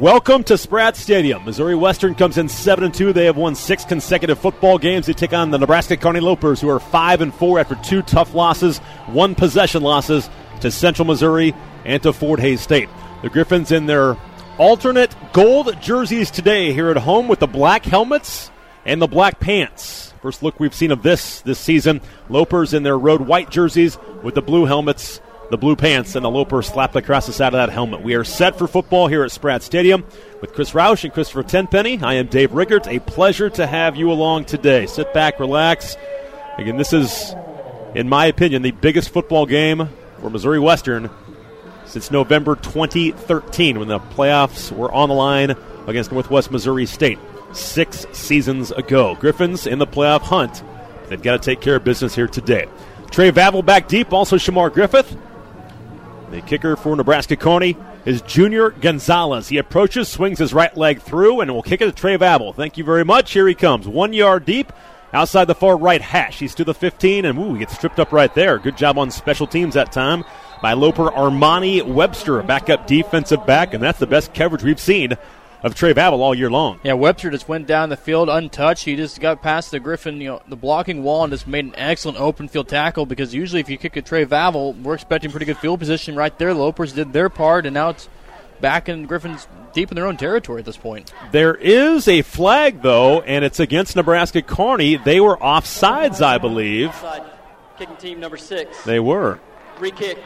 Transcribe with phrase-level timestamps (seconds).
[0.00, 1.44] Welcome to Spratt Stadium.
[1.44, 3.12] Missouri Western comes in seven and two.
[3.12, 5.04] They have won six consecutive football games.
[5.04, 8.32] They take on the Nebraska Kearney Lopers, who are five and four after two tough
[8.32, 8.78] losses,
[9.08, 10.30] one possession losses
[10.62, 12.88] to Central Missouri and to Fort Hays State.
[13.20, 14.16] The Griffins in their
[14.56, 18.50] alternate gold jerseys today here at home with the black helmets
[18.86, 20.14] and the black pants.
[20.22, 22.00] First look we've seen of this this season.
[22.30, 25.20] Lopers in their road white jerseys with the blue helmets
[25.50, 28.02] the blue pants and the Loper slapped across the side of that helmet.
[28.02, 30.04] We are set for football here at Spratt Stadium
[30.40, 32.00] with Chris Roush and Christopher Tenpenny.
[32.00, 32.86] I am Dave Riggert.
[32.86, 34.86] A pleasure to have you along today.
[34.86, 35.96] Sit back, relax.
[36.56, 37.34] Again, this is,
[37.96, 39.88] in my opinion, the biggest football game
[40.20, 41.10] for Missouri Western
[41.84, 45.56] since November 2013 when the playoffs were on the line
[45.88, 47.18] against Northwest Missouri State
[47.52, 49.16] six seasons ago.
[49.16, 50.62] Griffins in the playoff hunt.
[51.08, 52.68] They've got to take care of business here today.
[53.10, 55.16] Trey Vavel back deep, also Shamar Griffith.
[56.30, 59.48] The kicker for Nebraska Kearney is Junior Gonzalez.
[59.48, 62.54] He approaches, swings his right leg through, and will kick it to Trey Vavel.
[62.54, 63.32] Thank you very much.
[63.32, 63.88] Here he comes.
[63.88, 64.72] One yard deep
[65.12, 66.38] outside the far right hash.
[66.38, 68.60] He's to the 15, and ooh, he gets stripped up right there.
[68.60, 70.22] Good job on special teams that time
[70.62, 75.16] by Loper Armani Webster, backup defensive back, and that's the best coverage we've seen
[75.62, 76.80] of Trey Vavel all year long.
[76.82, 78.84] Yeah, Webster just went down the field untouched.
[78.84, 81.74] He just got past the Griffin, you know, the blocking wall and just made an
[81.76, 85.46] excellent open field tackle because usually if you kick a Trey Vavel, we're expecting pretty
[85.46, 86.54] good field position right there.
[86.54, 88.08] Lopers did their part, and now it's
[88.60, 91.12] back in Griffin's deep in their own territory at this point.
[91.32, 94.96] There is a flag, though, and it's against Nebraska Kearney.
[94.96, 96.88] They were offsides, I believe.
[96.88, 97.22] Offside.
[97.78, 98.84] Kicking team number six.
[98.84, 99.40] They were.
[99.80, 100.18] Re kick.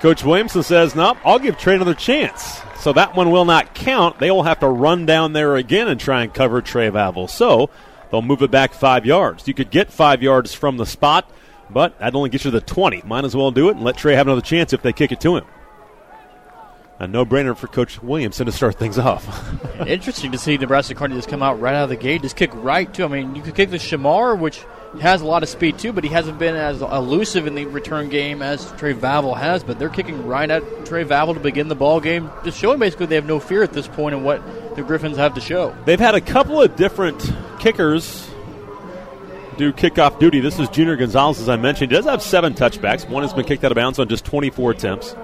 [0.00, 2.60] Coach Williamson says, nope, I'll give Trey another chance.
[2.78, 4.18] So that one will not count.
[4.18, 7.28] They will have to run down there again and try and cover Trey Vavel.
[7.28, 7.70] So
[8.10, 9.48] they'll move it back five yards.
[9.48, 11.28] You could get five yards from the spot,
[11.68, 13.02] but that only gets you the 20.
[13.04, 15.20] Might as well do it and let Trey have another chance if they kick it
[15.22, 15.44] to him.
[17.00, 19.26] A no brainer for Coach Williamson to start things off.
[19.86, 22.50] Interesting to see Nebraska Kearney just come out right out of the gate, just kick
[22.54, 23.04] right too.
[23.04, 24.64] I mean, you could kick the Shamar, which
[25.00, 28.08] has a lot of speed too, but he hasn't been as elusive in the return
[28.08, 29.62] game as Trey Vavel has.
[29.62, 33.06] But they're kicking right at Trey Vavel to begin the ball game, just showing basically
[33.06, 34.42] they have no fear at this point in what
[34.76, 35.76] the Griffins have to show.
[35.84, 38.28] They've had a couple of different kickers
[39.58, 40.40] do kickoff duty.
[40.40, 41.90] This is Junior Gonzalez, as I mentioned.
[41.90, 43.08] He does have seven touchbacks.
[43.08, 45.14] One has been kicked out of bounds on just 24 attempts.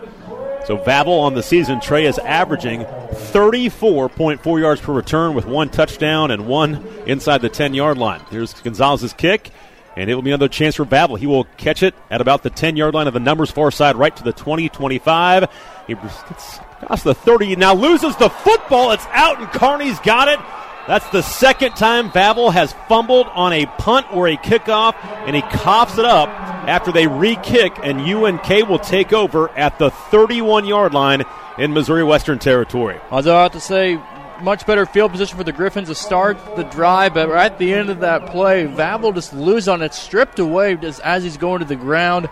[0.66, 6.30] So Vavel on the season, Trey is averaging 34.4 yards per return with one touchdown
[6.30, 8.20] and one inside the 10 yard line.
[8.30, 9.50] Here's Gonzalez's kick,
[9.94, 11.18] and it will be another chance for Vavel.
[11.18, 13.96] He will catch it at about the 10 yard line of the numbers far side,
[13.96, 15.50] right to the 20 25.
[15.86, 18.92] He gets across the 30, now loses the football.
[18.92, 20.40] It's out, and Kearney's got it.
[20.86, 24.94] That's the second time Vavel has fumbled on a punt or a kickoff,
[25.26, 29.78] and he coughs it up after they re kick, and UNK will take over at
[29.78, 31.24] the 31 yard line
[31.56, 33.00] in Missouri Western Territory.
[33.10, 33.98] I was about to say,
[34.42, 37.72] much better field position for the Griffins to start the drive, but right at the
[37.72, 41.60] end of that play, Vavel just loses on it, stripped away just as he's going
[41.60, 42.28] to the ground.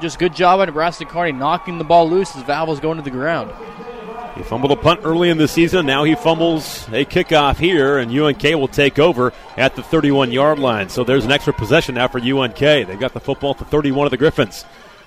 [0.00, 3.10] Just good job by Nebraska Kearney knocking the ball loose as Vavel's going to the
[3.10, 3.52] ground.
[4.36, 5.86] He fumbled a punt early in the season.
[5.86, 10.58] Now he fumbles a kickoff here, and UNK will take over at the 31 yard
[10.58, 10.90] line.
[10.90, 12.58] So there's an extra possession now for UNK.
[12.58, 14.66] They've got the football at the 31 of the Griffins.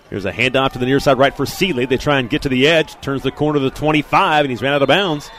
[0.10, 1.86] Here's a handoff to the near side right for Seeley.
[1.86, 4.64] They try and get to the edge, turns the corner to the 25, and he's
[4.64, 5.30] ran out of bounds.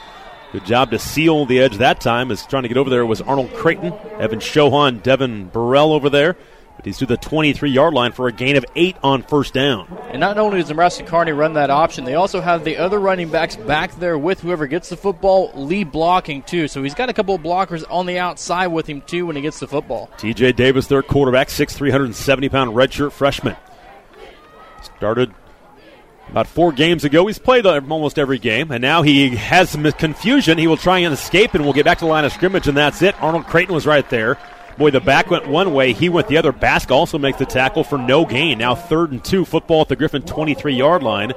[0.53, 2.31] Good job to seal the edge that time.
[2.31, 6.37] Is trying to get over there was Arnold Creighton, Evan Shohan, Devin Burrell over there.
[6.81, 9.87] But he's to the 23 yard line for a gain of eight on first down.
[10.09, 13.29] And not only does Nebraska Kearney run that option, they also have the other running
[13.29, 16.67] backs back there with whoever gets the football, Lee blocking too.
[16.67, 19.43] So he's got a couple of blockers on the outside with him too when he
[19.43, 20.09] gets the football.
[20.17, 23.55] TJ Davis, their quarterback, 6'3", 370 pound redshirt freshman.
[24.81, 25.31] Started
[26.31, 27.27] about four games ago.
[27.27, 30.57] He's played uh, almost every game, and now he has some confusion.
[30.57, 32.75] He will try and escape, and we'll get back to the line of scrimmage, and
[32.75, 33.21] that's it.
[33.21, 34.39] Arnold Creighton was right there.
[34.77, 36.51] Boy, the back went one way, he went the other.
[36.51, 38.57] Bask also makes the tackle for no gain.
[38.57, 41.33] Now third and two, football at the Griffin 23 yard line.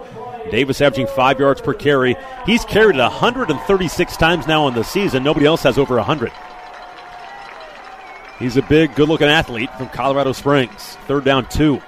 [0.51, 2.17] Davis averaging five yards per carry.
[2.47, 5.23] He's carried it 136 times now in the season.
[5.23, 6.33] Nobody else has over 100.
[8.39, 10.97] He's a big, good looking athlete from Colorado Springs.
[11.07, 11.81] Third down, two.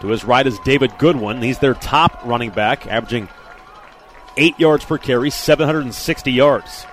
[0.00, 1.42] To his right is David Goodwin.
[1.42, 3.28] He's their top running back, averaging
[4.36, 6.86] eight yards per carry, 760 yards.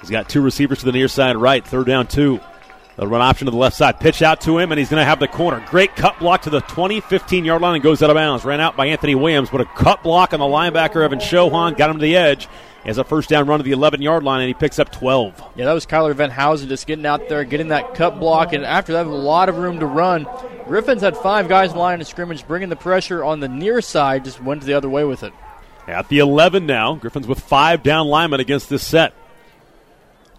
[0.00, 1.64] He's got two receivers to the near side right.
[1.64, 2.40] Third down, two.
[2.96, 4.00] The run option to the left side.
[4.00, 5.62] Pitch out to him, and he's going to have the corner.
[5.68, 8.44] Great cut block to the 20, 15 yard line and goes out of bounds.
[8.44, 11.90] Ran out by Anthony Williams, but a cut block on the linebacker, Evan Shohan, got
[11.90, 12.48] him to the edge.
[12.86, 15.42] Has a first down run to the 11 yard line, and he picks up 12.
[15.56, 18.64] Yeah, that was Kyler Van Housen just getting out there, getting that cut block, and
[18.64, 20.26] after that, a lot of room to run.
[20.66, 24.24] Griffins had five guys in line of scrimmage, bringing the pressure on the near side,
[24.24, 25.32] just went the other way with it.
[25.88, 29.14] At the 11 now, Griffins with five down linemen against this set.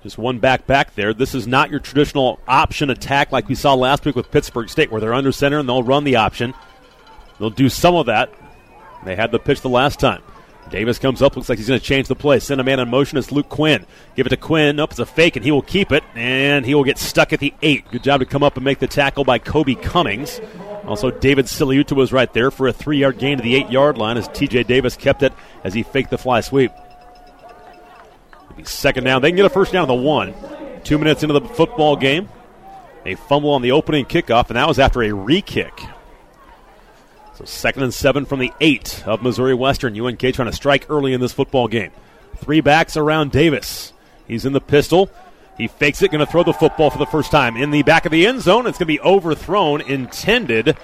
[0.07, 1.13] Just one back back there.
[1.13, 4.89] This is not your traditional option attack like we saw last week with Pittsburg State,
[4.89, 6.53] where they're under center and they'll run the option.
[7.39, 8.33] They'll do some of that.
[9.03, 10.23] They had the pitch the last time.
[10.69, 12.39] Davis comes up, looks like he's going to change the play.
[12.39, 13.17] Send a man in motion.
[13.17, 13.85] It's Luke Quinn.
[14.15, 14.77] Give it to Quinn.
[14.77, 17.41] Nope, it's a fake, and he will keep it, and he will get stuck at
[17.41, 17.91] the eight.
[17.91, 20.39] Good job to come up and make the tackle by Kobe Cummings.
[20.85, 23.97] Also, David Siliuta was right there for a three yard gain to the eight yard
[23.97, 25.33] line as TJ Davis kept it
[25.65, 26.71] as he faked the fly sweep.
[28.63, 29.21] Second down.
[29.21, 30.33] They can get a first down the one.
[30.83, 32.29] Two minutes into the football game.
[33.05, 35.79] A fumble on the opening kickoff, and that was after a re kick.
[37.35, 39.99] So second and seven from the eight of Missouri Western.
[39.99, 41.91] UNK trying to strike early in this football game.
[42.37, 43.93] Three backs around Davis.
[44.27, 45.09] He's in the pistol.
[45.57, 48.05] He fakes it, going to throw the football for the first time in the back
[48.05, 48.67] of the end zone.
[48.67, 50.77] It's going to be overthrown, intended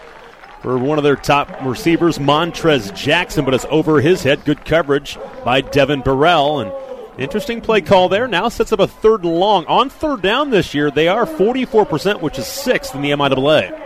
[0.62, 4.46] for one of their top receivers, Montrez Jackson, but it's over his head.
[4.46, 6.62] Good coverage by Devin Burrell.
[6.62, 6.72] And
[7.18, 8.28] Interesting play call there.
[8.28, 9.66] Now sets up a third and long.
[9.68, 13.80] On third down this year, they are 44%, which is sixth in the MIAA.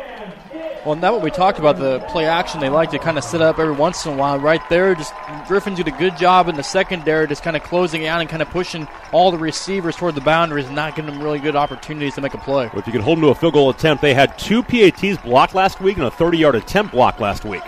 [0.85, 2.61] Well, and that what we talked about the play action.
[2.61, 4.39] They like to kind of sit up every once in a while.
[4.39, 5.13] Right there, just
[5.45, 8.41] Griffin did a good job in the secondary, just kind of closing out and kind
[8.41, 12.15] of pushing all the receivers toward the boundaries, and not giving them really good opportunities
[12.15, 12.67] to make a play.
[12.67, 15.17] Well, if you can hold them to a field goal attempt, they had two PATs
[15.17, 17.63] blocked last week and a 30-yard attempt blocked last week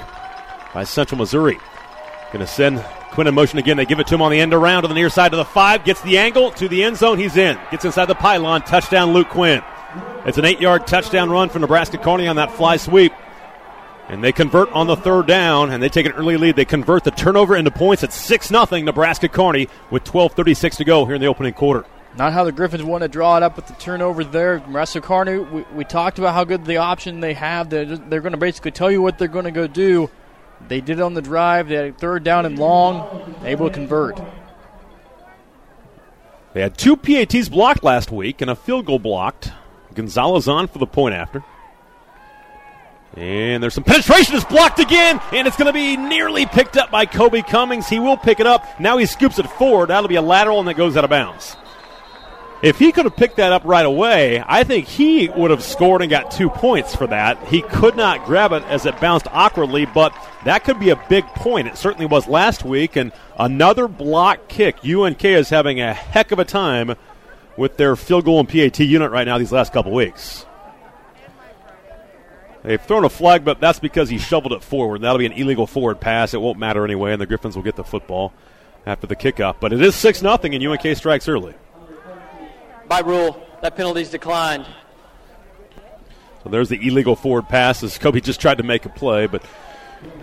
[0.74, 1.58] by Central Missouri.
[2.32, 3.78] Going to send Quinn in motion again.
[3.78, 5.46] They give it to him on the end around to the near side to the
[5.46, 5.84] five.
[5.84, 7.18] Gets the angle to the end zone.
[7.18, 7.58] He's in.
[7.72, 8.62] Gets inside the pylon.
[8.62, 9.62] Touchdown, Luke Quinn.
[10.26, 13.14] It's an eight yard touchdown run for Nebraska Kearney on that fly sweep.
[14.08, 16.56] And they convert on the third down, and they take an early lead.
[16.56, 21.06] They convert the turnover into points at 6 0 Nebraska Kearney with 12.36 to go
[21.06, 21.86] here in the opening quarter.
[22.18, 24.60] Not how the Griffins want to draw it up with the turnover there.
[24.60, 27.70] Nebraska Kearney, we, we talked about how good the option they have.
[27.70, 30.10] They're, they're going to basically tell you what they're going to go do.
[30.68, 31.70] They did it on the drive.
[31.70, 34.22] They had third down and long, able to convert.
[36.54, 39.52] They had two PATs blocked last week and a field goal blocked.
[39.94, 41.44] Gonzalez on for the point after.
[43.16, 44.36] And there's some penetration.
[44.36, 47.88] It's blocked again, and it's going to be nearly picked up by Kobe Cummings.
[47.88, 48.80] He will pick it up.
[48.80, 49.90] Now he scoops it forward.
[49.90, 51.58] That'll be a lateral, and that goes out of bounds.
[52.62, 56.02] If he could have picked that up right away, I think he would have scored
[56.02, 57.42] and got two points for that.
[57.48, 60.14] He could not grab it as it bounced awkwardly, but
[60.44, 61.70] that could be a big point.
[61.70, 64.84] It certainly was last week, and another block kick.
[64.84, 66.96] UNK is having a heck of a time
[67.56, 70.46] with their field goal and PAT unit right now these last couple weeks.
[72.64, 75.02] They've thrown a flag, but that's because he shoveled it forward.
[75.02, 76.34] That'll be an illegal forward pass.
[76.34, 78.34] It won't matter anyway, and the Griffins will get the football
[78.86, 79.56] after the kickoff.
[79.62, 81.56] But it is 6 0, and UNK strikes early.
[82.90, 84.66] By rule, that penalty is declined.
[86.44, 89.44] So there's the illegal forward pass as Kobe just tried to make a play, but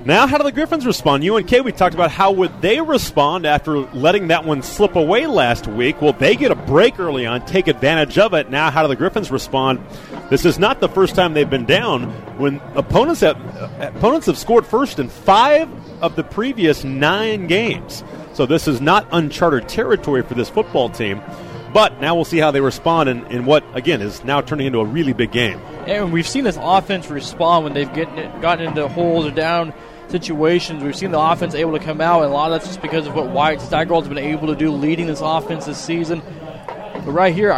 [0.06, 1.28] now, how do the Griffins respond?
[1.28, 5.66] UNK, we talked about how would they respond after letting that one slip away last
[5.66, 6.00] week.
[6.00, 8.48] Well, they get a break early on, take advantage of it.
[8.48, 9.84] Now, how do the Griffins respond?
[10.30, 12.10] This is not the first time they've been down.
[12.38, 13.36] When opponents have
[13.80, 15.68] opponents have scored first in five
[16.02, 18.02] of the previous nine games,
[18.32, 21.20] so this is not uncharted territory for this football team.
[21.76, 24.78] But now we'll see how they respond in, in what, again, is now turning into
[24.78, 25.60] a really big game.
[25.86, 29.74] And we've seen this offense respond when they've gotten, gotten into holes or down
[30.08, 30.82] situations.
[30.82, 33.06] We've seen the offense able to come out, and a lot of that's just because
[33.06, 36.22] of what Wyatt Steigerwald's been able to do leading this offense this season.
[36.94, 37.52] But right here,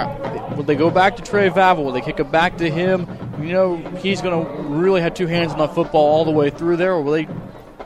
[0.56, 1.84] will they go back to Trey Vavel?
[1.84, 3.06] Will they kick it back to him?
[3.40, 6.50] You know, he's going to really have two hands on the football all the way
[6.50, 7.28] through there, or will they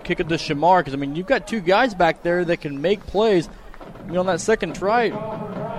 [0.02, 0.80] kick it to Shamar?
[0.80, 3.50] Because, I mean, you've got two guys back there that can make plays.
[4.06, 5.10] You know, on that second try,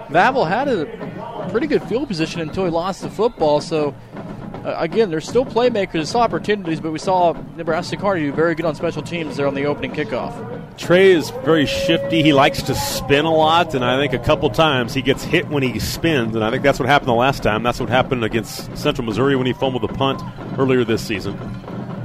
[0.09, 3.61] Vavel had a pretty good field position until he lost the football.
[3.61, 3.93] So,
[4.65, 8.65] uh, again, there's still playmakers, there's opportunities, but we saw Nebraska Kearney do very good
[8.65, 10.77] on special teams there on the opening kickoff.
[10.77, 12.23] Trey is very shifty.
[12.23, 15.47] He likes to spin a lot, and I think a couple times he gets hit
[15.49, 17.61] when he spins, and I think that's what happened the last time.
[17.61, 20.21] That's what happened against Central Missouri when he fumbled the punt
[20.57, 21.37] earlier this season.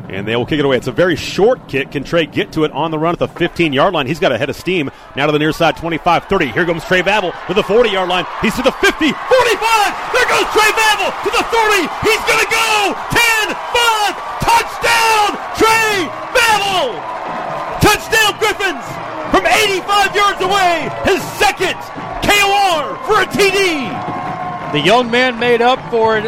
[0.08, 0.76] And they will kick it away.
[0.76, 1.92] It's a very short kick.
[1.92, 4.06] Can Trey get to it on the run at the 15 yard line?
[4.06, 4.90] He's got a head of steam.
[5.16, 6.46] Now to the near side, 25 30.
[6.48, 8.24] Here comes Trey Vavel to the 40 yard line.
[8.40, 9.04] He's to the 50, 45.
[9.04, 11.88] There goes Trey Vavel to the 30.
[12.08, 14.16] He's going to go 10 5.
[14.48, 15.28] Touchdown,
[15.60, 16.96] Trey Vavel.
[17.84, 18.84] Touchdown, Griffins
[19.28, 20.88] from 85 yards away.
[21.04, 21.76] His second
[22.24, 23.92] KOR for a TD.
[24.72, 26.24] The young man made up for it.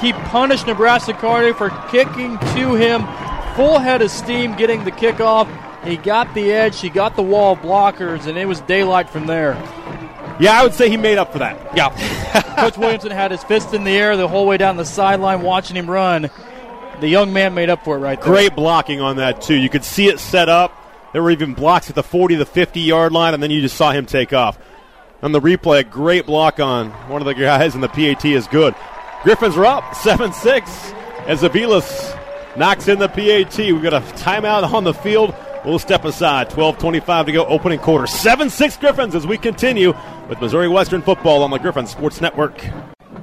[0.00, 3.02] He punished Nebraska Kearney for kicking to him.
[3.54, 5.46] Full head of steam getting the kickoff.
[5.84, 9.54] He got the edge, he got the wall blockers, and it was daylight from there.
[10.40, 11.76] Yeah, I would say he made up for that.
[11.76, 11.90] Yeah.
[12.56, 15.76] Coach Williamson had his fist in the air the whole way down the sideline watching
[15.76, 16.30] him run.
[17.00, 18.32] The young man made up for it right there.
[18.32, 19.56] Great blocking on that, too.
[19.56, 20.72] You could see it set up.
[21.12, 23.76] There were even blocks at the 40 the 50 yard line, and then you just
[23.76, 24.58] saw him take off.
[25.22, 28.48] On the replay, a great block on one of the guys, and the PAT is
[28.48, 28.74] good.
[29.22, 30.92] Griffins are up 7 6
[31.28, 32.18] as Aviles
[32.56, 33.56] knocks in the PAT.
[33.56, 35.32] We've got a timeout on the field.
[35.64, 36.50] We'll step aside.
[36.50, 38.08] 12.25 to go, opening quarter.
[38.08, 39.94] 7 6 Griffins as we continue
[40.28, 42.60] with Missouri Western football on the Griffin Sports Network.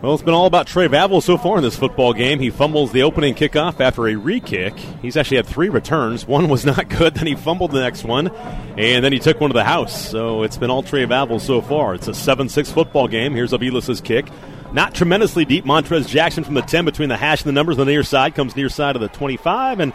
[0.01, 2.39] Well, it's been all about Trey Vavel so far in this football game.
[2.39, 4.74] He fumbles the opening kickoff after a re kick.
[5.01, 6.25] He's actually had three returns.
[6.25, 9.50] One was not good, then he fumbled the next one, and then he took one
[9.50, 10.10] to the house.
[10.10, 11.96] So it's been all Trey Vavel so far.
[11.96, 13.34] It's a 7 6 football game.
[13.34, 14.29] Here's Aviles' kick.
[14.72, 15.65] Not tremendously deep.
[15.65, 18.36] Montrez Jackson from the 10 between the hash and the numbers on the near side
[18.36, 19.91] comes near side of the 25, and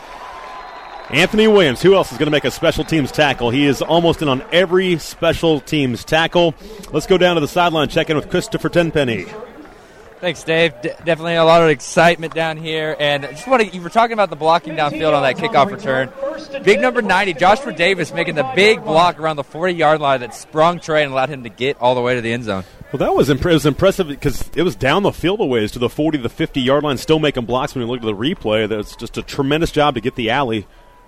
[1.08, 3.49] Anthony Williams, who else is going to make a special teams tackle?
[3.49, 6.54] He is almost in on every special teams tackle.
[6.92, 9.25] Let's go down to the sideline, check in with Christopher Tenpenny.
[10.21, 10.73] Thanks, Dave.
[10.80, 13.68] D- definitely a lot of excitement down here, and I just want to.
[13.68, 16.11] You were talking about the blocking downfield on that kickoff return.
[16.62, 20.80] Big number ninety, Joshua Davis, making the big block around the forty-yard line that sprung
[20.80, 22.64] Trey and allowed him to get all the way to the end zone.
[22.90, 25.78] Well, that was, imp- was impressive because it was down the field a ways to
[25.78, 27.75] the forty, the fifty-yard line, still making blocks.
[27.75, 30.66] When you look at the replay, that's just a tremendous job to get the alley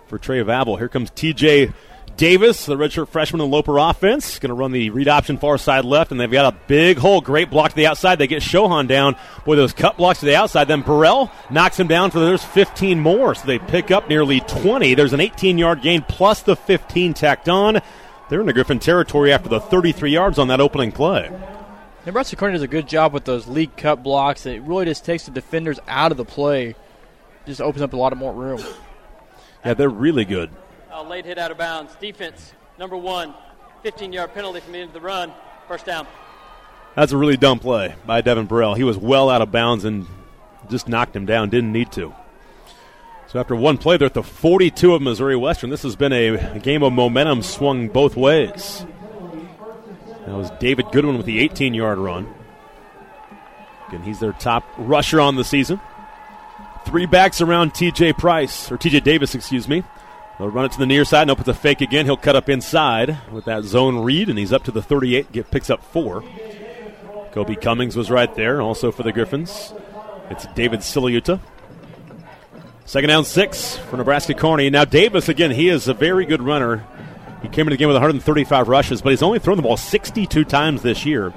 [0.09, 0.77] for Trey Vavel.
[0.77, 1.73] Here comes T.J.
[2.17, 5.85] Davis, the redshirt freshman in Loper offense, going to run the read option far side
[5.85, 7.21] left, and they've got a big hole.
[7.21, 8.19] Great block to the outside.
[8.19, 9.17] They get Shohan down.
[9.45, 10.67] Boy, those cut blocks to the outside.
[10.67, 14.95] Then Burrell knocks him down for there's 15 more, so they pick up nearly 20.
[14.95, 17.81] There's an 18 yard gain plus the 15 tacked on.
[18.31, 21.31] They're in the Griffin territory after the 33 yards on that opening play.
[22.07, 24.47] Nebraska Kearney does a good job with those league cut blocks.
[24.47, 26.77] It really just takes the defenders out of the play,
[27.45, 28.63] just opens up a lot of more room.
[29.65, 30.51] Yeah, they're really good.
[31.05, 31.95] Late hit out of bounds.
[31.97, 33.35] Defense, number one,
[33.83, 35.33] 15 yard penalty from the end of the run.
[35.69, 36.07] First down.
[36.95, 38.75] That's a really dumb play by Devin Burrell.
[38.75, 40.07] He was well out of bounds and
[40.71, 41.51] just knocked him down.
[41.51, 42.15] Didn't need to.
[43.29, 45.69] So after one play, they're at the 42 of Missouri Western.
[45.69, 48.87] This has been a, game of momentum swung both ways.
[50.25, 52.33] That was David Goodwin with the 18 yard run.
[53.89, 55.81] Again, he's their top rusher on the season.
[56.87, 59.83] Three backs around TJ Price, or TJ Davis, excuse me.
[60.39, 61.27] They'll run it to the near side.
[61.29, 62.05] Nope, it's a fake again.
[62.05, 65.33] He'll cut up inside with that zone read, and he's up to the 38.
[65.33, 66.23] Get picks up four.
[67.33, 69.73] Kobe Cummings was right there, also for the Griffins.
[70.31, 71.41] It's David Siliuta.
[72.85, 74.71] Second down six for Nebraska Kearney.
[74.71, 75.51] Now Davis again.
[75.51, 76.87] He is a very good runner.
[77.43, 80.45] He came into the game with 135 rushes, but he's only thrown the ball 62
[80.45, 81.33] times this year.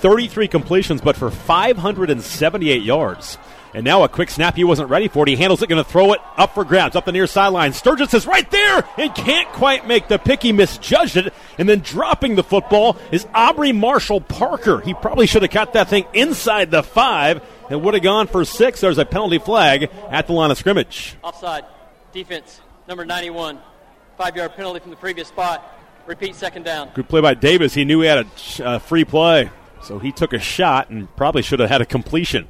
[0.00, 3.38] 33 completions, but for 578 yards.
[3.74, 5.28] And now a quick snap he wasn't ready for it.
[5.28, 7.72] He handles it, going to throw it up for grabs, up the near sideline.
[7.72, 10.42] Sturgis is right there and can't quite make the pick.
[10.42, 11.34] He misjudged it.
[11.58, 14.80] And then dropping the football is Aubrey Marshall Parker.
[14.80, 18.44] He probably should have caught that thing inside the five and would have gone for
[18.44, 18.80] six.
[18.80, 21.16] There's a penalty flag at the line of scrimmage.
[21.22, 21.64] Offside.
[22.12, 23.58] Defense, number 91.
[24.16, 25.68] Five yard penalty from the previous spot.
[26.06, 26.90] Repeat second down.
[26.94, 27.74] Good play by Davis.
[27.74, 28.26] He knew he had
[28.60, 29.50] a uh, free play,
[29.82, 32.46] so he took a shot and probably should have had a completion.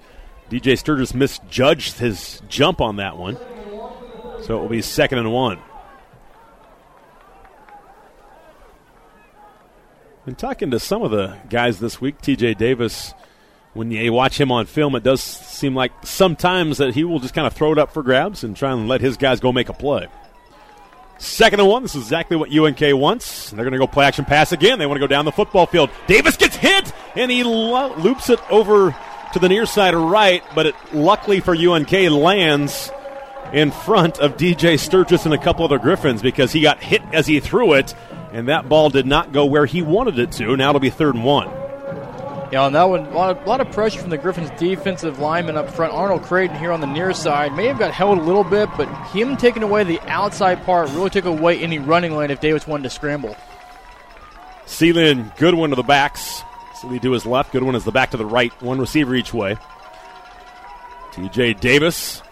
[0.50, 3.36] DJ Sturgis misjudged his jump on that one.
[4.42, 5.58] So it will be second and one.
[10.26, 12.20] Been talking to some of the guys this week.
[12.22, 13.12] TJ Davis,
[13.74, 17.34] when you watch him on film, it does seem like sometimes that he will just
[17.34, 19.68] kind of throw it up for grabs and try and let his guys go make
[19.68, 20.08] a play.
[21.18, 21.82] Second and one.
[21.82, 23.50] This is exactly what UNK wants.
[23.50, 24.78] They're going to go play action pass again.
[24.78, 25.90] They want to go down the football field.
[26.06, 28.96] Davis gets hit, and he lo- loops it over
[29.34, 32.90] to the near side right, but it luckily for UNK lands
[33.52, 37.26] in front of DJ Sturgis and a couple other Griffins because he got hit as
[37.26, 37.94] he threw it,
[38.32, 40.56] and that ball did not go where he wanted it to.
[40.56, 41.48] Now it'll be third and one.
[42.52, 45.18] Yeah, on that one, a lot, of, a lot of pressure from the Griffins' defensive
[45.18, 45.92] lineman up front.
[45.92, 48.86] Arnold Creighton here on the near side may have got held a little bit, but
[49.08, 52.84] him taking away the outside part really took away any running lane if Davis wanted
[52.84, 53.36] to scramble.
[54.66, 56.44] Sealand Goodwin to the backs.
[56.84, 57.52] Sealy to his left.
[57.52, 58.52] Goodwin is the back to the right.
[58.60, 59.56] One receiver each way.
[61.12, 62.22] TJ Davis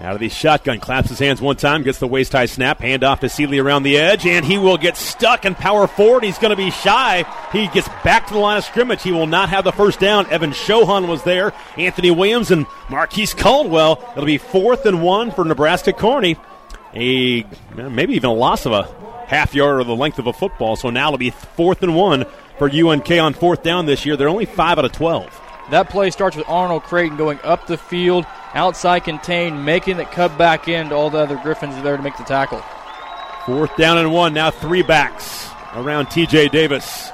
[0.00, 3.04] out of the shotgun, claps his hands one time, gets the waist high snap, hand
[3.04, 6.24] off to Sealy around the edge, and he will get stuck and power forward.
[6.24, 7.24] He's going to be shy.
[7.52, 9.02] He gets back to the line of scrimmage.
[9.02, 10.26] He will not have the first down.
[10.30, 14.02] Evan Shohan was there, Anthony Williams, and Marquise Caldwell.
[14.12, 16.36] It'll be fourth and one for Nebraska Kearney.
[16.94, 18.84] A maybe even a loss of a
[19.26, 20.74] half yard or the length of a football.
[20.76, 22.26] So now it'll be fourth and one
[22.58, 24.16] for UNK on fourth down this year.
[24.16, 25.40] They're only five out of twelve.
[25.70, 30.36] That play starts with Arnold Creighton going up the field, outside contained, making the cut
[30.36, 32.62] back into all the other Griffins are there to make the tackle.
[33.46, 34.34] Fourth down and one.
[34.34, 37.10] Now three backs around TJ Davis.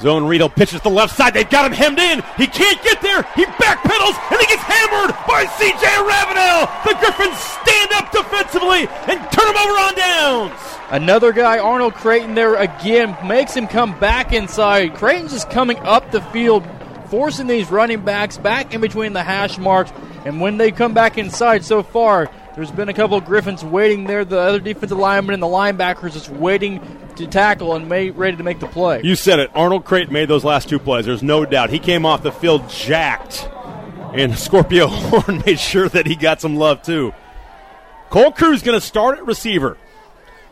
[0.00, 0.40] Zone read.
[0.40, 1.34] He'll pitch it to the left side.
[1.34, 2.22] They've got him hemmed in.
[2.36, 3.22] He can't get there.
[3.34, 6.68] He backpedals and he gets hammered by CJ Ravenel.
[6.84, 10.73] The Griffins stand up defensively and turn him over on downs.
[10.94, 14.94] Another guy, Arnold Creighton, there again makes him come back inside.
[14.94, 16.64] Creighton's just coming up the field,
[17.08, 19.92] forcing these running backs back in between the hash marks.
[20.24, 24.04] And when they come back inside so far, there's been a couple of Griffins waiting
[24.04, 24.24] there.
[24.24, 26.80] The other defensive linemen and the linebackers just waiting
[27.16, 29.00] to tackle and ready to make the play.
[29.02, 29.50] You said it.
[29.52, 31.06] Arnold Creighton made those last two plays.
[31.06, 31.70] There's no doubt.
[31.70, 33.48] He came off the field jacked,
[34.14, 37.12] and Scorpio Horn made sure that he got some love too.
[38.10, 39.76] Cole Cruz going to start at receiver.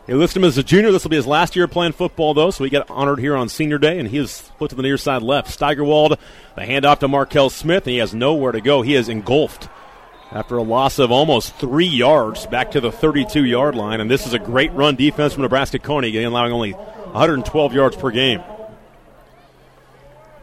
[0.05, 0.91] They list him as a junior.
[0.91, 3.47] This will be his last year playing football, though, so he got honored here on
[3.47, 5.49] senior day, and he is put to the near side left.
[5.49, 6.17] Steigerwald,
[6.55, 8.81] the handoff to Markel Smith, and he has nowhere to go.
[8.81, 9.69] He is engulfed
[10.33, 14.01] after a loss of almost three yards back to the 32 yard line.
[14.01, 18.11] And this is a great run defense from Nebraska Kearney, allowing only 112 yards per
[18.11, 18.41] game.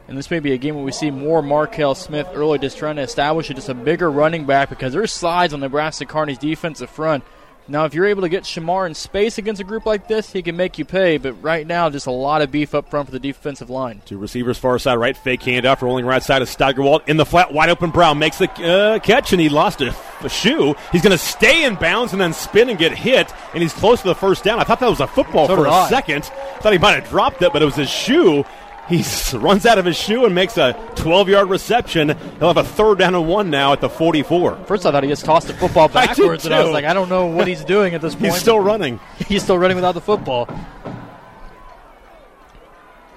[0.09, 2.97] And this may be a game where we see more Markel Smith early, just trying
[2.97, 6.91] to establish it, just a bigger running back because there's slides on Nebraska Kearney's defensive
[6.91, 7.25] front.
[7.71, 10.43] Now, if you're able to get Shamar in space against a group like this, he
[10.43, 11.19] can make you pay.
[11.19, 14.03] But right now, just a lot of beef up front for the defensive line.
[14.05, 17.53] Two receivers, far side right, fake handoff, rolling right side of Steigerwald in the flat,
[17.53, 17.91] wide open.
[17.91, 20.75] Brown makes the uh, catch, and he lost a, a shoe.
[20.91, 24.03] He's going to stay in bounds and then spin and get hit, and he's close
[24.03, 24.59] to the first down.
[24.59, 25.89] I thought that was a football So for a I.
[25.89, 26.25] second.
[26.25, 28.45] Thought he might have dropped it, but it was his shoe.
[28.91, 29.05] He
[29.37, 32.09] runs out of his shoe and makes a 12 yard reception.
[32.09, 34.57] He'll have a third down and one now at the 44.
[34.67, 36.93] First, I thought he just tossed the football I backwards, and I was like, I
[36.93, 38.33] don't know what he's doing at this point.
[38.33, 38.99] He's still running.
[39.29, 40.49] he's still running without the football.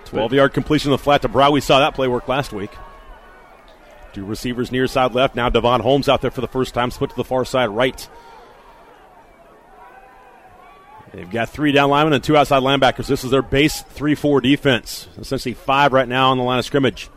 [0.05, 1.49] 12 yard completion of the flat to Brow.
[1.49, 2.71] We saw that play work last week.
[4.13, 5.35] Two receivers near side left.
[5.35, 8.07] Now Devon Holmes out there for the first time, split to the far side right.
[11.13, 13.05] They've got three down linemen and two outside linebackers.
[13.05, 15.07] This is their base 3 4 defense.
[15.17, 17.09] Essentially five right now on the line of scrimmage.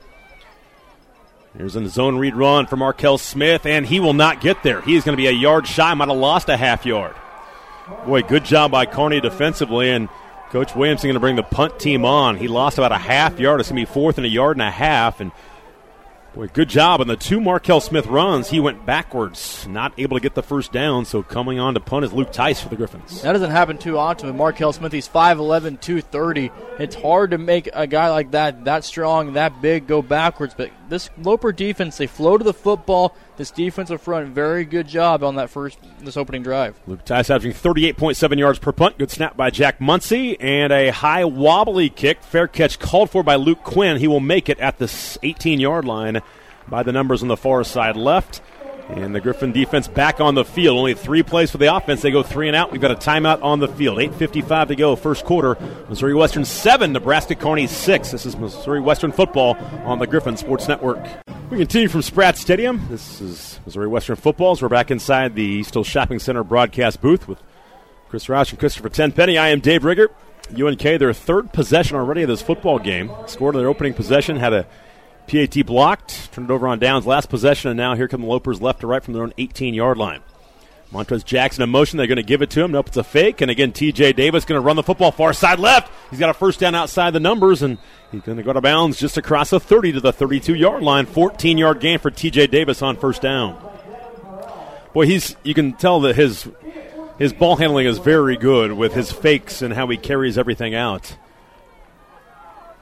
[1.57, 4.83] Here's a zone read run for Markel Smith, and he will not get there.
[4.83, 7.15] He is going to be a yard shy, might have lost a half yard.
[8.05, 10.11] Boy, good job by Kearney defensively, and
[10.51, 12.37] Coach Williamson is going to bring the punt team on.
[12.37, 13.61] He lost about a half yard.
[13.61, 15.33] It's going to be fourth and a yard and a half, and
[16.37, 17.01] boy, good job.
[17.01, 20.71] On the two Markel Smith runs, he went backwards, not able to get the first
[20.71, 21.05] down.
[21.05, 23.23] So coming on to punt is Luke Tice for the Griffins.
[23.23, 24.93] That doesn't happen too often with Markel Smith.
[24.93, 26.51] He's 5'11, 230.
[26.79, 30.55] It's hard to make a guy like that, that strong, that big, go backwards.
[30.55, 33.17] But this Loper defense, they flow to the football.
[33.37, 36.81] This defensive front, very good job on that first, this opening drive.
[36.87, 38.97] Luke Tice averaging 38.7 yards per punt.
[38.97, 40.41] Good snap by Jack Muncie.
[40.41, 42.23] And a high wobbly kick.
[42.23, 43.99] Fair catch called for by Luke Quinn.
[43.99, 46.23] He will make it at the 18 yard line
[46.67, 48.41] by the numbers on the far side left.
[48.89, 50.79] And the Griffin defense back on the field.
[50.79, 52.03] Only three plays for the offense.
[52.03, 52.71] They go three and out.
[52.71, 53.99] We've got a timeout on the field.
[53.99, 55.57] 8.55 to go, first quarter.
[55.89, 58.11] Missouri Western 7, Nebraska Kearney 6.
[58.13, 61.05] This is Missouri Western football on the Griffin Sports Network.
[61.51, 62.87] We continue from Spratt Stadium.
[62.89, 64.63] This is Missouri Western footballs.
[64.63, 67.43] We're back inside the Still Shopping Center broadcast booth with
[68.09, 69.37] Chris Roush and Christopher Tenpenny.
[69.37, 70.15] I am Dave Riggert.
[70.57, 73.11] UNK, their third possession already of this football game.
[73.27, 74.67] Scored in their opening possession, had a
[75.29, 78.61] PAT blocked, turned it over on downs last possession, and now here come the Lopers
[78.61, 80.21] left to right from their own 18 yard line.
[80.93, 81.97] Montrez Jackson in motion.
[81.97, 82.73] They're going to give it to him.
[82.73, 83.41] Nope, it's a fake.
[83.41, 85.91] And again, TJ Davis going to run the football far side left.
[86.11, 87.79] He's got a first down outside the numbers, and
[88.13, 91.07] he's going to go to bounds just across the 30 to the 32 yard line.
[91.07, 93.61] 14 yard gain for TJ Davis on first down.
[94.93, 96.49] Boy, he's you can tell that his
[97.19, 101.17] his ball handling is very good with his fakes and how he carries everything out.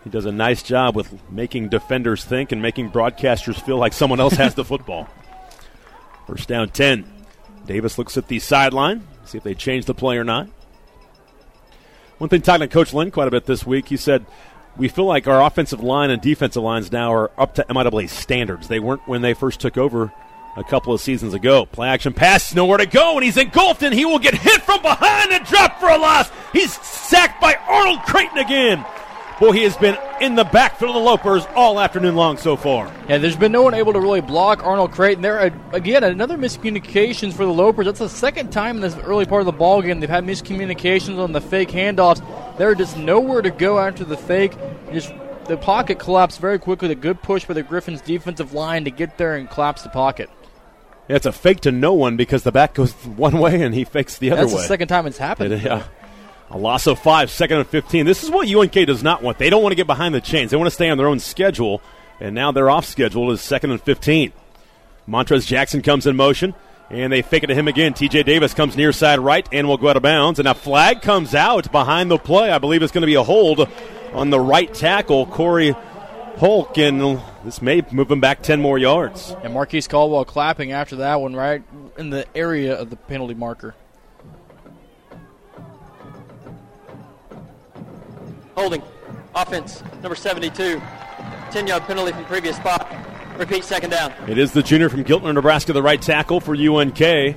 [0.05, 4.21] He does a nice job with making defenders think and making broadcasters feel like someone
[4.21, 5.09] else has the football.
[6.27, 7.11] First down 10.
[7.67, 10.49] Davis looks at the sideline, see if they change the play or not.
[12.19, 14.27] One thing talking to Coach Lynn quite a bit this week, he said,
[14.77, 18.69] We feel like our offensive line and defensive lines now are up to MIAA standards.
[18.69, 20.13] They weren't when they first took over
[20.57, 21.65] a couple of seasons ago.
[21.65, 24.83] Play action pass, nowhere to go, and he's engulfed, and he will get hit from
[24.83, 26.31] behind and dropped for a loss.
[26.53, 28.85] He's sacked by Arnold Creighton again.
[29.53, 32.91] He has been in the backfield of the Lopers all afternoon long so far.
[33.09, 35.23] Yeah, there's been no one able to really block Arnold Creighton.
[35.23, 37.85] There uh, again, another miscommunications for the Lopers.
[37.85, 41.19] That's the second time in this early part of the ball game they've had miscommunications
[41.19, 42.23] on the fake handoffs.
[42.59, 44.53] They're just nowhere to go after the fake.
[44.93, 45.13] Just
[45.47, 46.91] the pocket collapsed very quickly.
[46.91, 50.31] A good push by the Griffins' defensive line to get there and collapse the pocket.
[51.09, 53.85] Yeah, it's a fake to no one because the back goes one way and he
[53.85, 54.63] fakes the other That's way.
[54.63, 55.53] the second time it's happened.
[55.53, 55.83] It- yeah.
[56.55, 58.07] A loss of five, second and 15.
[58.07, 59.39] This is what UNK does not want.
[59.39, 60.53] They don't want to get behind the chains.
[60.53, 61.83] They want to stay on their own schedule,
[62.21, 64.33] and now they're off schedule is second and 15.
[65.09, 66.55] Montrez Jackson comes in motion,
[66.91, 67.93] and they fake it to him again.
[67.93, 71.03] TJ Davis comes near side right and will go out of bounds, and a flag
[71.03, 72.53] comes out behind the play.
[72.53, 73.69] I believe it's going to be a hold
[74.13, 75.75] on the right tackle, Corey
[76.37, 79.35] Polk, and this may move him back 10 more yards.
[79.43, 81.65] And Marquise Caldwell clapping after that one right
[81.99, 83.75] in the area of the penalty marker.
[88.57, 88.83] Holding.
[89.35, 90.81] Offense, number 72.
[91.51, 92.93] 10 yard penalty from previous spot.
[93.39, 94.13] Repeat second down.
[94.29, 97.01] It is the junior from Giltner, Nebraska, the right tackle for UNK.
[97.01, 97.37] It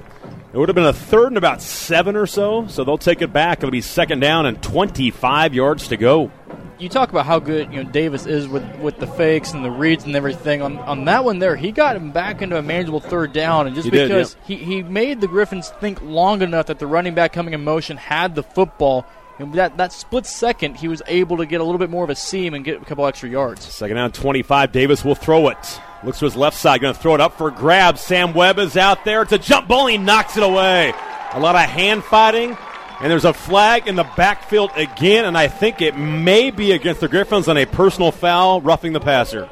[0.53, 3.59] would have been a third and about seven or so, so they'll take it back.
[3.59, 6.31] It'll be second down and 25 yards to go.
[6.79, 9.71] You talk about how good you know Davis is with, with the fakes and the
[9.71, 10.61] reads and everything.
[10.61, 13.75] On, on that one there, he got him back into a manageable third down, and
[13.75, 14.57] just He did, because yeah.
[14.57, 17.97] he, he made the Griffins think long enough that the running back coming in motion
[17.97, 19.05] had the football.
[19.39, 22.09] And that, that split second, he was able to get a little bit more of
[22.09, 23.63] a seam and get a couple extra yards.
[23.63, 24.71] Second down, 25.
[24.71, 25.79] Davis will throw it.
[26.03, 27.97] Looks to his left side, going to throw it up for a grab.
[27.97, 29.21] Sam Webb is out there.
[29.21, 29.87] It's a jump ball.
[29.87, 30.93] He knocks it away.
[31.33, 32.57] A lot of hand fighting,
[32.99, 37.01] and there's a flag in the backfield again, and I think it may be against
[37.01, 39.49] the Griffins on a personal foul, roughing the passer.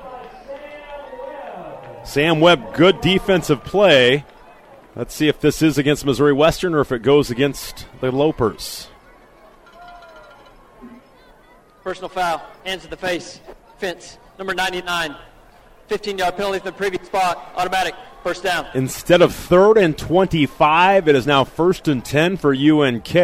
[2.04, 4.26] Sam Webb, good defensive play.
[4.96, 8.88] Let's see if this is against Missouri Western or if it goes against the Lopers.
[11.86, 12.42] Personal foul.
[12.66, 13.40] Hands to the face.
[13.78, 14.18] Fence.
[14.40, 15.16] Number 99.
[15.88, 17.54] 15 yard penalty from the previous spot.
[17.56, 17.94] Automatic.
[18.24, 18.66] First down.
[18.74, 23.16] Instead of third and 25, it is now first and 10 for UNK.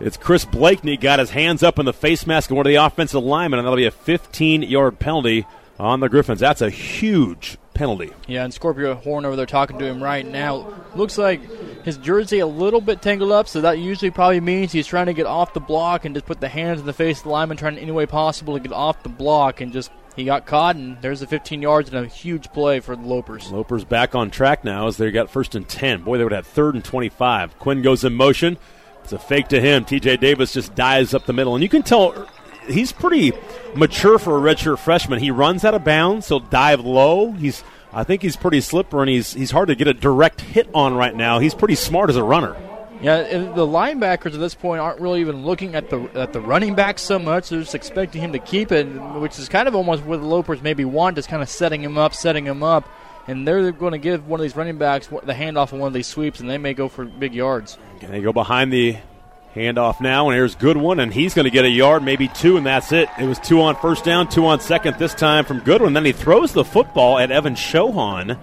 [0.00, 2.84] It's Chris Blakeney got his hands up in the face mask of one of the
[2.84, 5.46] offensive linemen, and that'll be a 15 yard penalty
[5.78, 6.40] on the Griffins.
[6.40, 8.12] That's a huge penalty.
[8.26, 10.70] Yeah, and Scorpio Horn over there talking to him right now.
[10.94, 11.40] Looks like
[11.82, 15.14] his jersey a little bit tangled up, so that usually probably means he's trying to
[15.14, 17.56] get off the block and just put the hands in the face of the lineman,
[17.56, 21.00] trying any way possible to get off the block, and just he got caught, and
[21.00, 23.50] there's the 15 yards and a huge play for the Lopers.
[23.50, 26.02] Lopers back on track now as they got first and 10.
[26.02, 27.58] Boy, they would have third and 25.
[27.58, 28.58] Quinn goes in motion.
[29.02, 29.86] It's a fake to him.
[29.86, 31.54] TJ Davis just dives up the middle.
[31.54, 32.28] And you can tell
[32.70, 33.32] he's pretty
[33.74, 35.18] mature for a redshirt freshman.
[35.18, 36.28] He runs out of bounds.
[36.28, 37.32] He'll dive low.
[37.32, 40.68] He's I think he's pretty slippery and he's he's hard to get a direct hit
[40.74, 41.38] on right now.
[41.38, 42.56] He's pretty smart as a runner.
[43.02, 46.74] Yeah, the linebackers at this point aren't really even looking at the at the running
[46.74, 47.48] back so much.
[47.48, 50.62] They're just expecting him to keep it, which is kind of almost what the Lopers
[50.62, 52.88] maybe want, just kind of setting him up, setting him up.
[53.26, 55.94] And they're going to give one of these running backs the handoff on one of
[55.94, 57.78] these sweeps, and they may go for big yards.
[58.00, 58.96] And they go behind the
[59.54, 62.64] handoff now, and here's Goodwin, and he's going to get a yard, maybe two, and
[62.64, 63.08] that's it.
[63.18, 65.92] It was two on first down, two on second this time from Goodwin.
[65.92, 68.38] Then he throws the football at Evan Shohan.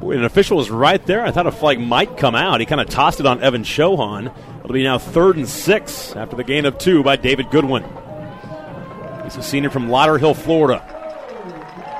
[0.00, 1.24] Boy, an official was right there.
[1.24, 2.60] I thought a flag might come out.
[2.60, 4.34] He kind of tossed it on Evan Shohan.
[4.60, 7.84] It'll be now third and six after the gain of two by David Goodwin.
[9.24, 10.88] He's a senior from Lauderhill, Florida.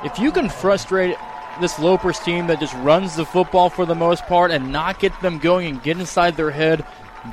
[0.03, 1.15] If you can frustrate
[1.61, 5.17] this Lopers team that just runs the football for the most part and not get
[5.21, 6.85] them going and get inside their head,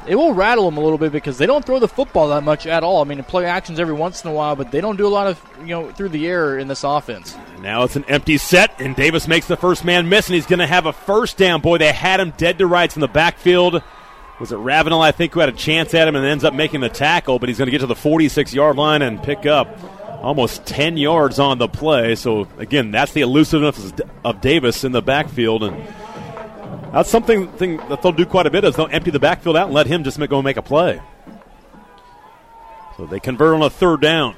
[0.06, 2.66] it will rattle them a little bit because they don't throw the football that much
[2.66, 3.02] at all.
[3.02, 5.08] I mean, they play actions every once in a while, but they don't do a
[5.08, 7.36] lot of you know through the air in this offense.
[7.60, 10.60] Now it's an empty set, and Davis makes the first man miss, and he's going
[10.60, 11.60] to have a first down.
[11.60, 13.82] Boy, they had him dead to rights in the backfield.
[14.38, 16.80] Was it Ravenel, I think, who had a chance at him and ends up making
[16.80, 19.78] the tackle, but he's going to get to the 46 yard line and pick up
[20.22, 22.14] almost 10 yards on the play.
[22.14, 23.92] So, again, that's the elusiveness
[24.24, 25.64] of Davis in the backfield.
[25.64, 25.84] And
[26.92, 29.66] that's something thing that they'll do quite a bit is they'll empty the backfield out
[29.66, 31.00] and let him just make, go make a play.
[32.96, 34.36] So they convert on a third down.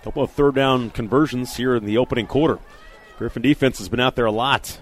[0.00, 2.58] A couple of third down conversions here in the opening quarter.
[3.18, 4.80] Griffin defense has been out there a lot.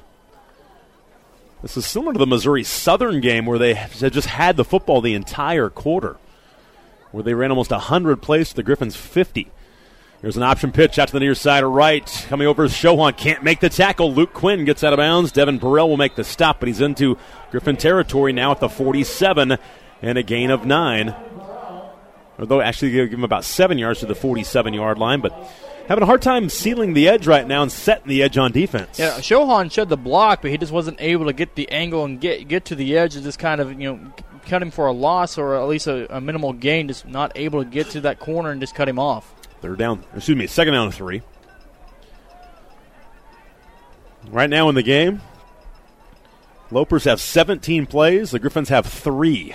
[1.62, 5.14] This is similar to the Missouri Southern game where they just had the football the
[5.14, 6.16] entire quarter,
[7.10, 9.50] where they ran almost 100 plays to the Griffins' 50.
[10.20, 12.06] Here's an option pitch out to the near side of right.
[12.28, 13.16] Coming over is Shohan.
[13.16, 14.12] Can't make the tackle.
[14.12, 15.32] Luke Quinn gets out of bounds.
[15.32, 17.16] Devin Burrell will make the stop, but he's into
[17.50, 19.56] Griffin territory now at the 47
[20.02, 21.14] and a gain of nine.
[22.38, 25.32] Although actually give him about seven yards to the 47 yard line, but
[25.88, 28.98] having a hard time sealing the edge right now and setting the edge on defense.
[28.98, 32.20] Yeah, Shohan shed the block, but he just wasn't able to get the angle and
[32.20, 34.12] get get to the edge and just kind of you know
[34.46, 36.88] cut him for a loss or at least a, a minimal gain.
[36.88, 39.34] Just not able to get to that corner and just cut him off.
[39.60, 40.04] They're down.
[40.14, 41.22] Excuse me, second down to three.
[44.30, 45.20] Right now in the game,
[46.70, 48.30] Lopers have 17 plays.
[48.30, 49.54] The Griffins have three.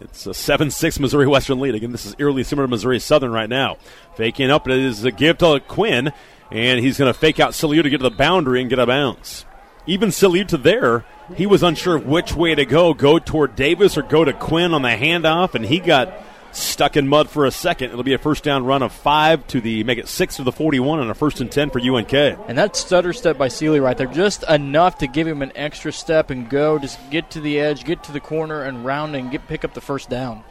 [0.00, 1.74] It's a 7 6 Missouri Western lead.
[1.74, 3.76] Again, this is eerily similar to Missouri Southern right now.
[4.16, 6.12] Faking up, it is a give to Quinn,
[6.50, 9.44] and he's going to fake out Siliuta get to the boundary and get a bounce.
[9.86, 11.04] Even Siliuta there,
[11.36, 14.82] he was unsure which way to go go toward Davis or go to Quinn on
[14.82, 16.12] the handoff, and he got
[16.52, 17.90] stuck in mud for a second.
[17.90, 20.52] It'll be a first down run of five to the make it six to the
[20.52, 22.12] 41 and a first and 10 for UNK.
[22.12, 25.92] And that stutter step by Sealy right there, just enough to give him an extra
[25.92, 26.78] step and go.
[26.78, 29.74] Just get to the edge, get to the corner, and round and get pick up
[29.74, 30.44] the first down.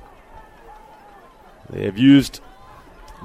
[1.69, 2.41] They have used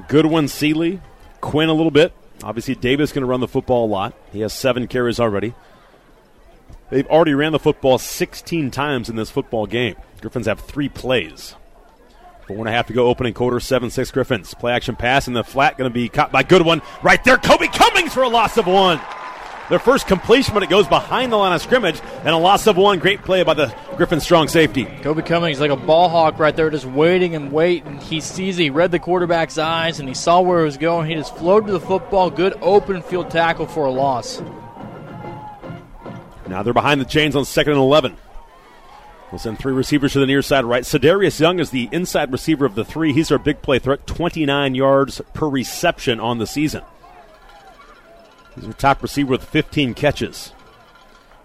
[0.08, 1.00] Goodwin, Seeley,
[1.40, 4.14] Quinn a little bit Obviously, Davis going to run the football a lot.
[4.32, 5.54] He has seven carries already.
[6.90, 9.96] They've already ran the football 16 times in this football game.
[10.20, 11.54] Griffins have three plays.
[12.46, 14.52] Four and a half to go, opening quarter, 7 6 Griffins.
[14.52, 16.82] Play action pass in the flat, going to be caught by Goodwin.
[17.02, 19.00] Right there, Kobe Cummings for a loss of one.
[19.70, 22.76] Their first completion, but it goes behind the line of scrimmage, and a loss of
[22.76, 22.98] one.
[22.98, 24.84] Great play by the Griffin strong safety.
[25.00, 27.96] Kobe Cummings like a ball hawk right there, just waiting and waiting.
[27.96, 31.08] He sees, he read the quarterback's eyes, and he saw where it was going.
[31.08, 32.28] He just flowed to the football.
[32.28, 34.42] Good open field tackle for a loss.
[36.46, 38.18] Now they're behind the chains on second and 11.
[39.34, 40.84] We'll send three receivers to the near side right.
[40.84, 43.12] Sedarius Young is the inside receiver of the three.
[43.12, 46.84] He's our big play threat, 29 yards per reception on the season.
[48.54, 50.52] He's our top receiver with 15 catches.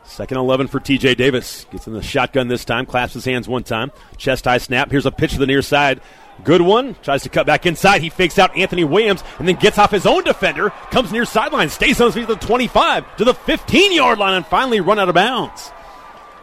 [0.04, 1.66] Second 11 for TJ Davis.
[1.72, 3.92] Gets in the shotgun this time, claps his hands one time.
[4.18, 4.92] Chest high snap.
[4.92, 6.00] Here's a pitch to the near side.
[6.44, 6.94] Good one.
[7.02, 8.04] Tries to cut back inside.
[8.04, 10.70] He fakes out Anthony Williams and then gets off his own defender.
[10.92, 11.70] Comes near sideline.
[11.70, 15.00] Stays on his feet to the 25 to the 15 yard line and finally run
[15.00, 15.72] out of bounds.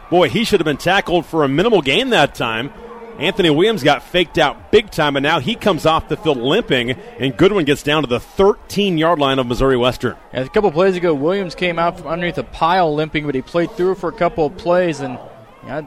[0.09, 2.71] Boy, he should have been tackled for a minimal gain that time.
[3.19, 6.91] Anthony Williams got faked out big time, and now he comes off the field limping,
[6.91, 10.15] and Goodwin gets down to the 13 yard line of Missouri Western.
[10.33, 13.71] a couple plays ago, Williams came out from underneath a pile limping, but he played
[13.71, 15.17] through for a couple of plays, and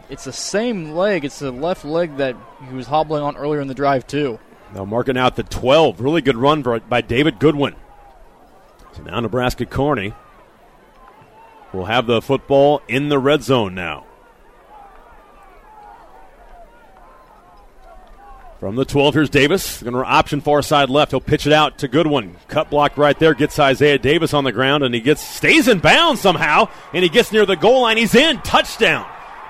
[0.08, 1.24] it's the same leg.
[1.24, 2.36] It's the left leg that
[2.68, 4.40] he was hobbling on earlier in the drive, too.
[4.74, 6.00] Now marking out the 12.
[6.00, 7.76] Really good run by David Goodwin.
[8.92, 10.14] So now Nebraska Kearney
[11.72, 14.06] will have the football in the red zone now.
[18.60, 19.82] From the 12, here's Davis.
[19.82, 21.12] Going to option far side left.
[21.12, 22.36] He'll pitch it out to Goodwin.
[22.46, 23.32] Cut block right there.
[23.32, 27.08] Gets Isaiah Davis on the ground, and he gets stays in bounds somehow, and he
[27.08, 27.96] gets near the goal line.
[27.96, 28.38] He's in.
[28.42, 29.06] Touchdown.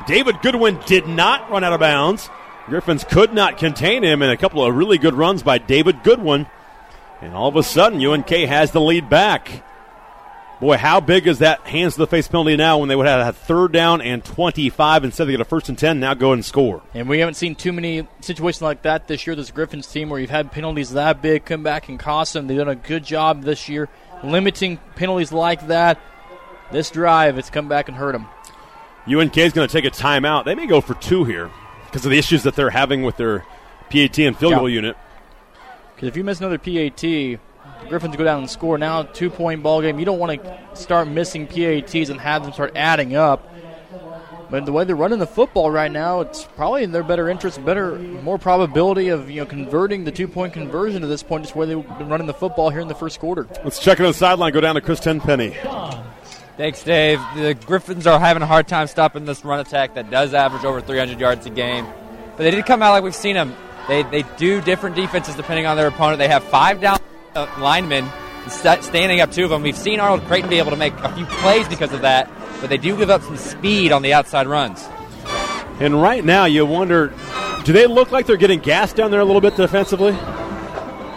[0.06, 2.30] David Goodwin did not run out of bounds.
[2.66, 6.46] Griffins could not contain him, and a couple of really good runs by David Goodwin.
[7.20, 9.64] And all of a sudden, UNK has the lead back.
[10.60, 13.26] Boy, how big is that hands to the face penalty now when they would have
[13.26, 16.44] a third down and 25 instead they get a first and 10, now go and
[16.44, 16.82] score.
[16.92, 20.20] And we haven't seen too many situations like that this year, this Griffins team, where
[20.20, 22.46] you've had penalties that big come back and cost them.
[22.46, 23.88] They've done a good job this year
[24.22, 26.00] limiting penalties like that.
[26.70, 28.26] This drive, it's come back and hurt them.
[29.08, 30.44] UNK is going to take a timeout.
[30.44, 31.50] They may go for two here
[31.86, 33.40] because of the issues that they're having with their
[33.90, 34.96] PAT and field goal unit.
[35.94, 37.40] Because if you miss another PAT,
[37.88, 39.98] Griffins go down and score now, two point ball game.
[39.98, 43.46] You don't want to start missing PATs and have them start adding up.
[44.50, 47.64] But the way they're running the football right now, it's probably in their better interest,
[47.64, 51.54] better, more probability of you know converting the two point conversion at this point, just
[51.54, 53.46] where they've been running the football here in the first quarter.
[53.62, 54.52] Let's check it on the sideline.
[54.52, 55.56] Go down to Chris Tenpenny.
[56.56, 57.20] Thanks, Dave.
[57.36, 60.80] The Griffins are having a hard time stopping this run attack that does average over
[60.80, 61.86] 300 yards a game.
[62.36, 63.54] But they did come out like we've seen them.
[63.88, 66.18] They, they do different defenses depending on their opponent.
[66.18, 66.98] They have five down
[67.34, 68.08] uh, linemen
[68.48, 69.62] standing up two of them.
[69.62, 72.70] We've seen Arnold Creighton be able to make a few plays because of that, but
[72.70, 74.88] they do give up some speed on the outside runs.
[75.78, 77.12] And right now, you wonder,
[77.64, 80.12] do they look like they're getting gassed down there a little bit defensively?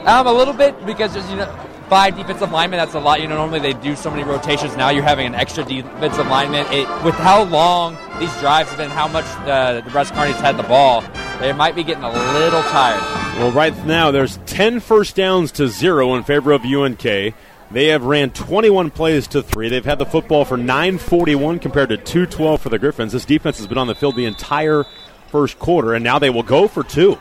[0.06, 1.60] Um, a little bit because there's you know
[1.93, 2.79] five defensive linemen.
[2.79, 3.21] That's a lot.
[3.21, 4.75] You know, normally they do so many rotations.
[4.75, 6.65] Now you're having an extra defensive lineman.
[6.73, 10.58] It, with how long these drives have been, how much uh, the Nebraska Kearney's had
[10.58, 11.03] the ball,
[11.39, 12.99] they might be getting a little tired.
[13.38, 17.03] Well, right now there's 10 first downs to zero in favor of UNK.
[17.03, 19.69] They have ran 21 plays to three.
[19.69, 23.12] They've had the football for 941 compared to 212 for the Griffins.
[23.12, 24.84] This defense has been on the field the entire
[25.27, 27.19] first quarter, and now they will go for two.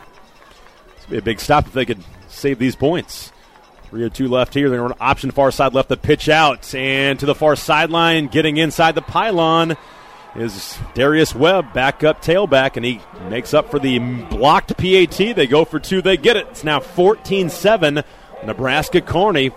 [0.97, 3.32] It's be a big stop if they could save these points.
[3.93, 4.71] Three or two left here.
[4.71, 8.57] They're going option far side left the pitch out and to the far sideline, getting
[8.57, 9.77] inside the pylon
[10.35, 15.35] is Darius Webb, back up tailback, and he makes up for the blocked PAT.
[15.35, 16.47] They go for two, they get it.
[16.49, 18.03] It's now 14 7,
[18.43, 19.51] Nebraska Kearney.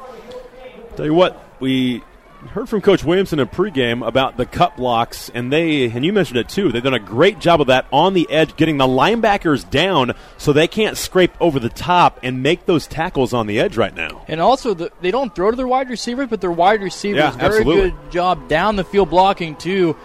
[0.97, 2.03] Tell you what, we
[2.51, 6.39] heard from Coach Williamson in pregame about the cut blocks, and they, and you mentioned
[6.39, 9.69] it too, they've done a great job of that on the edge, getting the linebackers
[9.69, 13.77] down so they can't scrape over the top and make those tackles on the edge
[13.77, 14.25] right now.
[14.29, 17.31] And also, the, they don't throw to their wide receivers, but their wide receivers yeah,
[17.33, 17.91] very absolutely.
[17.91, 19.97] good job down the field blocking too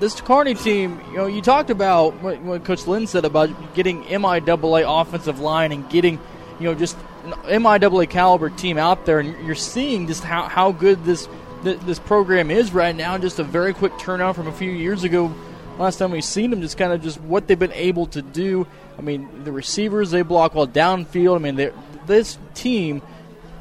[0.00, 4.04] this Kearney team, you know, you talked about what, what, Coach Lynn said about getting
[4.04, 6.20] MIAA offensive line and getting,
[6.60, 11.04] you know, just MIAA caliber team out there, and you're seeing just how, how good
[11.04, 11.28] this
[11.62, 13.18] this program is right now.
[13.18, 15.34] Just a very quick turnout from a few years ago.
[15.78, 18.66] Last time we've seen them, just kind of just what they've been able to do.
[18.98, 21.36] I mean, the receivers they block well downfield.
[21.36, 21.72] I mean,
[22.06, 23.00] this team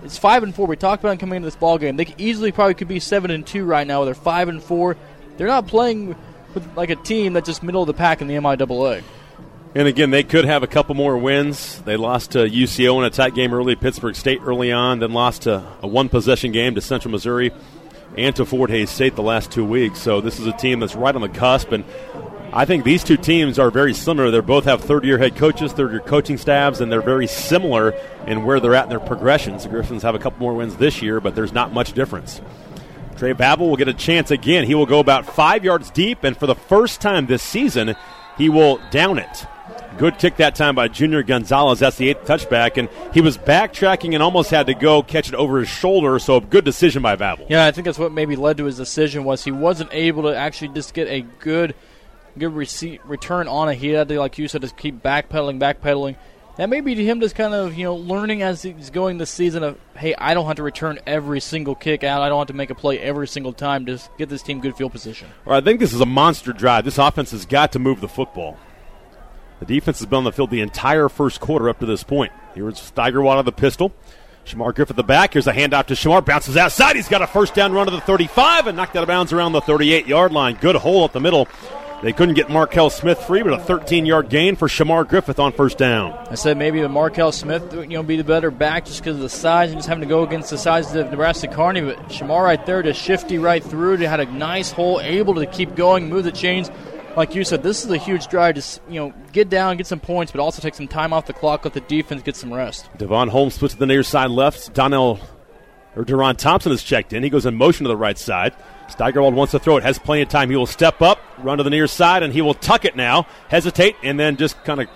[0.03, 0.65] is five and four.
[0.65, 1.95] We talked about coming into this ball game.
[1.95, 4.03] They easily probably could be seven and two right now.
[4.05, 4.97] They're five and four.
[5.38, 6.15] They're not playing
[6.53, 9.03] with like a team that's just middle of the pack in the MIAA.
[9.75, 11.79] And again, they could have a couple more wins.
[11.83, 15.43] They lost to UCO in a tight game early, Pittsburg State early on, then lost
[15.43, 17.51] to a one possession game to Central Missouri
[18.17, 19.99] and to Fort Hays State the last two weeks.
[19.99, 21.71] So this is a team that's right on the cusp.
[21.71, 21.86] And
[22.51, 24.32] I think these two teams are very similar.
[24.32, 27.91] They both have third year head coaches, third year coaching staffs, and they're very similar
[28.25, 29.63] in where they're at in their progressions.
[29.63, 32.41] The Griffins have a couple more wins this year, but there's not much difference.
[33.17, 34.65] Trey Vavel will get a chance again.
[34.65, 37.95] He will go about five yards deep, and for the first time this season,
[38.38, 39.45] he will down it.
[39.97, 41.79] Good kick that time by Junior Gonzalez.
[41.79, 45.33] That's the eighth touchback, and he was backtracking and almost had to go catch it
[45.33, 46.19] over his shoulder.
[46.19, 47.47] So a good decision by Vavel.
[47.49, 50.36] Yeah, I think that's what maybe led to his decision was he wasn't able to
[50.36, 51.73] actually just get a good,
[52.38, 53.75] good receipt, return on it.
[53.75, 56.15] He had to, like you said, just keep backpedaling, backpedaling.
[56.57, 59.29] That may be to him just kind of you know learning as he's going this
[59.29, 62.47] season of hey I don't have to return every single kick out I don't have
[62.47, 65.27] to make a play every single time to get this team good field position.
[65.45, 66.83] Well, I think this is a monster drive.
[66.83, 68.57] This offense has got to move the football.
[69.59, 72.31] The defense has been on the field the entire first quarter up to this point.
[72.53, 73.91] Here's Steigerwald of the pistol.
[74.45, 75.33] Shamar Griffith at the back.
[75.33, 76.23] Here's a handoff to Shamar.
[76.23, 76.95] Bounces outside.
[76.95, 79.51] He's got a first down run to the 35 and knocked out of bounds around
[79.51, 80.57] the 38 yard line.
[80.61, 81.47] Good hole up the middle.
[82.03, 85.51] They couldn't get Markel Smith free, but a 13 yard gain for Shamar Griffith on
[85.51, 86.13] first down.
[86.29, 89.23] I said maybe the Markel Smith, you know, be the better back just because of
[89.23, 91.81] the size and just having to go against the size of Nebraska Kearney.
[91.81, 93.97] But Shamar right there, just shifty right through.
[93.97, 96.69] They had a nice hole, able to keep going, move the chains
[97.17, 99.99] like you said, this is a huge drive to you know get down, get some
[99.99, 102.89] points, but also take some time off the clock, let the defense get some rest.
[102.95, 104.73] Devon Holmes splits to the near side left.
[104.73, 105.19] Donnell
[105.95, 107.23] or Duron Thompson is checked in.
[107.23, 108.56] He goes in motion to the right side.
[108.88, 110.51] Steigerwald wants to throw it, has plenty of time.
[110.51, 113.25] He will step up, run to the near side, and he will tuck it now,
[113.49, 114.88] hesitate, and then just kind of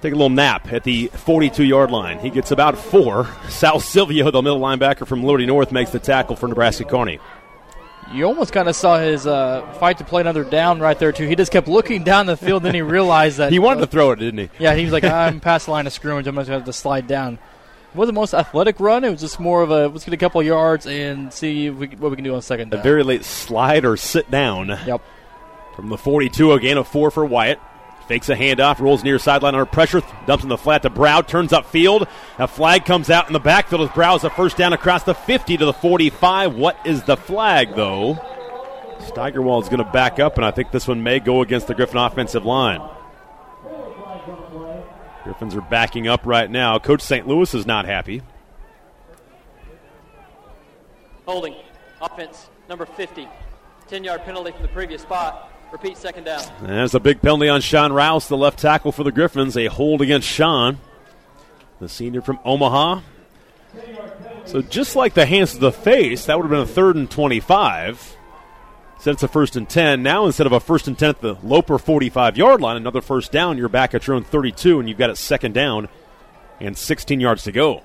[0.00, 2.18] take a little nap at the 42 yard line.
[2.18, 3.28] He gets about four.
[3.50, 7.20] Sal Silvio, the middle linebacker from Liberty North, makes the tackle for Nebraska Kearney
[8.12, 11.26] you almost kind of saw his uh, fight to play another down right there too.
[11.26, 13.92] He just kept looking down the field, then he realized that he wanted uh, to
[13.92, 14.50] throw it, didn't he?
[14.58, 16.26] Yeah, he was like, "I'm past the line of scrimmage.
[16.26, 19.04] I'm going to have to slide down." It wasn't the most athletic run.
[19.04, 22.10] It was just more of a let's get a couple yards and see we, what
[22.10, 22.80] we can do on second down.
[22.80, 24.68] A very late slide or sit down.
[24.68, 25.02] Yep.
[25.74, 27.58] From the 42, a gain of four for Wyatt.
[28.08, 31.52] Fakes a handoff, rolls near sideline under pressure, dumps in the flat to Brow, turns
[31.52, 32.06] up field.
[32.38, 35.14] A flag comes out in the backfield as Brow is a first down across the
[35.14, 36.54] 50 to the 45.
[36.54, 38.14] What is the flag, though?
[39.00, 41.74] Steigerwald is going to back up, and I think this one may go against the
[41.74, 42.80] Griffin offensive line.
[45.24, 46.78] Griffins are backing up right now.
[46.78, 47.26] Coach St.
[47.26, 48.22] Louis is not happy.
[51.26, 51.56] Holding.
[52.00, 53.26] Offense, number 50.
[53.88, 55.50] 10 yard penalty from the previous spot.
[55.72, 56.42] Repeat second down.
[56.62, 59.56] There's a big penalty on Sean Rouse, the left tackle for the Griffins.
[59.56, 60.78] A hold against Sean,
[61.80, 63.00] the senior from Omaha.
[64.46, 67.10] So just like the hands to the face, that would have been a third and
[67.10, 68.16] 25.
[68.94, 70.02] Instead, it's a first and 10.
[70.02, 73.32] Now, instead of a first and 10 at the Loper 45 yard line, another first
[73.32, 75.88] down, you're back at your own 32, and you've got it second down
[76.60, 77.82] and 16 yards to go.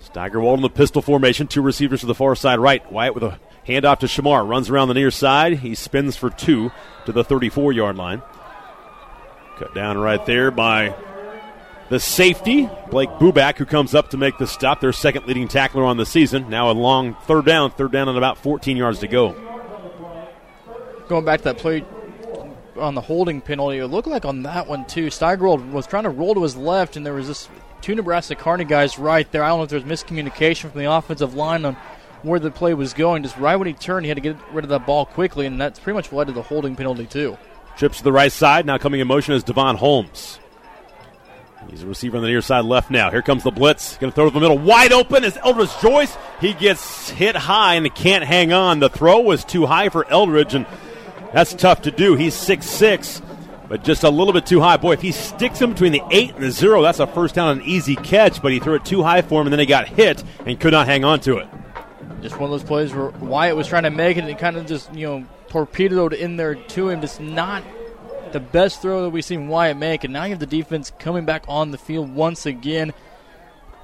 [0.00, 2.90] Steigerwald in the pistol formation, two receivers to the far side right.
[2.90, 4.48] Wyatt with a Handoff to Shamar.
[4.48, 5.54] Runs around the near side.
[5.58, 6.70] He spins for two
[7.04, 8.22] to the 34 yard line.
[9.58, 10.94] Cut down right there by
[11.88, 14.80] the safety, Blake Bubak, who comes up to make the stop.
[14.80, 16.50] Their second leading tackler on the season.
[16.50, 19.34] Now a long third down, third down and about 14 yards to go.
[21.08, 21.84] Going back to that play
[22.76, 25.10] on the holding penalty, it looked like on that one too.
[25.10, 27.48] Steigerwald was trying to roll to his left, and there was this
[27.80, 29.42] two Nebraska Kearney guys right there.
[29.42, 31.76] I don't know if there was miscommunication from the offensive line on
[32.22, 33.22] where the play was going.
[33.22, 35.60] Just right when he turned, he had to get rid of that ball quickly, and
[35.60, 37.36] that's pretty much led to the holding penalty, too.
[37.76, 38.66] Trips to the right side.
[38.66, 40.38] Now coming in motion is Devon Holmes.
[41.70, 43.10] He's a receiver on the near side left now.
[43.10, 43.96] Here comes the blitz.
[43.96, 44.58] Going to throw to the middle.
[44.58, 46.16] Wide open is Eldridge Joyce.
[46.40, 48.78] He gets hit high and can't hang on.
[48.78, 50.64] The throw was too high for Eldridge, and
[51.32, 52.14] that's tough to do.
[52.14, 53.20] He's six six,
[53.68, 54.76] but just a little bit too high.
[54.76, 57.58] Boy, if he sticks him between the 8 and the 0, that's a first down,
[57.58, 59.88] an easy catch, but he threw it too high for him, and then he got
[59.88, 61.48] hit and could not hang on to it.
[62.26, 64.56] Just one of those plays where Wyatt was trying to make it and it kind
[64.56, 67.00] of just, you know, torpedoed in there to him.
[67.00, 67.62] Just not
[68.32, 70.02] the best throw that we've seen Wyatt make.
[70.02, 72.92] And now you have the defense coming back on the field once again.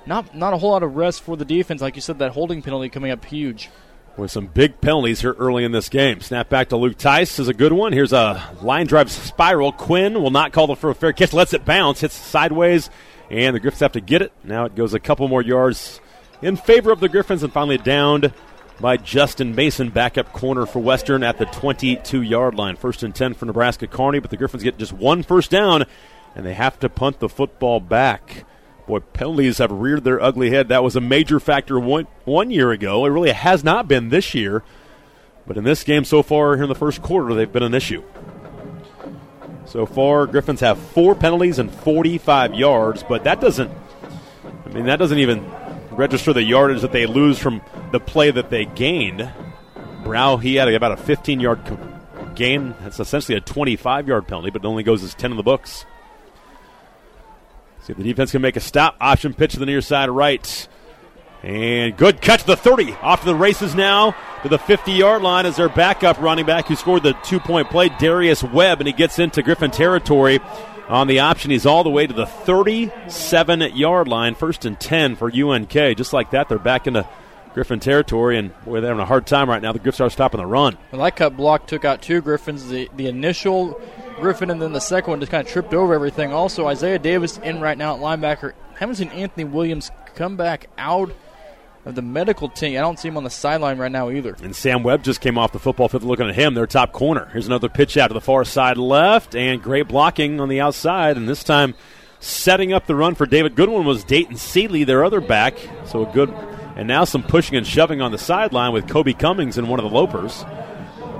[0.06, 1.80] Not not a whole lot of rest for the defense.
[1.80, 3.70] Like you said, that holding penalty coming up huge.
[4.16, 6.20] With some big penalties here early in this game.
[6.20, 7.92] Snap back to Luke Tice is a good one.
[7.92, 9.70] Here's a line drive spiral.
[9.70, 11.32] Quinn will not call the for a fair catch.
[11.32, 12.00] Lets it bounce.
[12.00, 12.90] Hits sideways.
[13.30, 14.32] And the Griffins have to get it.
[14.42, 16.00] Now it goes a couple more yards
[16.42, 18.32] in favor of the Griffins and finally downed
[18.80, 22.76] by Justin Mason, backup corner for Western at the 22 yard line.
[22.76, 25.84] First and 10 for Nebraska Kearney, but the Griffins get just one first down
[26.34, 28.44] and they have to punt the football back.
[28.86, 30.68] Boy, penalties have reared their ugly head.
[30.68, 33.04] That was a major factor one, one year ago.
[33.06, 34.64] It really has not been this year.
[35.46, 38.02] But in this game so far here in the first quarter, they've been an issue.
[39.64, 43.70] So far, Griffins have four penalties and 45 yards, but that doesn't.
[44.66, 45.44] I mean, that doesn't even
[45.96, 47.62] register the yardage that they lose from
[47.92, 49.30] the play that they gained.
[50.04, 51.60] Brow, he had about a 15 yard
[52.34, 52.74] gain.
[52.80, 55.86] That's essentially a 25 yard penalty, but it only goes as 10 in the books.
[57.82, 58.96] See if the defense can make a stop.
[59.00, 60.68] Option pitch to the near side right.
[61.42, 62.92] And good catch the 30.
[63.02, 66.66] Off to the races now to the 50 yard line as their backup running back
[66.66, 70.40] who scored the two point play, Darius Webb, and he gets into Griffin territory
[70.92, 71.50] on the option.
[71.50, 75.72] He's all the way to the 37 yard line, first and 10 for UNK.
[75.96, 77.08] Just like that, they're back into
[77.54, 79.72] Griffin territory, and boy, they're having a hard time right now.
[79.72, 80.76] The Griffins are stopping the run.
[80.90, 82.68] Well, that cut block took out two Griffins.
[82.68, 83.80] The, the initial
[84.20, 86.32] Griffin and then the second one just kind of tripped over everything.
[86.32, 88.52] Also, Isaiah Davis in right now at linebacker.
[88.76, 91.12] Haven't seen Anthony Williams come back out
[91.84, 92.78] of the medical team.
[92.78, 94.36] I don't see him on the sideline right now either.
[94.42, 97.28] And Sam Webb just came off the football field looking at him, their top corner.
[97.32, 101.16] Here's another pitch out to the far side left, and great blocking on the outside,
[101.16, 101.74] and this time
[102.20, 105.56] setting up the run for David Goodwin was Dayton Seeley, their other back.
[105.86, 106.30] So a good,
[106.76, 109.84] and now some pushing and shoving on the sideline with Kobe Cummings and one of
[109.84, 110.44] the Lopers.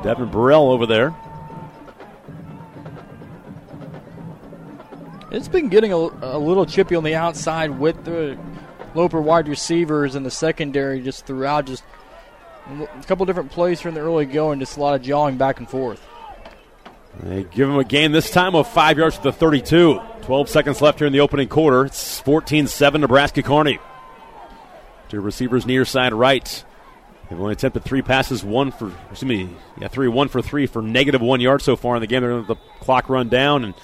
[0.05, 1.15] Devin Burrell over there.
[5.33, 8.39] It's been getting a, a little chippy on the outside with the
[8.95, 11.84] Loper wide receivers in the secondary just throughout, just
[12.68, 15.68] a couple different plays from the early going, just a lot of jawing back and
[15.68, 16.07] forth.
[17.20, 20.01] They give him a gain this time of five yards to the 32.
[20.22, 21.84] 12 seconds left here in the opening quarter.
[21.84, 23.78] It's 14 7 Nebraska Kearney.
[25.09, 26.64] Two receivers near side right.
[27.28, 30.82] They've only attempted three passes, one for, excuse me, yeah, three, one for three for
[30.82, 32.22] negative one yard so far in the game.
[32.22, 33.74] They're going to let the clock run down, and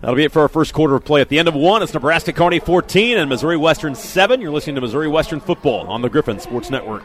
[0.00, 1.20] that'll be it for our first quarter of play.
[1.20, 4.40] At the end of one, it's Nebraska Kearney 14 and Missouri Western 7.
[4.40, 7.04] You're listening to Missouri Western football on the Griffin Sports Network.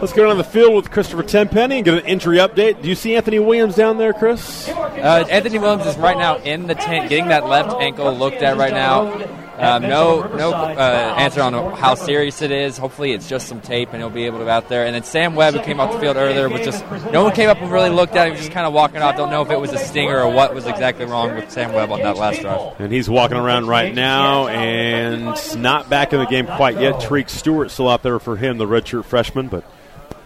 [0.00, 2.82] Let's go down the field with Christopher Tenpenny and get an injury update.
[2.82, 4.68] Do you see Anthony Williams down there, Chris?
[4.68, 8.56] Uh, Anthony Williams is right now in the tent, getting that left ankle looked at
[8.56, 9.43] right now.
[9.58, 12.76] Um, no, no uh, answer on how serious it is.
[12.76, 14.84] Hopefully, it's just some tape, and he'll be able to be out there.
[14.84, 17.48] And then Sam Webb, who came off the field earlier, was just no one came
[17.48, 18.34] up and really looked at him.
[18.34, 19.16] He was just kind of walking off.
[19.16, 21.92] Don't know if it was a stinger or what was exactly wrong with Sam Webb
[21.92, 22.80] on that last drive.
[22.80, 26.96] And he's walking around right now, and not back in the game quite yet.
[26.96, 29.64] Tariq Stewart still out there for him, the redshirt freshman, but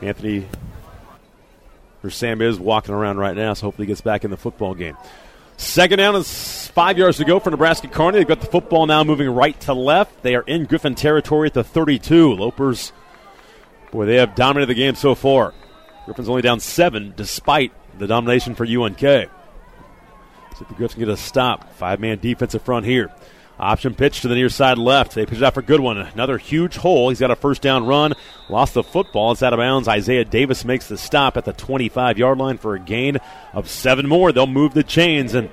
[0.01, 0.47] Anthony
[2.03, 4.75] or Sam is walking around right now, so hopefully he gets back in the football
[4.75, 4.97] game.
[5.59, 8.19] Second down is five yards to go for Nebraska Kearney.
[8.19, 10.23] They've got the football now moving right to left.
[10.23, 12.37] They are in Griffin territory at the 32.
[12.37, 12.93] Lopers,
[13.91, 15.53] boy, they have dominated the game so far.
[16.05, 19.01] Griffin's only down seven despite the domination for UNK.
[19.01, 19.29] So
[20.61, 21.73] the Griffins can get a stop.
[21.75, 23.11] Five man defensive front here.
[23.61, 25.15] Option pitch to the near side left.
[25.15, 25.99] They pitch it out for good one.
[25.99, 27.09] Another huge hole.
[27.09, 28.15] He's got a first down run.
[28.49, 29.33] Lost the football.
[29.33, 29.89] It's out of bounds.
[29.89, 33.19] Isaiah Davis makes the stop at the 25 yard line for a gain
[33.53, 34.31] of seven more.
[34.31, 35.35] They'll move the chains.
[35.35, 35.51] And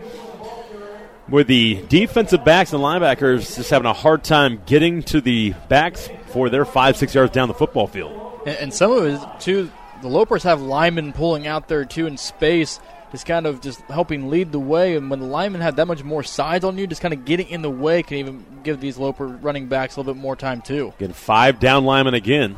[1.28, 6.08] with the defensive backs and linebackers just having a hard time getting to the backs
[6.28, 8.22] for their five, six yards down the football field.
[8.46, 9.72] And, some of it, too,
[10.04, 12.80] the Lopers have linemen pulling out there, too, in space
[13.16, 14.96] is kind of just helping lead the way.
[14.96, 17.48] And when the linemen have that much more size on you, just kind of getting
[17.48, 20.62] in the way can even give these Loper running backs a little bit more time,
[20.62, 20.94] too.
[21.00, 22.56] Getting five down linemen again.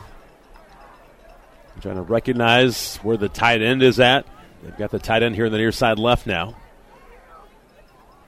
[1.75, 4.25] I'm trying to recognize where the tight end is at.
[4.63, 6.55] They've got the tight end here in the near side left now.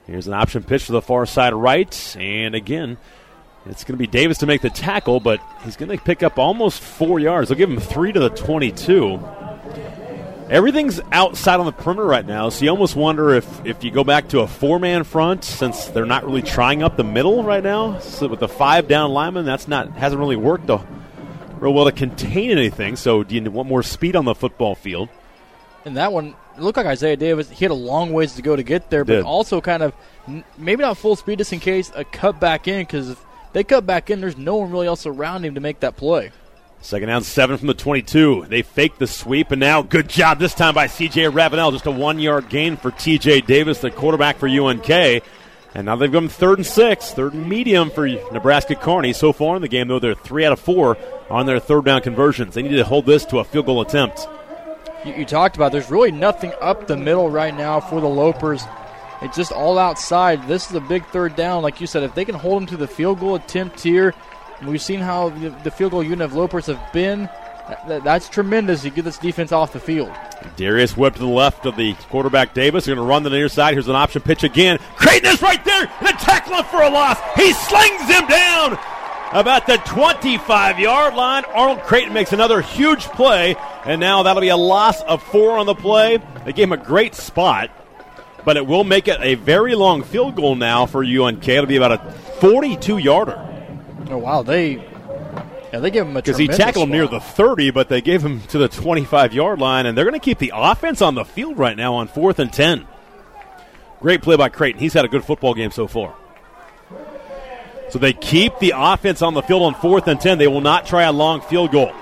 [0.06, 2.16] Here's an option pitch to the far side right.
[2.18, 2.96] And again,
[3.66, 6.38] it's going to be Davis to make the tackle, but he's going to pick up
[6.38, 7.48] almost four yards.
[7.48, 9.20] They'll give him three to the 22.
[10.50, 14.02] Everything's outside on the perimeter right now, so you almost wonder if, if you go
[14.02, 17.62] back to a four man front, since they're not really trying up the middle right
[17.62, 18.00] now.
[18.00, 20.84] So with the five down linemen, that's not hasn't really worked a,
[21.60, 22.96] real well to contain anything.
[22.96, 25.08] So do you want more speed on the football field?
[25.84, 27.48] And that one it looked like Isaiah Davis.
[27.48, 29.24] He had a long ways to go to get there, but Did.
[29.24, 29.94] also kind of
[30.58, 32.82] maybe not full speed, just in case a cut back in.
[32.82, 35.78] Because if they cut back in, there's no one really else around him to make
[35.80, 36.32] that play.
[36.82, 38.46] Second down, seven from the 22.
[38.48, 41.28] They fake the sweep, and now good job this time by C.J.
[41.28, 41.72] Ravenel.
[41.72, 43.42] Just a one yard gain for T.J.
[43.42, 44.88] Davis, the quarterback for UNK.
[45.74, 49.12] And now they've gone third and six, third and medium for Nebraska Kearney.
[49.12, 50.96] So far in the game, though, they're three out of four
[51.28, 52.54] on their third down conversions.
[52.54, 54.26] They need to hold this to a field goal attempt.
[55.04, 58.66] You, you talked about there's really nothing up the middle right now for the Lopers.
[59.22, 60.48] It's just all outside.
[60.48, 61.62] This is a big third down.
[61.62, 64.14] Like you said, if they can hold them to the field goal attempt here,
[64.66, 67.28] We've seen how the, the field goal unit of Lopers have been.
[67.86, 68.84] That, that's tremendous.
[68.84, 70.10] You get this defense off the field.
[70.56, 72.84] Darius Webb to the left of the quarterback Davis.
[72.84, 73.74] They're going to run the near side.
[73.74, 74.78] Here's an option pitch again.
[74.96, 77.18] Creighton is right there and a tackle for a loss.
[77.36, 78.78] He slings him down
[79.32, 81.44] about the 25 yard line.
[81.54, 83.54] Arnold Creighton makes another huge play,
[83.84, 86.18] and now that'll be a loss of four on the play.
[86.44, 87.70] They gave him a great spot.
[88.44, 91.46] but it will make it a very long field goal now for UNK.
[91.46, 93.46] It'll be about a 42 yarder.
[94.10, 94.74] Oh wow, they
[95.72, 96.36] yeah they give him a tremendous.
[96.36, 99.58] because he tackled him near the 30, but they gave him to the 25 yard
[99.60, 102.38] line, and they're going to keep the offense on the field right now on fourth
[102.38, 102.86] and 10.
[104.00, 104.80] Great play by Creighton.
[104.80, 106.14] He's had a good football game so far.
[107.90, 110.38] So they keep the offense on the field on fourth and 10.
[110.38, 111.92] They will not try a long field goal.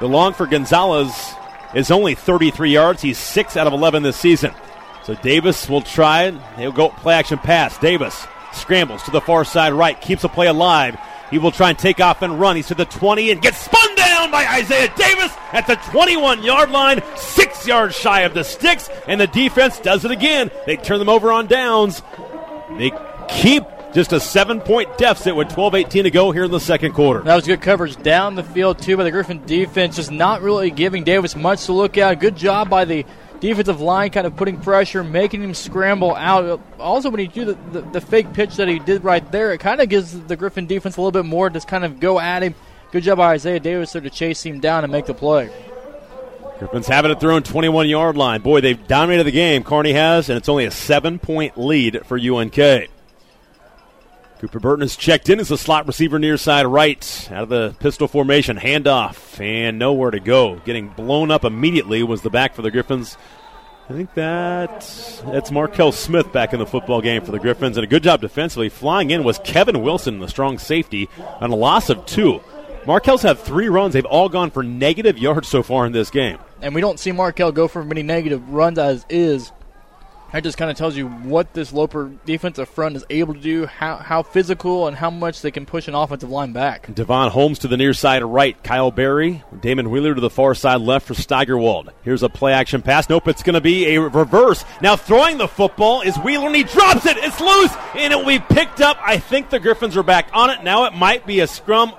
[0.00, 1.12] The long for Gonzalez
[1.74, 3.02] is only 33 yards.
[3.02, 4.52] He's 6 out of 11 this season.
[5.04, 6.34] So Davis will try it.
[6.56, 7.76] He'll go play action pass.
[7.78, 8.24] Davis
[8.54, 10.98] scrambles to the far side right, keeps the play alive.
[11.30, 12.56] He will try and take off and run.
[12.56, 16.70] He's to the 20 and gets spun down by Isaiah Davis at the 21 yard
[16.70, 20.50] line, six yards shy of the sticks, and the defense does it again.
[20.66, 22.02] They turn them over on downs.
[22.76, 22.92] They
[23.28, 26.92] keep just a seven point deficit with 12 18 to go here in the second
[26.92, 27.20] quarter.
[27.20, 29.96] That was good coverage down the field, too, by the Griffin defense.
[29.96, 32.20] Just not really giving Davis much to look at.
[32.20, 33.06] Good job by the
[33.42, 36.60] defensive line kind of putting pressure, making him scramble out.
[36.78, 39.58] Also, when he do the, the, the fake pitch that he did right there, it
[39.58, 42.42] kind of gives the Griffin defense a little bit more to kind of go at
[42.42, 42.54] him.
[42.92, 45.50] Good job by Isaiah Davis there to chase him down and make the play.
[46.60, 48.42] Griffins having it thrown 21 yard line.
[48.42, 49.64] Boy, they've dominated the game.
[49.64, 52.88] Kearney has, and it's only a seven point lead for UNK.
[54.42, 57.28] Cooper Burton is checked in as a slot receiver near side right.
[57.30, 60.56] Out of the pistol formation, handoff, and nowhere to go.
[60.64, 63.16] Getting blown up immediately was the back for the Griffins.
[63.88, 64.80] I think that
[65.26, 68.20] that's Markel Smith back in the football game for the Griffins, and a good job
[68.20, 68.68] defensively.
[68.68, 71.08] Flying in was Kevin Wilson, the strong safety,
[71.40, 72.42] on a loss of two.
[72.84, 73.92] Markel's had three runs.
[73.94, 76.38] They've all gone for negative yards so far in this game.
[76.60, 79.52] And we don't see Markel go for many negative runs as is
[80.32, 83.66] that just kind of tells you what this Loper defensive front is able to do,
[83.66, 86.92] how, how physical and how much they can push an offensive line back.
[86.94, 88.62] Devon Holmes to the near side right.
[88.64, 89.42] Kyle Berry.
[89.60, 91.92] Damon Wheeler to the far side left for Steigerwald.
[92.02, 93.08] Here's a play action pass.
[93.08, 94.64] Nope, it's going to be a reverse.
[94.80, 97.16] Now throwing the football is Wheeler and he drops it.
[97.18, 98.98] It's loose and it will be picked up.
[99.00, 100.64] I think the Griffins are back on it.
[100.64, 101.94] Now it might be a scrum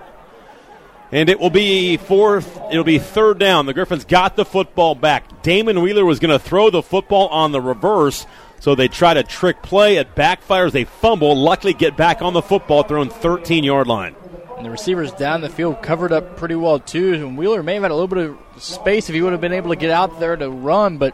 [1.14, 2.60] and it will be fourth.
[2.72, 3.68] It'll be third down.
[3.68, 5.44] The Griffins got the football back.
[5.44, 8.26] Damon Wheeler was going to throw the football on the reverse,
[8.60, 9.98] so they try to trick play.
[9.98, 10.72] It backfires.
[10.72, 11.38] They fumble.
[11.38, 14.16] Luckily, get back on the football, thrown 13 yard line.
[14.58, 17.14] And the receivers down the field covered up pretty well too.
[17.14, 19.54] And Wheeler may have had a little bit of space if he would have been
[19.54, 21.14] able to get out there to run, but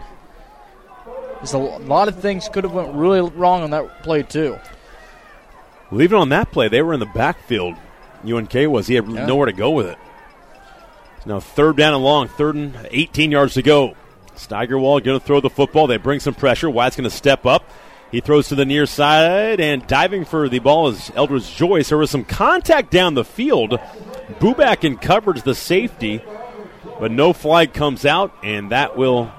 [1.40, 4.58] there's a lot of things could have went really wrong on that play too.
[5.92, 7.76] Well, even on that play, they were in the backfield
[8.26, 8.88] UNK was.
[8.88, 9.26] He had yeah.
[9.26, 9.98] nowhere to go with it.
[11.26, 13.96] Now third down and long, third and 18 yards to go.
[14.36, 15.88] Steigerwald going to throw the football.
[15.88, 16.70] They bring some pressure.
[16.70, 17.70] Wyatt's going to step up.
[18.12, 21.90] He throws to the near side, and diving for the ball is Eldridge Joyce.
[21.90, 23.80] There was some contact down the field.
[24.40, 26.24] Bubak in coverage, the safety,
[27.00, 29.32] but no flag comes out, and that will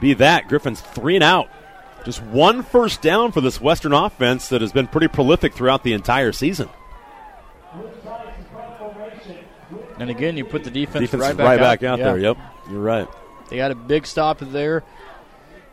[0.00, 0.48] be that.
[0.48, 1.48] Griffin's three and out.
[2.04, 5.92] Just one first down for this Western offense that has been pretty prolific throughout the
[5.92, 6.68] entire season.
[10.00, 12.04] And again, you put the defense, defense right back, right back out, out yeah.
[12.06, 12.18] there.
[12.18, 12.38] Yep,
[12.70, 13.08] you're right.
[13.50, 14.82] They got a big stop there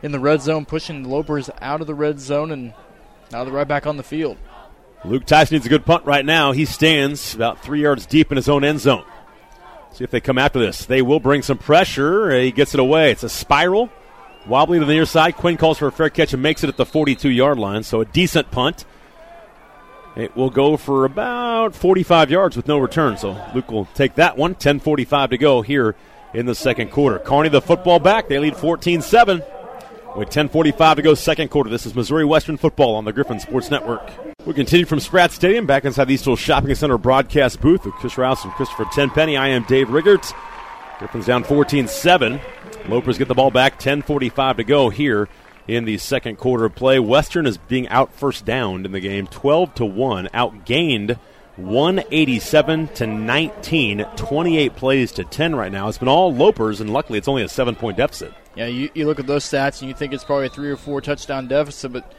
[0.03, 2.73] in the red zone, pushing the Lopers out of the red zone, and
[3.31, 4.37] now they're right back on the field.
[5.05, 6.51] Luke Tyson needs a good punt right now.
[6.51, 9.05] He stands about three yards deep in his own end zone.
[9.93, 10.85] See if they come after this.
[10.85, 12.37] They will bring some pressure.
[12.37, 13.11] He gets it away.
[13.11, 13.89] It's a spiral.
[14.45, 15.35] Wobbly to the near side.
[15.35, 17.83] Quinn calls for a fair catch and makes it at the 42 yard line.
[17.83, 18.85] So a decent punt.
[20.17, 23.17] It will go for about 45 yards with no return.
[23.17, 24.55] So Luke will take that one.
[24.55, 25.95] 10:45 to go here
[26.33, 27.19] in the second quarter.
[27.19, 28.27] Kearney the football back.
[28.27, 29.43] They lead 14-7
[30.15, 31.69] with 10:45 to go second quarter.
[31.69, 34.09] This is Missouri Western football on the Griffin Sports Network.
[34.43, 37.93] We continue from Spratt Stadium back inside the East Hills Shopping Center broadcast booth with
[37.95, 39.37] Chris Rouse and Christopher Tenpenny.
[39.37, 40.33] I am Dave Riggert.
[40.97, 42.39] Griffin's down 14-7.
[42.87, 43.77] Lopers get the ball back.
[43.77, 45.29] 10:45 to go here
[45.67, 46.99] in the second quarter of play.
[46.99, 51.19] Western is being out first down in the game, 12 to 1, outgained
[51.57, 55.87] 187 to 19, 28 plays to 10 right now.
[55.87, 58.33] It's been all Lopers, and luckily it's only a seven point deficit.
[58.55, 60.77] Yeah, you, you look at those stats and you think it's probably a three or
[60.77, 62.13] four touchdown deficit, but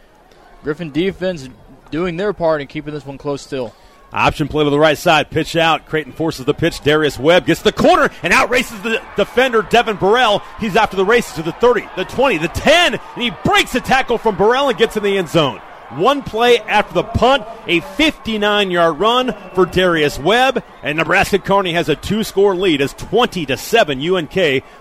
[0.62, 1.48] Griffin defense
[1.90, 3.74] doing their part and keeping this one close still.
[4.12, 5.30] Option play to the right side.
[5.30, 5.86] Pitch out.
[5.86, 6.80] Creighton forces the pitch.
[6.80, 10.42] Darius Webb gets the corner and out races the defender, Devin Burrell.
[10.60, 13.80] He's after the races to the 30, the 20, the 10, and he breaks a
[13.80, 15.60] tackle from Burrell and gets in the end zone.
[15.90, 21.72] One play after the punt, a 59 yard run for Darius Webb, and Nebraska Kearney
[21.72, 24.36] has a two score lead as 20 to 7 UNK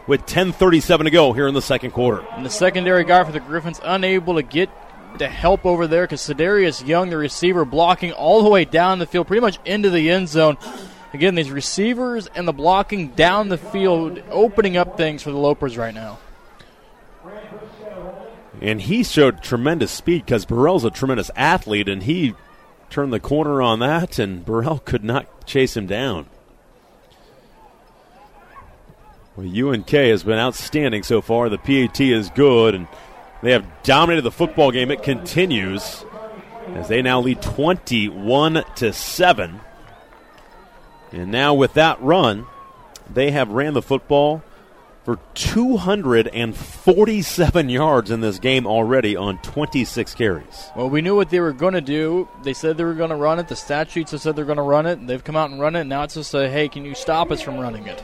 [0.05, 2.27] with 10.37 to go here in the second quarter.
[2.31, 4.69] And the secondary guy for the Griffins unable to get
[5.19, 9.05] to help over there because Sedarius Young, the receiver, blocking all the way down the
[9.05, 10.57] field, pretty much into the end zone.
[11.13, 15.77] Again, these receivers and the blocking down the field, opening up things for the Lopers
[15.77, 16.19] right now.
[18.61, 22.33] And he showed tremendous speed because Burrell's a tremendous athlete, and he
[22.89, 26.27] turned the corner on that, and Burrell could not chase him down.
[29.35, 31.49] Well, UNK has been outstanding so far.
[31.49, 32.87] The PAT is good, and
[33.41, 34.89] they have dominated the football game.
[34.91, 36.05] It continues
[36.69, 39.59] as they now lead 21 to 7.
[41.11, 42.45] And now with that run,
[43.09, 44.43] they have ran the football
[45.05, 50.69] for 247 yards in this game already on 26 carries.
[50.75, 52.27] Well, we knew what they were going to do.
[52.43, 53.47] They said they were going to run it.
[53.47, 55.07] The stat sheets have said they're going to run it.
[55.07, 55.85] They've come out and run it.
[55.85, 58.03] Now it's just a, hey, can you stop us from running it?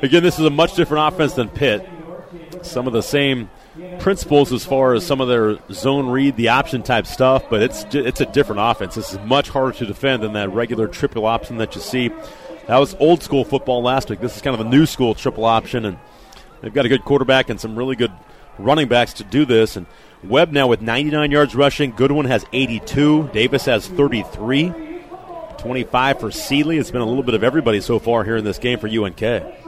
[0.00, 1.86] Again, this is a much different offense than Pitt.
[2.62, 3.50] Some of the same
[3.98, 7.84] principles as far as some of their zone read, the option type stuff, but it's
[7.92, 8.94] it's a different offense.
[8.94, 12.10] This is much harder to defend than that regular triple option that you see
[12.68, 14.20] that was old school football last week.
[14.20, 15.96] This is kind of a new school triple option, and
[16.60, 18.12] they've got a good quarterback and some really good
[18.58, 19.74] running backs to do this.
[19.76, 19.86] And
[20.22, 21.92] Webb now with 99 yards rushing.
[21.92, 23.30] Goodwin has 82.
[23.32, 24.74] Davis has 33.
[25.56, 26.76] 25 for Sealy.
[26.76, 29.67] It's been a little bit of everybody so far here in this game for UNK.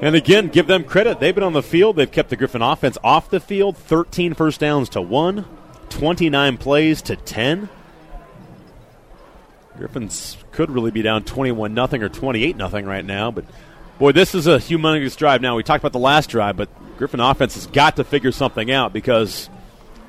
[0.00, 1.20] And again, give them credit.
[1.20, 1.96] They've been on the field.
[1.96, 3.76] They've kept the Griffin offense off the field.
[3.76, 5.44] 13 first downs to 1,
[5.90, 7.68] 29 plays to 10.
[9.76, 13.44] Griffins could really be down 21 nothing or 28 nothing right now, but
[13.98, 15.40] boy, this is a humongous drive.
[15.40, 18.70] Now we talked about the last drive, but Griffin offense has got to figure something
[18.70, 19.48] out because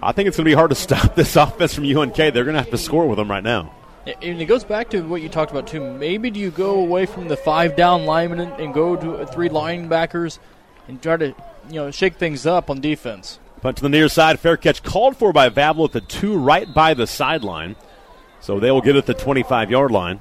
[0.02, 2.16] I think it's going to be hard to stop this offense from UNK.
[2.16, 3.74] They're going to have to score with them right now.
[4.06, 5.80] And it goes back to what you talked about too.
[5.80, 10.40] Maybe do you go away from the five down linemen and go to three linebackers
[10.88, 11.28] and try to
[11.70, 13.40] you know shake things up on defense.
[13.62, 16.72] Punt to the near side, fair catch called for by Vavel at the two, right
[16.74, 17.76] by the sideline.
[18.40, 20.20] So they will get at the 25 yard line.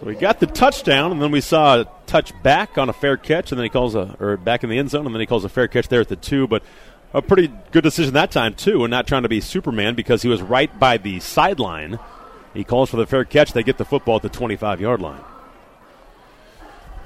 [0.00, 3.16] So we got the touchdown, and then we saw a touch back on a fair
[3.16, 5.26] catch, and then he calls a or back in the end zone, and then he
[5.26, 6.48] calls a fair catch there at the two.
[6.48, 6.64] But
[7.12, 10.28] a pretty good decision that time too, and not trying to be Superman because he
[10.28, 11.98] was right by the sideline.
[12.54, 13.52] He calls for the fair catch.
[13.52, 15.22] They get the football at the 25 yard line.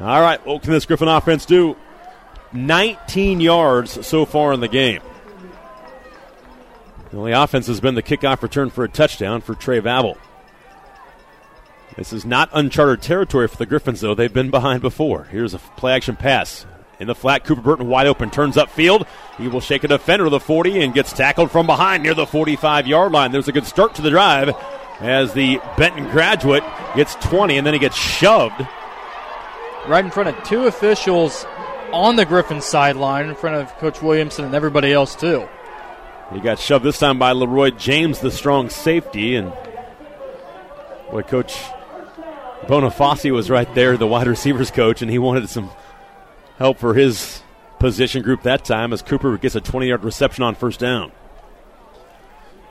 [0.00, 1.76] All right, what can this Griffin offense do?
[2.52, 5.00] 19 yards so far in the game.
[7.10, 10.16] The only offense has been the kickoff return for a touchdown for Trey Vavel.
[11.96, 14.14] This is not uncharted territory for the Griffins, though.
[14.14, 15.24] They've been behind before.
[15.24, 16.64] Here's a play action pass.
[17.02, 19.08] In the flat, Cooper Burton wide open, turns upfield.
[19.36, 22.28] He will shake a defender to the 40 and gets tackled from behind near the
[22.28, 23.32] 45 yard line.
[23.32, 24.54] There's a good start to the drive
[25.00, 26.62] as the Benton graduate
[26.94, 28.54] gets 20 and then he gets shoved.
[29.88, 31.44] Right in front of two officials
[31.92, 35.48] on the Griffin sideline, in front of Coach Williamson and everybody else, too.
[36.32, 39.52] He got shoved this time by Leroy James, the strong safety, and
[41.10, 41.56] boy, Coach
[42.66, 45.68] Bonifaci was right there, the wide receivers coach, and he wanted some
[46.62, 47.42] help for his
[47.80, 51.10] position group that time as Cooper gets a 20 yard reception on first down.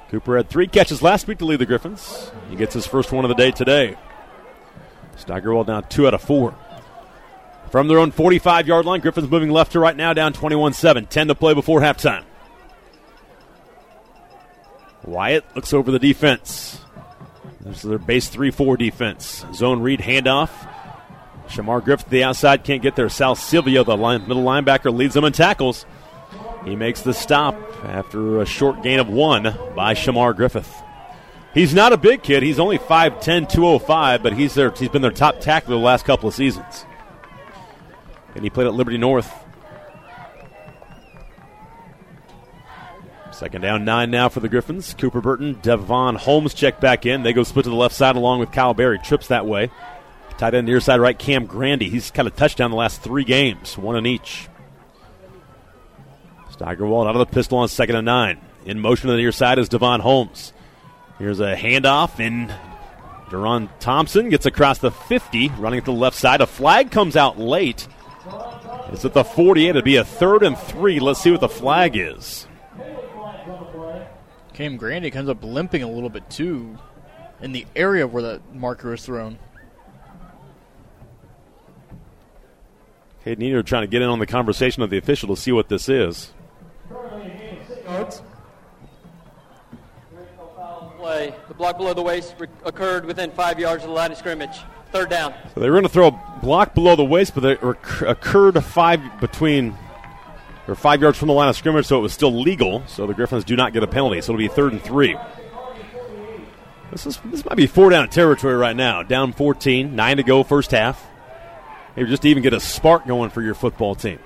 [0.10, 2.32] Cooper had three catches last week to lead the Griffins.
[2.50, 3.98] He gets his first one of the day today.
[5.18, 6.56] Steigerwald now two out of four.
[7.70, 11.06] From their own 45 yard line, Griffins moving left to right now, down 21 7.
[11.08, 12.24] 10 to play before halftime.
[15.04, 16.80] Wyatt looks over the defense.
[17.60, 19.46] This is their base 3 4 defense.
[19.54, 20.71] Zone read handoff.
[21.52, 23.10] Shamar Griffith the outside can't get there.
[23.10, 25.86] Sal Silvio, the line, middle linebacker, leads them in tackles.
[26.64, 29.44] He makes the stop after a short gain of one
[29.76, 30.72] by Shamar Griffith.
[31.54, 32.44] He's not a big kid.
[32.44, 36.30] He's only 5'10, 205, but he's, their, he's been their top tackler the last couple
[36.30, 36.86] of seasons.
[38.36, 39.30] And he played at Liberty North.
[43.34, 44.94] Second down, nine now for the Griffins.
[44.94, 47.24] Cooper Burton, Devon Holmes check back in.
[47.24, 49.00] They go split to the left side along with Kyle Berry.
[49.00, 49.72] Trips that way.
[50.42, 51.88] Tight end near side right, Cam Grandy.
[51.88, 54.50] He's kind of touched down the last three games, one in each.
[56.50, 58.42] Steigerwald out of the pistol on second and nine.
[58.66, 60.52] In motion to the near side is Devon Holmes.
[61.20, 62.52] Here's a handoff, and
[63.30, 66.42] Duron Thompson gets across the 50, running to the left side.
[66.42, 67.88] A flag comes out late.
[68.92, 69.70] It's at the 48.
[69.70, 71.00] It'll be a third and three.
[71.00, 72.48] Let's see what the flag is.
[74.54, 76.80] Cam Grandy comes up limping a little bit too
[77.42, 79.38] in the area where that marker is thrown.
[83.26, 85.70] Caden Eater trying to get in on the conversation of the official to see what
[85.70, 86.32] this is.
[90.98, 91.34] Play.
[91.48, 94.60] The block below the waist occurred within five yards of the line of scrimmage.
[94.92, 95.34] Third down.
[95.54, 99.02] So they were going to throw a block below the waist, but it occurred five
[99.20, 99.76] between
[100.68, 102.84] or five yards from the line of scrimmage, so it was still legal.
[102.88, 104.22] So the Griffins do not get a penalty.
[104.22, 105.18] So it'll be third and three.
[106.92, 109.02] This is this might be four down territory right now.
[109.02, 111.08] Down 14, nine to go, first half.
[111.96, 114.20] Maybe just even get a spark going for your football team.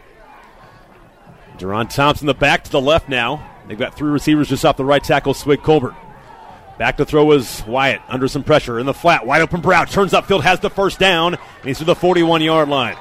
[1.57, 3.49] Duron Thompson, the back to the left now.
[3.68, 5.95] They've got three receivers just off the right tackle, Swig Colbert.
[6.78, 9.26] Back to throw is Wyatt under some pressure in the flat.
[9.26, 12.68] Wide open Brown turns upfield, has the first down, and he's to the 41 yard
[12.68, 12.97] line.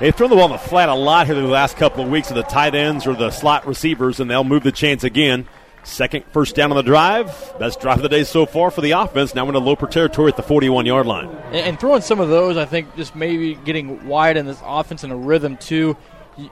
[0.00, 2.30] They've thrown the ball in the flat a lot here the last couple of weeks
[2.30, 5.46] of the tight ends or the slot receivers, and they'll move the chance again.
[5.84, 7.54] Second first down on the drive.
[7.58, 9.34] Best drive of the day so far for the offense.
[9.34, 11.28] Now we're into Loper territory at the 41 yard line.
[11.46, 15.04] And, and, throwing some of those, I think, just maybe getting wide in this offense
[15.04, 15.96] in a rhythm too.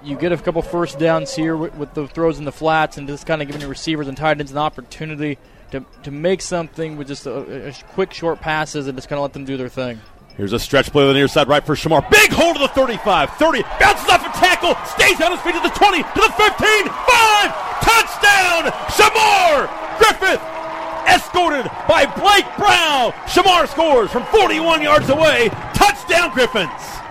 [0.05, 3.27] You, get a couple first downs here with, the throws in the flats and just
[3.27, 5.39] kind of giving the receivers and tight ends an opportunity
[5.73, 9.23] to, to make something with just a, a quick, short passes and just kind of
[9.23, 10.01] let them do their thing.
[10.37, 12.09] Here's a stretch play on the near side, right for Shamar.
[12.11, 15.61] Big hold to the 35, 30, bounces off a tackle, stays on his feet to
[15.61, 17.53] the 20, to the 15, 5,
[17.85, 19.69] touchdown, Shamar
[19.99, 20.41] Griffith,
[21.07, 23.13] escorted by Blake Brown.
[23.29, 26.71] Shamar scores from 41 yards away, touchdown Griffins.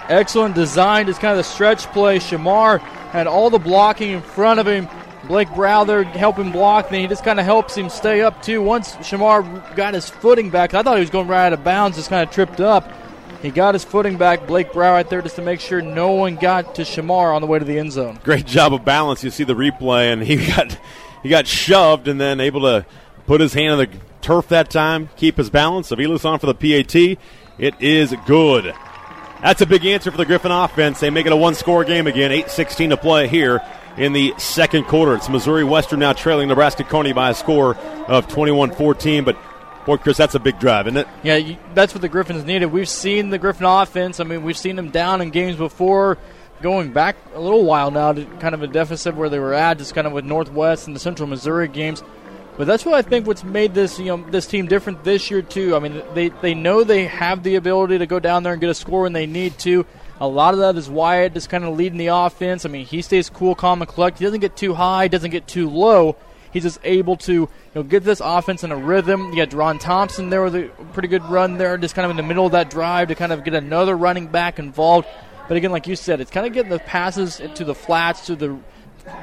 [0.09, 2.17] Excellent design, just kind of the stretch play.
[2.17, 2.80] Shamar
[3.11, 4.89] had all the blocking in front of him.
[5.28, 8.63] Blake Brow there helping block, and he just kind of helps him stay up too.
[8.63, 11.97] Once Shamar got his footing back, I thought he was going right out of bounds,
[11.97, 12.91] just kind of tripped up.
[13.42, 14.46] He got his footing back.
[14.46, 17.48] Blake Brow right there just to make sure no one got to Shamar on the
[17.48, 18.20] way to the end zone.
[18.24, 19.24] Great job of balance.
[19.24, 20.78] You see the replay, and he got
[21.24, 22.86] he got shoved and then able to
[23.26, 23.89] put his hand on the
[24.22, 25.92] turf that time, keep his balance.
[25.92, 26.96] Avila's on for the PAT.
[27.58, 28.74] It is good.
[29.42, 31.00] That's a big answer for the Griffin offense.
[31.00, 33.62] They make it a one score game again, 8 16 to play here
[33.98, 35.16] in the second quarter.
[35.16, 37.76] It's Missouri Western now trailing Nebraska Kearney by a score
[38.08, 39.38] of 21 14, but
[39.86, 41.07] Boy, Chris, that's a big drive, isn't it?
[41.23, 42.67] Yeah, that's what the Griffins needed.
[42.67, 44.19] We've seen the Griffin offense.
[44.19, 46.19] I mean, we've seen them down in games before,
[46.61, 49.79] going back a little while now to kind of a deficit where they were at,
[49.79, 52.03] just kind of with Northwest and the Central Missouri games.
[52.57, 55.41] But that's what I think what's made this you know this team different this year
[55.41, 55.75] too.
[55.75, 58.69] I mean, they they know they have the ability to go down there and get
[58.69, 59.86] a score when they need to.
[60.19, 62.65] A lot of that is Wyatt just kind of leading the offense.
[62.65, 64.19] I mean, he stays cool, calm, and collected.
[64.19, 66.17] He doesn't get too high, doesn't get too low
[66.52, 69.32] He's just able to you know get this offense in a rhythm.
[69.32, 72.18] You got Ron Thompson there with a pretty good run there, just kind of in
[72.18, 75.08] the middle of that drive to kind of get another running back involved.
[75.47, 78.36] But again, like you said, it's kind of getting the passes to the flats, to
[78.36, 78.58] the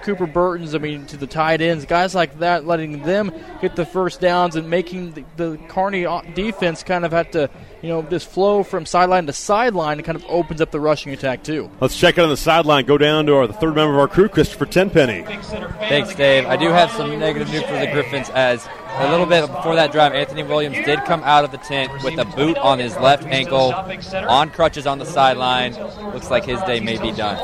[0.02, 3.86] Cooper Burtons, I mean, to the tight ends, guys like that, letting them get the
[3.86, 7.50] first downs and making the, the Kearney defense kind of have to,
[7.82, 9.98] you know, this flow from sideline to sideline.
[10.00, 11.70] It kind of opens up the rushing attack too.
[11.80, 12.86] Let's check it on the sideline.
[12.86, 15.22] Go down to our the third member of our crew, Christopher Tenpenny.
[15.22, 16.46] Thanks, Dave.
[16.46, 19.92] I do have some negative news for the Griffins as a little bit before that
[19.92, 23.24] drive, Anthony Williams did come out of the tent with a boot on his left
[23.24, 25.74] ankle, on crutches on the sideline.
[26.12, 27.36] Looks like his day may be done.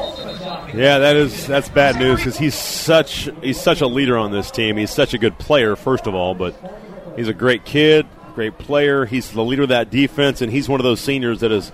[0.74, 4.50] Yeah, that is that's bad news because he's such he's such a leader on this
[4.50, 4.76] team.
[4.76, 6.54] He's such a good player, first of all, but
[7.16, 9.06] he's a great kid, great player.
[9.06, 11.70] He's the leader of that defense, and he's one of those seniors that is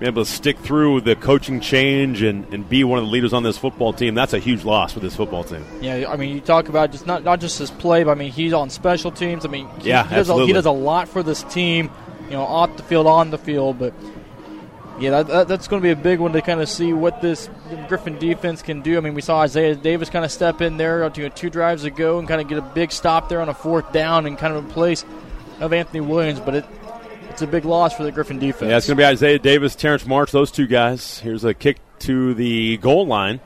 [0.00, 3.34] be able to stick through the coaching change and, and be one of the leaders
[3.34, 5.62] on this football team, that's a huge loss for this football team.
[5.82, 8.32] Yeah, I mean, you talk about just not not just his play, but I mean,
[8.32, 9.44] he's on special teams.
[9.44, 11.90] I mean, he, yeah, he does, a, he does a lot for this team,
[12.24, 13.94] you know, off the field, on the field, but.
[14.98, 17.22] Yeah, that, that, that's going to be a big one to kind of see what
[17.22, 17.48] this
[17.88, 18.98] Griffin defense can do.
[18.98, 21.84] I mean, we saw Isaiah Davis kind of step in there uh, to two drives
[21.84, 24.54] ago and kind of get a big stop there on a fourth down and kind
[24.54, 25.06] of in place
[25.58, 26.38] of Anthony Williams.
[26.38, 26.66] But it,
[27.42, 28.70] a big loss for the Griffin defense.
[28.70, 31.18] Yeah, it's going to be Isaiah Davis, Terrence March, those two guys.
[31.18, 33.40] Here's a kick to the goal line.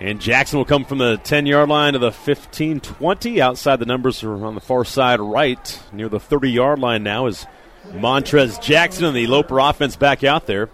[0.00, 3.40] And Jackson will come from the 10 yard line to the 15 20.
[3.40, 7.26] Outside the numbers are on the far side right, near the 30 yard line now,
[7.26, 7.46] is
[7.88, 10.68] Montrez Jackson and the Loper offense back out there.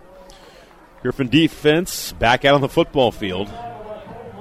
[1.02, 3.48] Griffin defense back out on the football field.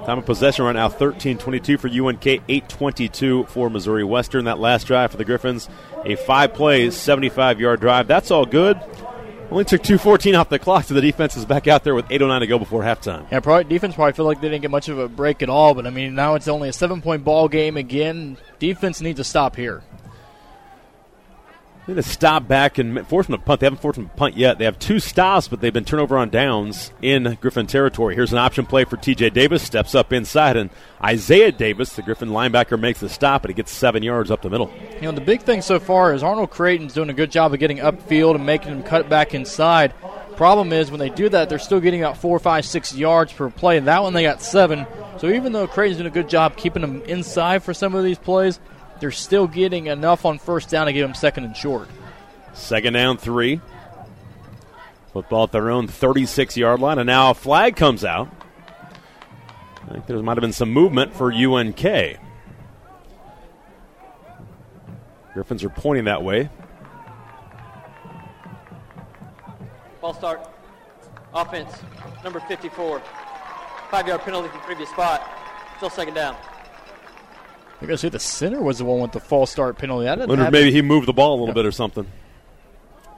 [0.06, 4.46] Time of possession right now 13 22 for UNK, 8 22 for Missouri Western.
[4.46, 5.68] That last drive for the Griffins,
[6.04, 8.06] a five plays, 75 yard drive.
[8.06, 8.80] That's all good.
[9.50, 12.40] Only took 2.14 off the clock, so the defense is back out there with 8.09
[12.40, 13.30] to go before halftime.
[13.30, 15.74] Yeah, probably, defense probably feel like they didn't get much of a break at all,
[15.74, 18.38] but I mean, now it's only a seven point ball game again.
[18.58, 19.82] Defense needs to stop here.
[21.86, 23.58] They need to stop back and force them to punt.
[23.58, 24.58] They haven't forced them to punt yet.
[24.58, 28.14] They have two stops, but they've been turnover on downs in Griffin territory.
[28.14, 29.64] Here's an option play for TJ Davis.
[29.64, 30.70] Steps up inside, and
[31.02, 34.50] Isaiah Davis, the Griffin linebacker, makes the stop, and he gets seven yards up the
[34.50, 34.70] middle.
[34.94, 37.58] You know, the big thing so far is Arnold Creighton's doing a good job of
[37.58, 39.92] getting upfield and making them cut back inside.
[40.36, 43.50] Problem is, when they do that, they're still getting about four, five, six yards per
[43.50, 43.80] play.
[43.80, 44.86] That one, they got seven.
[45.18, 48.18] So even though Creighton's doing a good job keeping them inside for some of these
[48.18, 48.60] plays,
[49.02, 51.88] they're still getting enough on first down to give them second and short.
[52.54, 53.60] Second down, three.
[55.12, 58.32] Football at their own 36 yard line, and now a flag comes out.
[59.84, 61.82] I think there might have been some movement for UNK.
[65.34, 66.48] Griffins are pointing that way.
[70.00, 70.48] Ball start.
[71.34, 71.72] Offense,
[72.22, 73.02] number 54.
[73.90, 75.28] Five yard penalty from previous spot.
[75.78, 76.36] Still second down.
[77.90, 80.08] I say the center was the one with the false start penalty.
[80.08, 82.06] I didn't maybe he moved the ball a little bit or something.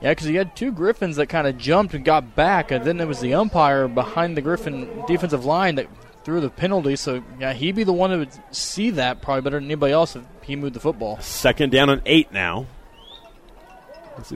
[0.03, 2.99] Yeah, because he had two Griffins that kind of jumped and got back, and then
[2.99, 5.87] there was the umpire behind the Griffin defensive line that
[6.25, 6.97] threw the penalty.
[6.97, 10.17] So yeah, he'd be the one that would see that probably better than anybody else
[10.17, 11.21] if he moved the football.
[11.21, 12.67] Second down and eight now.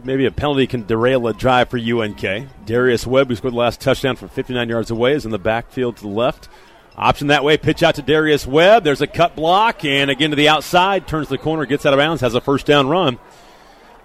[0.03, 2.20] Maybe a penalty can derail a drive for UNK.
[2.66, 5.97] Darius Webb, who scored the last touchdown from 59 yards away, is in the backfield
[5.99, 6.49] to the left.
[6.99, 8.82] Option that way, pitch out to Darius Webb.
[8.82, 11.99] There's a cut block, and again to the outside, turns the corner, gets out of
[11.99, 13.20] bounds, has a first down run.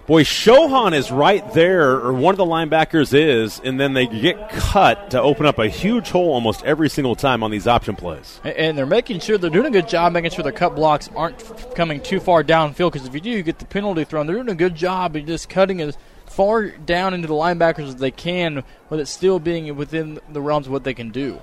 [0.06, 4.48] Boy, Shohan is right there, or one of the linebackers is, and then they get
[4.48, 8.38] cut to open up a huge hole almost every single time on these option plays.
[8.44, 11.40] And they're making sure they're doing a good job making sure their cut blocks aren't
[11.40, 12.92] f- coming too far downfield.
[12.92, 14.28] Because if you do, you get the penalty thrown.
[14.28, 17.96] They're doing a good job of just cutting as far down into the linebackers as
[17.96, 21.40] they can, with it still being within the realms of what they can do.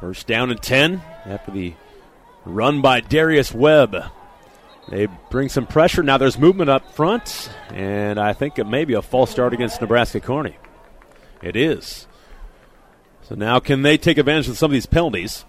[0.00, 1.74] First down and 10 after the
[2.44, 3.96] run by Darius Webb.
[4.88, 6.02] They bring some pressure.
[6.02, 9.80] Now there's movement up front, and I think it may be a false start against
[9.80, 10.56] Nebraska Kearney.
[11.42, 12.06] It is.
[13.22, 15.44] So now can they take advantage of some of these penalties?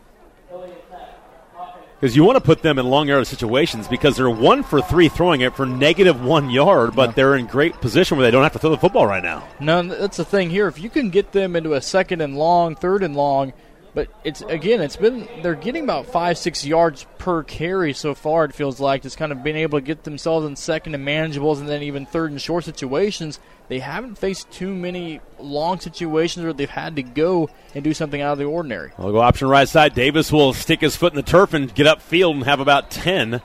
[2.00, 5.10] Because you want to put them in long yard situations because they're one for three
[5.10, 8.54] throwing it for negative one yard, but they're in great position where they don't have
[8.54, 9.46] to throw the football right now.
[9.60, 10.70] No, that's the thing here.
[10.70, 13.52] If you can get them into a second and long, third and long,
[13.94, 18.46] but it's again, it's been they're getting about five, six yards per carry so far.
[18.46, 21.60] It feels like just kind of being able to get themselves in second and manageables,
[21.60, 23.40] and then even third and short situations.
[23.68, 28.20] They haven't faced too many long situations where they've had to go and do something
[28.20, 28.92] out of the ordinary.
[28.98, 29.94] I'll go option right side.
[29.94, 33.42] Davis will stick his foot in the turf and get upfield and have about 10.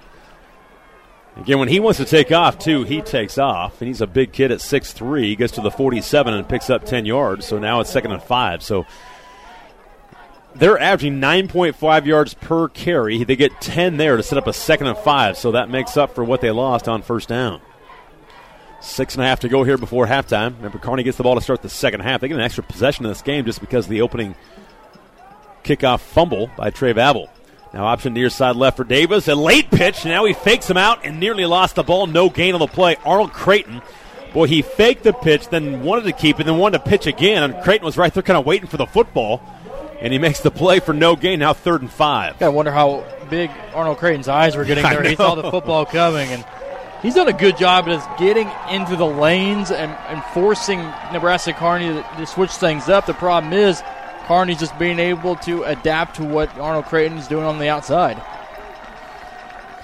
[1.36, 3.80] Again, when he wants to take off, too, he takes off.
[3.82, 5.24] And he's a big kid at 6'3.
[5.24, 7.44] He gets to the 47 and picks up 10 yards.
[7.44, 8.62] So now it's second and five.
[8.62, 8.86] So
[10.54, 13.24] they're averaging 9.5 yards per carry.
[13.24, 15.36] They get 10 there to set up a second and five.
[15.36, 17.60] So that makes up for what they lost on first down.
[18.80, 20.56] Six and a half to go here before halftime.
[20.56, 22.20] Remember, Kearney gets the ball to start the second half.
[22.20, 24.34] They get an extra possession in this game just because of the opening
[25.64, 27.28] kickoff fumble by Trey Vavel.
[27.72, 29.26] Now option near side left for Davis.
[29.26, 30.04] A late pitch.
[30.04, 32.06] Now he fakes him out and nearly lost the ball.
[32.06, 32.96] No gain on the play.
[33.04, 33.82] Arnold Creighton.
[34.32, 37.44] Boy, he faked the pitch, then wanted to keep it, then wanted to pitch again.
[37.44, 39.40] And Creighton was right there kind of waiting for the football.
[40.04, 41.38] And he makes the play for no gain.
[41.38, 42.40] Now third and five.
[42.42, 45.02] I wonder how big Arnold Creighton's eyes were getting there.
[45.02, 46.44] He saw the football coming, and
[47.00, 50.80] he's done a good job of getting into the lanes and, and forcing
[51.10, 53.06] Nebraska Kearney to, to switch things up.
[53.06, 53.82] The problem is
[54.26, 58.22] Kearney's just being able to adapt to what Arnold Creighton's doing on the outside.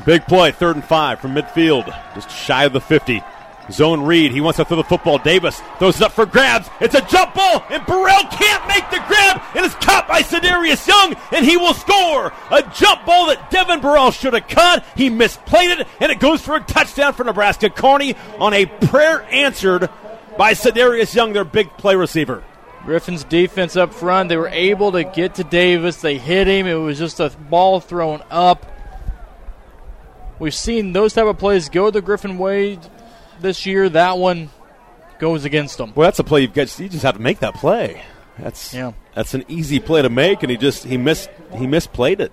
[0.04, 3.22] Big play, third and five from midfield, just shy of the 50.
[3.70, 4.32] Zone read.
[4.32, 5.18] He wants to throw the football.
[5.18, 6.68] Davis throws it up for grabs.
[6.80, 9.40] It's a jump ball, and Burrell can't make the grab.
[9.54, 12.32] It is caught by Sedarius Young, and he will score.
[12.50, 14.84] A jump ball that Devin Burrell should have caught.
[14.96, 19.22] He misplayed it, and it goes for a touchdown for Nebraska Kearney on a prayer
[19.30, 19.88] answered
[20.36, 22.42] by Sedarius Young, their big play receiver.
[22.84, 26.00] Griffin's defense up front, they were able to get to Davis.
[26.00, 26.66] They hit him.
[26.66, 28.66] It was just a ball thrown up.
[30.38, 32.78] We've seen those type of plays go the Griffin way
[33.40, 33.88] this year.
[33.88, 34.50] That one
[35.18, 35.92] goes against them.
[35.94, 36.78] Well, that's a play you've got.
[36.78, 38.02] You just have to make that play.
[38.38, 38.92] That's Yeah.
[39.14, 42.32] That's an easy play to make, and he just he missed he misplayed it.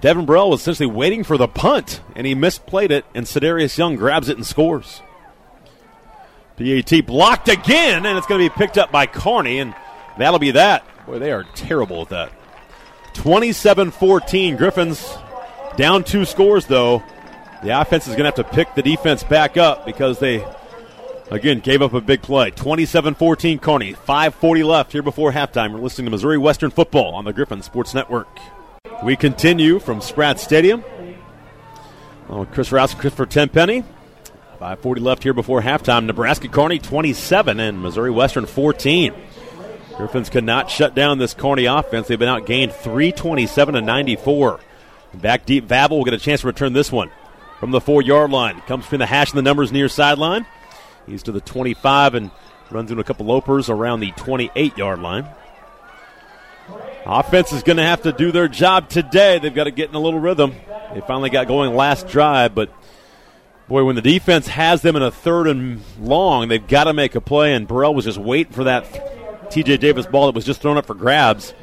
[0.00, 3.96] Devin Burrell was essentially waiting for the punt, and he misplayed it, and Sedarius Young
[3.96, 5.02] grabs it and scores.
[6.56, 9.74] PAT blocked again, and it's going to be picked up by Kearney, and
[10.18, 10.84] that'll be that.
[11.06, 12.32] Boy, they are terrible at that.
[13.14, 14.56] 27 14.
[14.56, 15.16] Griffins
[15.76, 17.02] down two scores, though.
[17.62, 20.46] The offense is going to have to pick the defense back up because they,
[21.30, 22.50] again, gave up a big play.
[22.50, 23.92] 27 14 Kearney.
[23.92, 25.72] 5.40 left here before halftime.
[25.72, 28.28] We're listening to Missouri Western football on the Griffin Sports Network.
[29.04, 30.82] We continue from Spratt Stadium.
[32.30, 33.84] Oh, Chris Rouse Christopher Tenpenny.
[34.58, 36.06] 5.40 left here before halftime.
[36.06, 39.12] Nebraska Kearney 27 and Missouri Western 14.
[39.98, 42.08] Griffins could not shut down this Kearney offense.
[42.08, 44.60] They've been outgained 327 to 94.
[45.14, 47.10] Back deep, Vavel will get a chance to return this one
[47.60, 48.60] from the four yard line.
[48.62, 50.46] Comes between the hash and the numbers near sideline.
[51.06, 52.30] He's to the 25 and
[52.70, 55.28] runs into a couple lopers around the 28 yard line.
[57.06, 59.38] Offense is going to have to do their job today.
[59.38, 60.54] They've got to get in a little rhythm.
[60.94, 62.72] They finally got going last drive, but
[63.68, 67.14] boy, when the defense has them in a third and long, they've got to make
[67.14, 67.54] a play.
[67.54, 69.78] And Burrell was just waiting for that T.J.
[69.78, 71.54] Davis ball that was just thrown up for grabs,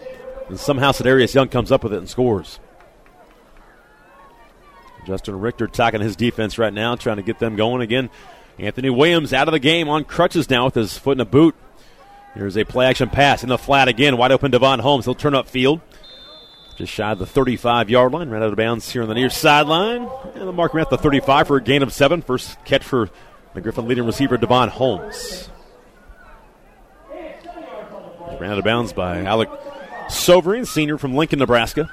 [0.50, 2.60] and somehow Sedarius Young comes up with it and scores.
[5.08, 8.10] Justin Richter talking his defense right now, trying to get them going again.
[8.60, 11.56] Anthony Williams out of the game on crutches now with his foot in a boot.
[12.34, 14.18] Here's a play action pass in the flat again.
[14.18, 15.06] Wide open Devon Holmes.
[15.06, 15.80] He'll turn up field.
[16.76, 18.30] Just shy of the 35 yard line.
[18.30, 20.10] Ran out of bounds here on the near sideline.
[20.36, 22.22] And the marker at the 35 for a gain of seven.
[22.22, 23.10] First catch for
[23.54, 25.50] the Griffin leading receiver, Devon Holmes.
[27.10, 29.50] Ran out of bounds by Alec
[30.10, 31.90] Sovereign, senior from Lincoln, Nebraska.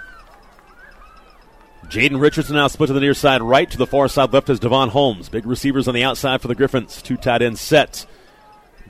[1.89, 3.71] Jaden Richardson now split to the near side right.
[3.71, 5.29] To the far side left is Devon Holmes.
[5.29, 7.03] Big receivers on the outside for the Griffins.
[7.03, 8.07] Two tight end sets.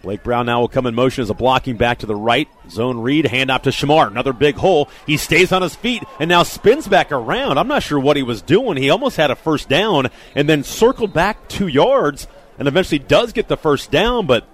[0.02, 2.46] Blake Brown now will come in motion as a blocking back to the right.
[2.68, 4.06] Zone read, hand off to Shamar.
[4.06, 4.90] Another big hole.
[5.06, 7.56] He stays on his feet and now spins back around.
[7.56, 8.76] I'm not sure what he was doing.
[8.76, 12.28] He almost had a first down and then circled back two yards
[12.58, 14.46] and eventually does get the first down, but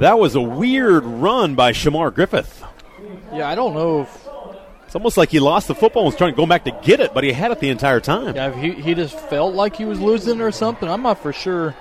[0.00, 2.62] that was a weird run by Shamar Griffith.
[3.32, 4.23] Yeah, I don't know if
[4.94, 7.00] It's almost like he lost the football and was trying to go back to get
[7.00, 8.36] it, but he had it the entire time.
[8.36, 10.88] yeah, he he just felt like he was losing or something.
[10.88, 11.74] I'm not for sure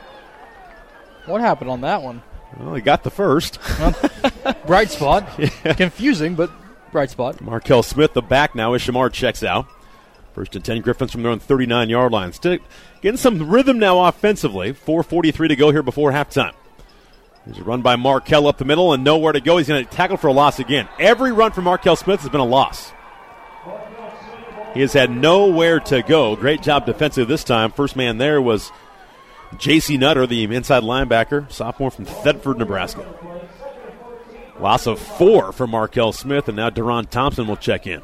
[1.28, 2.24] what happened on that one.
[2.60, 3.60] Well, he got the first.
[4.66, 5.30] Bright spot,
[5.78, 6.50] confusing, but
[6.92, 7.40] bright spot.
[7.40, 9.68] Markel Smith, the back now, as Shamar checks out.
[10.34, 12.34] First and 10 Griffins from their own 39 yard line.
[12.34, 12.58] Still
[13.02, 14.74] getting some rhythm now offensively.
[14.74, 16.56] 4.43 to go here before halftime.
[17.46, 19.60] There's a run by Markel up the middle and nowhere to go.
[19.60, 20.90] He's going to tackle for a loss again.
[20.98, 22.92] Every run from Markel Smith has been a loss.
[24.74, 26.36] He has had nowhere to go.
[26.36, 27.72] Great job defensive this time.
[27.72, 28.72] First man there was
[29.58, 29.98] J.C.
[29.98, 33.06] Nutter, the inside linebacker, sophomore from Thedford, Nebraska.
[34.60, 38.02] Loss of four for Markel Smith, and now Deron Thompson will check in.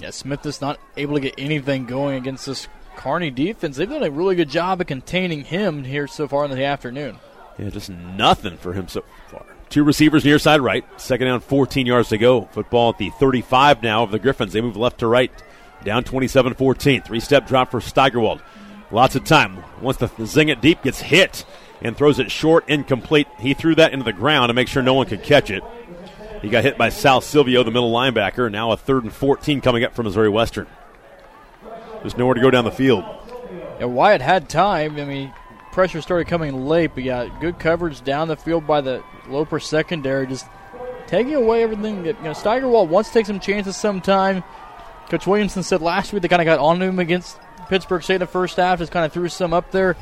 [0.00, 3.76] Yeah, Smith is not able to get anything going against this Kearney defense.
[3.76, 7.18] They've done a really good job of containing him here so far in the afternoon.
[7.58, 9.44] Yeah, just nothing for him so far.
[9.68, 10.84] Two receivers near side right.
[11.00, 12.42] Second down, 14 yards to go.
[12.52, 14.52] Football at the 35 now of the Griffins.
[14.52, 15.30] They move left to right.
[15.84, 17.02] Down 27 14.
[17.02, 18.42] Three step drop for Steigerwald.
[18.90, 19.62] Lots of time.
[19.80, 21.44] Once the zing it deep gets hit
[21.82, 23.28] and throws it short, incomplete.
[23.38, 25.62] He threw that into the ground to make sure no one could catch it.
[26.42, 28.50] He got hit by Sal Silvio, the middle linebacker.
[28.50, 30.66] Now a third and 14 coming up from Missouri Western.
[32.00, 33.04] There's nowhere to go down the field.
[33.80, 34.96] Yeah, Wyatt had time.
[34.96, 35.32] I mean,
[35.72, 40.26] pressure started coming late, but yeah, good coverage down the field by the Loper secondary,
[40.26, 40.46] just
[41.06, 42.04] taking away everything.
[42.04, 44.44] That, you know, Steigerwald wants to take some chances sometime.
[45.08, 47.38] Coach Williamson said last week they kind of got on to him against
[47.68, 49.96] Pittsburg State in the first half, just kind of threw some up there.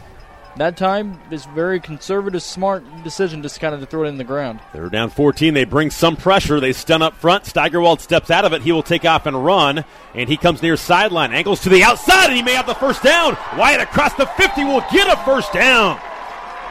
[0.57, 4.25] That time, this very conservative, smart decision just kind of to throw it in the
[4.25, 4.61] ground.
[4.73, 5.53] They're down 14.
[5.53, 6.61] They bring some pressure.
[6.61, 7.45] They stun up front.
[7.45, 8.63] Steigerwald steps out of it.
[8.63, 9.85] He will take off and run.
[10.15, 11.35] And he comes near sideline.
[11.35, 13.37] Angles to the outside, and he may have the first down.
[13.59, 16.01] Wyatt across the 50 will get a first down.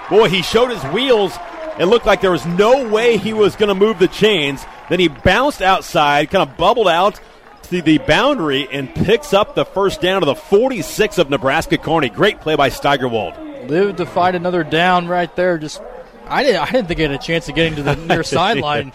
[0.10, 1.38] Boy, he showed his wheels.
[1.78, 4.66] It looked like there was no way he was going to move the chains.
[4.90, 7.20] Then he bounced outside, kind of bubbled out
[7.68, 12.10] to the boundary, and picks up the first down to the 46 of Nebraska Kearney.
[12.10, 13.38] Great play by Steigerwald.
[13.70, 15.58] Lived to fight another down right there.
[15.58, 15.82] Just,
[16.28, 18.94] I didn't, I didn't think he had a chance of getting to the near sideline.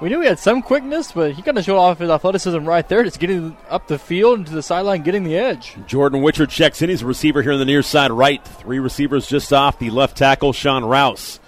[0.00, 2.86] We knew he had some quickness, but he kind of showed off his athleticism right
[2.88, 5.76] there, just getting up the field and to the sideline, getting the edge.
[5.86, 6.90] Jordan Witcher checks in.
[6.90, 8.44] He's a receiver here on the near side right.
[8.44, 11.38] Three receivers just off the left tackle, Sean Rouse.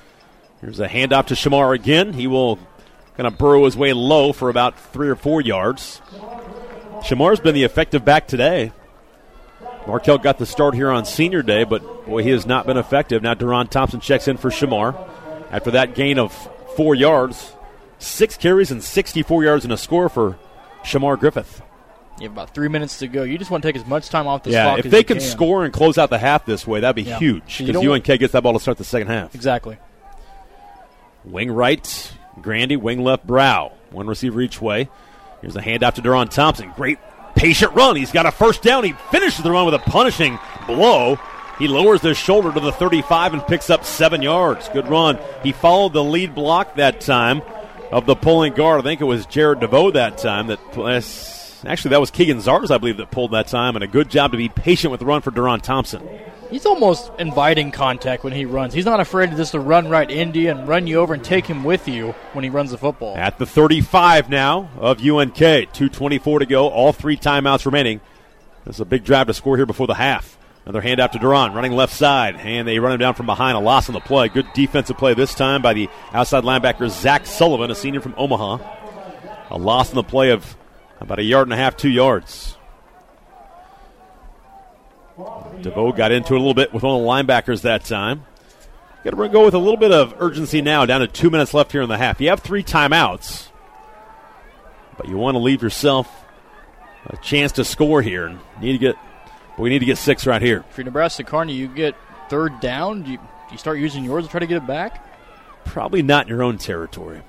[0.61, 2.13] Here's a handoff to Shamar again.
[2.13, 2.59] He will
[3.17, 6.01] kind of burrow his way low for about three or four yards.
[7.03, 8.73] Shamar's been the effective back today.
[9.87, 13.23] Markel got the start here on senior day, but boy, he has not been effective.
[13.23, 14.97] Now Deron Thompson checks in for Shamar.
[15.51, 16.33] After that gain of
[16.77, 17.53] four yards,
[17.99, 20.39] six carries and 64 yards and a score for
[20.83, 21.63] Shamar Griffith.
[22.19, 23.23] You have about three minutes to go.
[23.23, 24.99] You just want to take as much time off the Yeah, clock if as they
[24.99, 27.19] you can can score and close out the half this way, that'd be Yeah.
[27.19, 29.35] huge because UNK gets that ball to start the second half.
[29.35, 29.77] Exactly.
[31.25, 32.77] Wing right, Grandy.
[32.77, 33.73] Wing left, Brow.
[33.91, 34.89] One receiver each way.
[35.41, 36.73] Here's a handoff to Deron Thompson.
[36.77, 36.99] Great
[37.35, 37.97] patient run.
[37.97, 38.85] He's got a first down.
[38.85, 41.19] He finishes the run with a punishing blow.
[41.59, 44.69] He lowers his shoulder to the 35 and picks up seven yards.
[44.69, 45.19] Good run.
[45.43, 47.43] He followed the lead block that time
[47.91, 48.81] of the pulling guard.
[48.81, 50.49] I think it was Jared DeVoe that time.
[50.49, 50.61] That
[51.67, 53.77] actually that was Keegan Zars, I believe, that pulled that time.
[53.77, 56.07] And a good job to be patient with the run for Deron Thompson.
[56.51, 58.73] He's almost inviting contact when he runs.
[58.73, 61.25] He's not afraid to just to run right into you and run you over and
[61.25, 63.17] take him with you when he runs the football.
[63.17, 65.35] At the 35 now of UNK.
[65.35, 66.69] 2.24 to go.
[66.69, 68.01] All three timeouts remaining.
[68.65, 70.39] This is a big drive to score here before the half.
[70.65, 72.37] Another hand out to Deron, running left side.
[72.37, 73.57] And they run him down from behind.
[73.57, 74.29] A loss on the play.
[74.29, 78.59] Good defensive play this time by the outside linebacker, Zach Sullivan, a senior from Omaha.
[79.51, 80.57] A loss on the play of
[81.01, 82.57] about a yard and a half, two yards.
[85.63, 88.25] DeVoe got into it a little bit with one of the linebackers that time.
[89.05, 91.73] Got to go with a little bit of urgency now, down to two minutes left
[91.73, 92.21] here in the half.
[92.21, 93.49] You have three timeouts,
[94.97, 96.11] but you want to leave yourself
[97.07, 98.27] a chance to score here.
[98.27, 98.97] And need to get,
[99.59, 100.65] we need to get six right here.
[100.71, 101.95] For Nebraska Kearney, you get
[102.29, 103.03] third down.
[103.03, 105.07] Do you, do you start using yours to try to get it back?
[105.65, 107.23] Probably not in your own territory.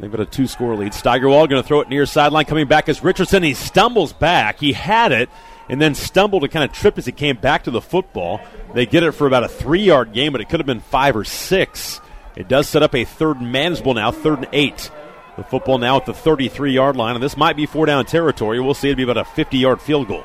[0.00, 0.92] They've got a two score lead.
[0.92, 2.46] Steigerwald going to throw it near sideline.
[2.46, 3.42] Coming back as Richardson.
[3.42, 4.58] He stumbles back.
[4.58, 5.28] He had it
[5.68, 8.40] and then stumbled and kind of tripped as he came back to the football.
[8.74, 11.16] They get it for about a three yard game, but it could have been five
[11.16, 12.00] or six.
[12.36, 14.90] It does set up a third and manageable now, third and eight.
[15.36, 18.60] The football now at the 33 yard line, and this might be four down territory.
[18.60, 18.90] We'll see.
[18.90, 20.24] It'll be about a 50 yard field goal.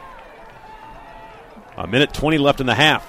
[1.78, 3.08] A minute 20 left in the half.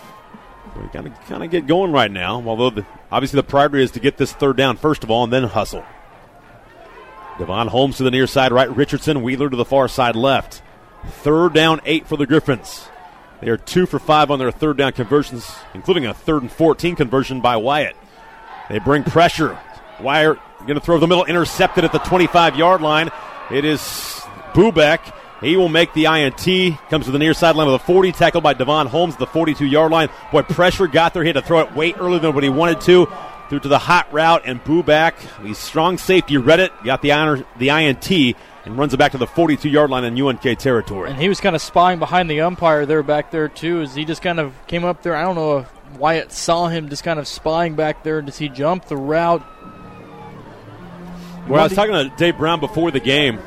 [0.77, 3.91] We got to kind of get going right now, although the, obviously the priority is
[3.93, 5.85] to get this third down first of all and then hustle.
[7.41, 10.62] Devon Holmes to the near side right, Richardson, Wheeler to the far side left.
[11.07, 12.86] Third down, eight for the Griffins.
[13.41, 16.97] They are two for five on their third down conversions, including a third and 14
[16.97, 17.97] conversion by Wyatt.
[18.68, 19.59] They bring pressure.
[20.01, 23.11] Wyatt going to throw the middle, intercepted at the 25 yard line.
[23.51, 23.80] It is
[24.53, 25.16] Bubak.
[25.41, 26.78] He will make the INT.
[26.91, 29.91] Comes to the near sideline of the 40, tackled by Devon Holmes, the 42 yard
[29.91, 30.11] line.
[30.30, 31.22] Boy, pressure got there.
[31.22, 33.11] He had to throw it way earlier than what he wanted to.
[33.51, 37.45] Threw to the hot route, and Bubak, the strong safety, read it, got the, honor,
[37.59, 41.11] the INT, and runs it back to the 42 yard line in UNK territory.
[41.11, 44.05] And he was kind of spying behind the umpire there back there, too, as he
[44.05, 45.17] just kind of came up there.
[45.17, 48.23] I don't know if Wyatt saw him just kind of spying back there.
[48.23, 49.45] Does he jump the route?
[51.49, 53.41] Well, I was talking to Dave Brown before the game,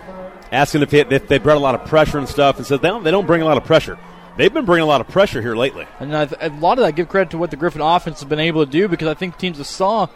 [0.51, 2.89] asking if, he, if they brought a lot of pressure and stuff, and said they
[2.89, 3.97] don't, they don't bring a lot of pressure.
[4.35, 5.85] They've been bringing a lot of pressure here lately.
[5.99, 8.65] And a lot of that give credit to what the Griffin offense has been able
[8.65, 10.07] to do because I think teams have saw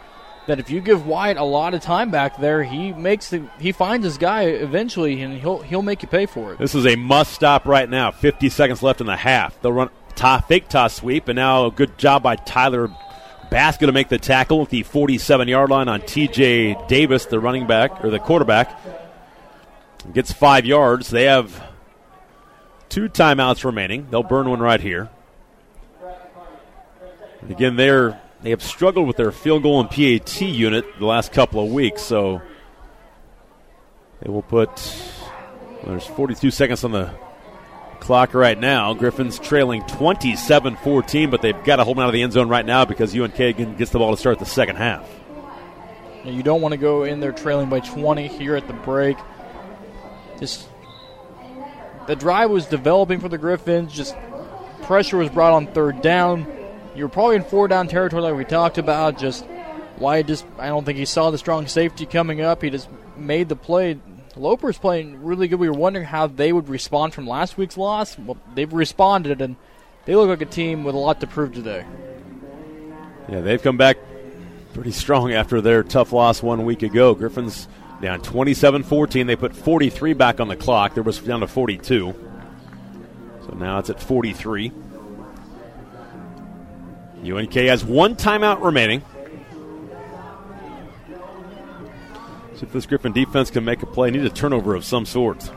[0.47, 3.71] that if you give Wyatt a lot of time back there, he makes the he
[3.71, 6.57] finds his guy eventually, and he'll he'll make you pay for it.
[6.57, 8.11] This is a must stop right now.
[8.11, 9.61] 50 seconds left in the half.
[9.61, 9.89] They'll run
[10.47, 12.89] fake toss sweep, and now a good job by Tyler
[13.51, 17.67] Baska to make the tackle at the 47 yard line on TJ Davis, the running
[17.67, 18.79] back or the quarterback.
[20.13, 21.09] Gets five yards.
[21.09, 21.66] They have
[22.89, 24.07] two timeouts remaining.
[24.09, 25.09] They'll burn one right here.
[27.49, 31.63] Again, they're they have struggled with their field goal and PAT unit the last couple
[31.63, 32.41] of weeks, so
[34.21, 34.69] they will put.
[35.83, 37.13] Well, there's 42 seconds on the
[37.99, 38.93] clock right now.
[38.93, 42.49] Griffins trailing 27 14, but they've got to hold them out of the end zone
[42.49, 45.07] right now because UNK gets the ball to start the second half.
[46.23, 49.17] You don't want to go in there trailing by 20 here at the break.
[50.39, 50.67] Just
[52.07, 53.93] the drive was developing for the Griffins.
[53.93, 54.15] Just
[54.83, 56.47] pressure was brought on third down.
[56.95, 59.19] You were probably in four down territory like we talked about.
[59.19, 59.45] Just
[59.97, 62.61] why just I don't think he saw the strong safety coming up.
[62.61, 63.99] He just made the play.
[64.35, 65.59] Loper's playing really good.
[65.59, 68.17] We were wondering how they would respond from last week's loss.
[68.17, 69.55] Well, they've responded, and
[70.05, 71.85] they look like a team with a lot to prove today.
[73.27, 73.97] Yeah, they've come back
[74.73, 77.15] pretty strong after their tough loss one week ago.
[77.15, 77.67] Griffins
[78.01, 79.27] down 27 14.
[79.27, 80.93] They put 43 back on the clock.
[80.93, 82.13] There was down to 42.
[83.45, 84.71] So now it's at 43.
[87.23, 89.01] UNK has one timeout remaining.
[92.55, 94.11] See if this Griffin defense can make a play.
[94.11, 95.51] Need a turnover of some sort.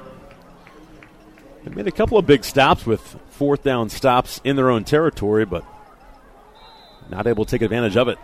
[1.65, 5.45] They made a couple of big stops with fourth down stops in their own territory,
[5.45, 5.65] but
[7.11, 8.19] not able to take advantage of it.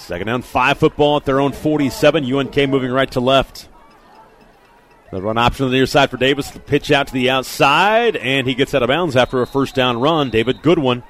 [0.00, 2.32] Second down, five football at their own 47.
[2.32, 3.68] UNK moving right to left.
[5.12, 6.50] The run option on the near side for Davis.
[6.50, 9.74] The pitch out to the outside, and he gets out of bounds after a first
[9.74, 10.30] down run.
[10.30, 11.02] David Goodwin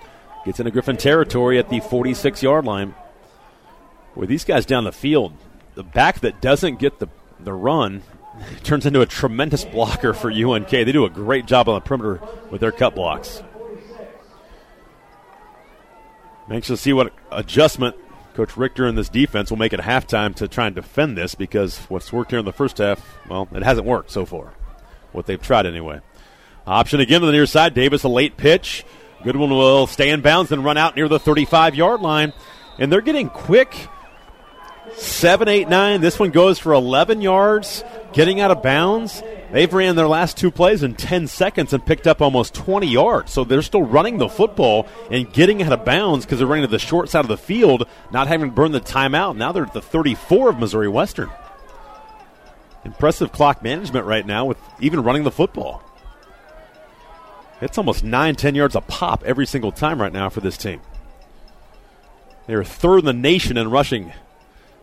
[0.45, 2.95] gets into Griffin territory at the 46 yard line.
[4.17, 5.35] With these guys down the field,
[5.77, 8.03] the back that doesn't get the, the run
[8.65, 10.69] turns into a tremendous blocker for UNK.
[10.69, 12.21] They do a great job on the perimeter
[12.51, 13.43] with their cut blocks.
[16.51, 17.95] Anxious to see what adjustment
[18.41, 21.77] Coach Richter and this defense will make at halftime to try and defend this because
[21.91, 24.55] what's worked here in the first half, well, it hasn't worked so far.
[25.13, 26.01] What they've tried anyway.
[26.67, 27.75] Option again to the near side.
[27.75, 28.87] Davis, a late pitch.
[29.25, 32.33] Goodwin will stay in bounds and run out near the 35 yard line.
[32.79, 33.77] And they're getting quick.
[34.95, 36.01] Seven, eight, nine.
[36.01, 37.85] This one goes for 11 yards,
[38.15, 39.23] getting out of bounds.
[39.53, 43.33] They've ran their last two plays in 10 seconds and picked up almost 20 yards.
[43.33, 46.71] So they're still running the football and getting out of bounds because they're running to
[46.71, 49.37] the short side of the field, not having to burn the timeout.
[49.37, 51.31] Now they're at the 34 of Missouri Western.
[52.85, 55.83] Impressive clock management right now with even running the football.
[57.61, 60.81] It's almost 9, 10 yards a pop every single time right now for this team.
[62.47, 64.13] They're third in the nation in rushing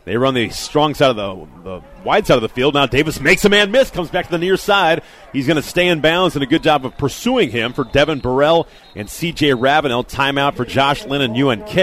[0.08, 2.76] they run the strong side of the, the wide side of the field.
[2.76, 5.04] Now Davis makes a man miss, comes back to the near side.
[5.34, 8.20] He's going to stay in bounds, and a good job of pursuing him for Devin
[8.20, 9.54] Burrell and C.J.
[9.54, 10.06] Ravenel.
[10.06, 11.78] Timeout for Josh Lynn and UNK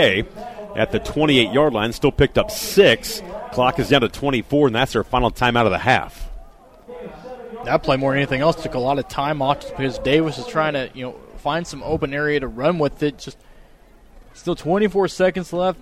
[0.74, 1.92] at the 28 yard line.
[1.92, 3.22] Still picked up six.
[3.52, 6.30] Clock is down to 24, and that's their final timeout of the half.
[7.64, 10.46] That play more than anything else took a lot of time off because Davis is
[10.46, 13.18] trying to you know find some open area to run with it.
[13.18, 13.38] Just
[14.32, 15.78] still 24 seconds left.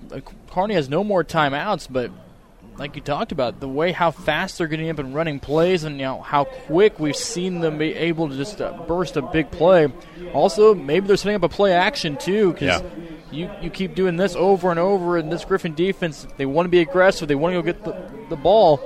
[0.51, 2.11] Kearney has no more timeouts, but
[2.79, 5.97] like you talked about, the way how fast they're getting up and running plays, and
[5.97, 9.51] you know how quick we've seen them be able to just uh, burst a big
[9.51, 9.89] play.
[10.33, 12.89] Also, maybe they're setting up a play action too, because Yeah.
[13.31, 16.71] you you keep doing this over and over, and this Griffin defense, they want to
[16.71, 17.95] be aggressive, they want to go get the,
[18.31, 18.81] the ball.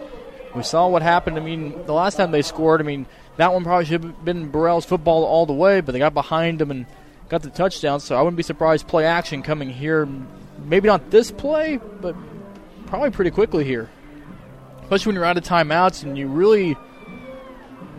[0.54, 1.36] We saw what happened.
[1.36, 3.06] I mean, the last time they scored, I mean,
[3.36, 6.58] that one probably should have been Burrell's football all the way, but they got behind
[6.58, 6.86] them and
[7.28, 8.00] got the touchdown.
[8.00, 10.08] So I wouldn't be surprised play action coming here.
[10.64, 12.16] Maybe not this play, but
[12.86, 13.90] probably pretty quickly here.
[14.82, 16.76] Especially when you're out of timeouts and you really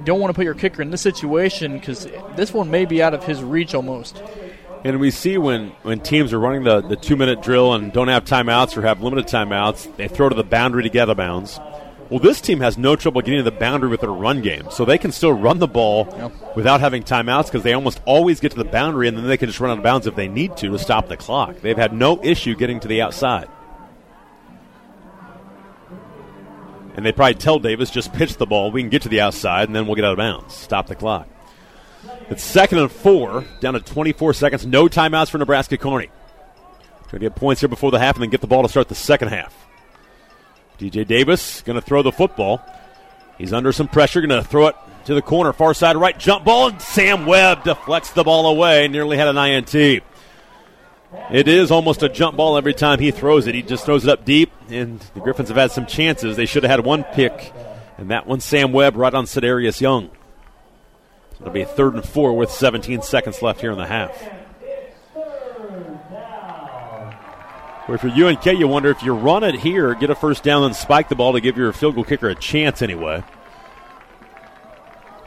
[0.05, 3.13] don't want to put your kicker in this situation because this one may be out
[3.13, 4.21] of his reach almost.
[4.85, 8.07] And we see when, when teams are running the, the two minute drill and don't
[8.07, 11.17] have timeouts or have limited timeouts, they throw to the boundary to get out of
[11.17, 11.59] bounds.
[12.09, 14.85] Well, this team has no trouble getting to the boundary with their run game, so
[14.85, 16.55] they can still run the ball Yep.
[16.55, 19.49] without having timeouts because they almost always get to the boundary and then they can
[19.49, 21.59] just run out of bounds if they need to to stop the clock.
[21.59, 23.49] They've had no issue getting to the outside.
[26.97, 28.71] And they probably tell Davis, just pitch the ball.
[28.71, 30.55] We can get to the outside, and then we'll get out of bounds.
[30.55, 31.29] Stop the clock.
[32.29, 34.65] It's second and four, down to 24 seconds.
[34.65, 36.09] No timeouts for Nebraska Kearney.
[37.09, 38.89] Trying to get points here before the half and then get the ball to start
[38.89, 39.55] the second half.
[40.79, 42.61] DJ Davis going to throw the football.
[43.37, 44.75] He's under some pressure, going to throw it
[45.05, 48.87] to the corner, far side right, jump ball, and Sam Webb deflects the ball away.
[48.87, 50.03] Nearly had an INT.
[51.31, 53.55] It is almost a jump ball every time he throws it.
[53.55, 56.35] He just throws it up deep, and the Griffins have had some chances.
[56.35, 57.53] They should have had one pick,
[57.97, 60.09] and that one Sam Webb right on Sedarius Young.
[61.39, 64.21] It'll be a third and four with 17 seconds left here in the half.
[67.87, 70.75] Where for UNK, you wonder if you run it here, get a first down, and
[70.75, 73.23] spike the ball to give your field goal kicker a chance anyway.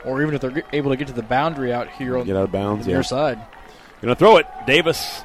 [0.05, 2.44] Or even if they're able to get to the boundary out here on Get out
[2.44, 2.97] of bounds, the yeah.
[2.98, 3.39] near side.
[4.02, 4.47] Going to throw it.
[4.66, 5.23] Davis.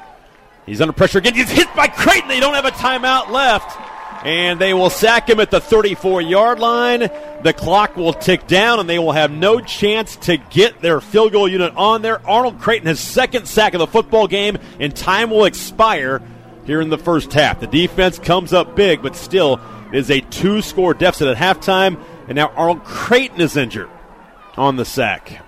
[0.66, 1.34] He's under pressure again.
[1.34, 2.28] He's hit by Creighton.
[2.28, 3.78] They don't have a timeout left.
[4.24, 7.08] And they will sack him at the 34 yard line.
[7.44, 11.32] The clock will tick down, and they will have no chance to get their field
[11.32, 12.26] goal unit on there.
[12.26, 16.20] Arnold Creighton, his second sack of the football game, and time will expire
[16.64, 17.60] here in the first half.
[17.60, 19.60] The defense comes up big, but still
[19.92, 22.02] is a two score deficit at halftime.
[22.26, 23.90] And now Arnold Creighton is injured
[24.56, 25.45] on the sack.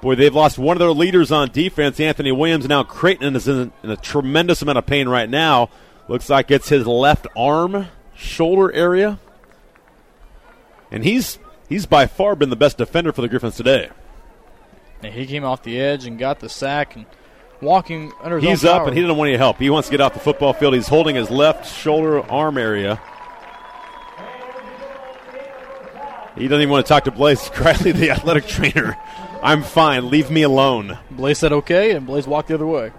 [0.00, 2.68] Boy, they've lost one of their leaders on defense, Anthony Williams.
[2.68, 5.70] Now Creighton is in, in a tremendous amount of pain right now.
[6.06, 9.18] Looks like it's his left arm, shoulder area,
[10.90, 11.38] and he's
[11.68, 13.90] he's by far been the best defender for the Griffins today.
[15.02, 17.06] And he came off the edge and got the sack and
[17.60, 18.88] walking under He's up power.
[18.88, 19.58] and he doesn't want any help.
[19.58, 20.74] He wants to get off the football field.
[20.74, 23.00] He's holding his left shoulder arm area.
[26.38, 28.96] He doesn't even want to talk to Blaze Criley, the athletic trainer.
[29.42, 30.08] I'm fine.
[30.10, 30.98] Leave me alone.
[31.10, 32.92] Blaze said okay, and Blaze walked the other way.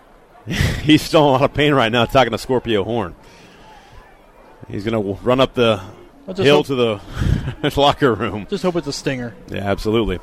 [0.46, 3.14] He's still in a lot of pain right now talking to Scorpio Horn.
[4.68, 5.80] He's going to run up the
[6.36, 7.00] hill hope- to the
[7.76, 8.46] locker room.
[8.48, 9.34] Just hope it's a stinger.
[9.48, 10.18] Yeah, absolutely.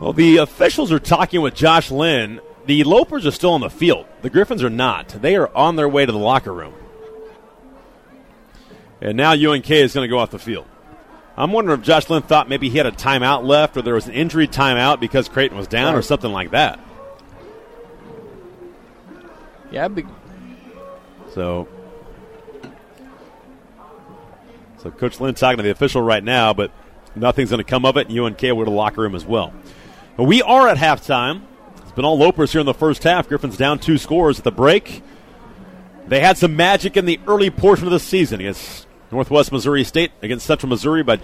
[0.00, 2.40] Well, the officials are talking with Josh Lynn.
[2.66, 4.06] The Lopers are still on the field.
[4.22, 5.08] The Griffins are not.
[5.08, 6.74] They are on their way to the locker room.
[9.00, 10.66] And now UNK is going to go off the field.
[11.38, 14.08] I'm wondering if Josh Lynn thought maybe he had a timeout left or there was
[14.08, 16.80] an injury timeout because Creighton was down or something like that.
[19.70, 20.08] Yeah, big,
[21.32, 21.68] So,
[24.78, 26.72] so Coach Lynn talking to the official right now, but
[27.14, 28.08] nothing's going to come of it.
[28.08, 29.52] And UNK will to the locker room as well.
[30.16, 31.42] But we are at halftime.
[31.82, 33.28] It's been all Lopers here in the first half.
[33.28, 35.04] Griffin's down two scores at the break.
[36.08, 40.12] They had some magic in the early portion of the season against Northwest Missouri State,
[40.22, 41.18] against Central Missouri, by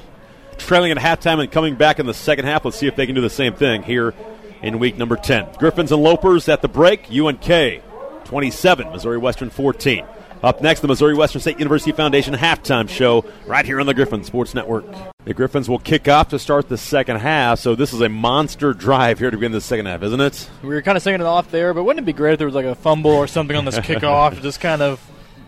[0.57, 2.65] trailing at halftime and coming back in the second half.
[2.65, 4.15] Let's see if they can do the same thing here
[4.63, 5.55] in week number 10.
[5.59, 7.11] Griffins and Lopers at the break.
[7.11, 7.83] UNK
[8.25, 10.07] 27, Missouri Western 14.
[10.43, 14.25] Up next, the Missouri Western State University Foundation halftime show right here on the Griffin
[14.25, 14.85] Sports Network.
[15.25, 18.75] The Griffins will kick off to start the second half, so this is a monster
[18.75, 20.51] drive here to begin the second half, isn't it?
[20.63, 22.47] we were kind of singing it off there, but wouldn't it be great if there
[22.47, 24.35] was like a fumble or something on this kickoff?
[24.35, 25.01] To just kind of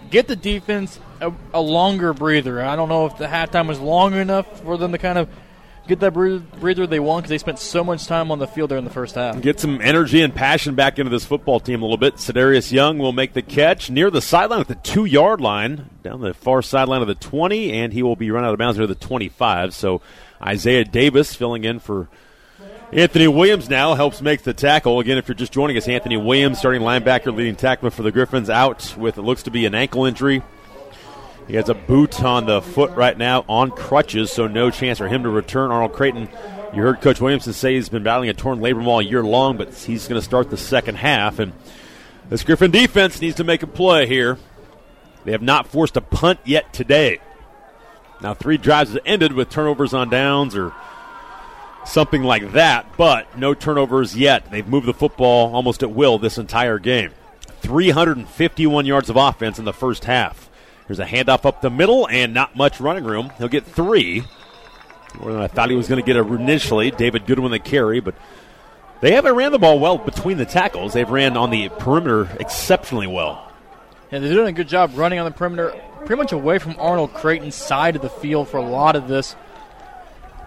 [0.09, 2.63] get the defense a, a longer breather.
[2.63, 5.29] I don't know if the halftime was long enough for them to kind of
[5.87, 8.79] get that breather they want because they spent so much time on the field there
[8.79, 9.41] in the first half.
[9.41, 12.17] Get some energy and passion back into this football team a little bit.
[12.17, 16.21] Sedarius Young will make the catch near the sideline at the two yard line, down
[16.21, 18.87] the far sideline of the 20, and he will be run out of bounds near
[18.87, 19.75] the 25.
[19.75, 20.01] So
[20.43, 22.09] Isaiah Davis filling in for
[22.93, 25.01] Anthony Williams now helps make the tackle.
[25.01, 28.49] Again, if you're just joining us, Anthony Williams, starting linebacker, leading tackler for the Griffins,
[28.49, 30.43] out with it looks to be an ankle injury.
[31.47, 35.09] He has a boot on the foot right now on crutches, so no chance for
[35.09, 35.71] him to return.
[35.71, 36.29] Arnold Creighton,
[36.75, 39.73] you heard Coach Williamson say he's been battling a torn labrum all year long, but
[39.73, 41.39] he's going to start the second half.
[41.39, 41.53] And
[42.29, 44.39] this Griffin defense needs to make a play here.
[45.25, 47.21] They have not forced a punt yet today.
[48.21, 50.73] Now, three drives have ended with turnovers on downs or
[51.85, 54.51] something like that, but no turnovers yet.
[54.51, 57.13] They've moved the football almost at will this entire game.
[57.61, 60.51] 351 yards of offense in the first half.
[60.87, 63.33] Here's a handoff up the middle and not much running room.
[63.39, 64.23] He'll get three.
[65.21, 66.91] More than I thought he was going to get initially.
[66.91, 68.15] David Goodwin the carry, but
[69.01, 70.93] they haven't ran the ball well between the tackles.
[70.93, 73.53] They've ran on the perimeter exceptionally well.
[74.11, 77.13] Yeah, they're doing a good job running on the perimeter, pretty much away from Arnold
[77.15, 79.35] Creighton's side of the field for a lot of this.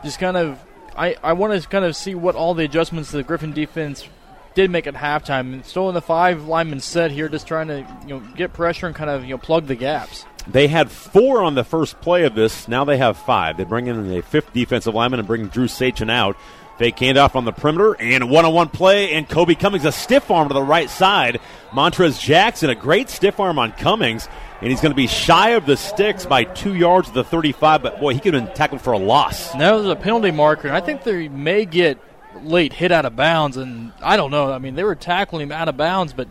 [0.03, 0.57] Just kind of,
[0.95, 4.07] I, I want to kind of see what all the adjustments the Griffin defense
[4.55, 5.63] did make at halftime.
[5.65, 8.95] Still in the five lineman set here, just trying to you know get pressure and
[8.95, 10.25] kind of you know plug the gaps.
[10.47, 12.67] They had four on the first play of this.
[12.67, 13.57] Now they have five.
[13.57, 16.37] They bring in a fifth defensive lineman and bring Drew Sachin out.
[16.77, 19.11] Fake handoff on the perimeter and one on one play.
[19.11, 21.41] And Kobe Cummings, a stiff arm to the right side.
[21.71, 24.29] Montrez Jackson, a great stiff arm on Cummings.
[24.61, 27.83] And he's going to be shy of the sticks by two yards of the 35.
[27.83, 29.51] But boy, he could have been tackled for a loss.
[29.53, 30.69] That was a penalty marker.
[30.69, 31.99] and I think they may get
[32.41, 33.57] late hit out of bounds.
[33.57, 34.51] And I don't know.
[34.51, 36.29] I mean, they were tackling him out of bounds, but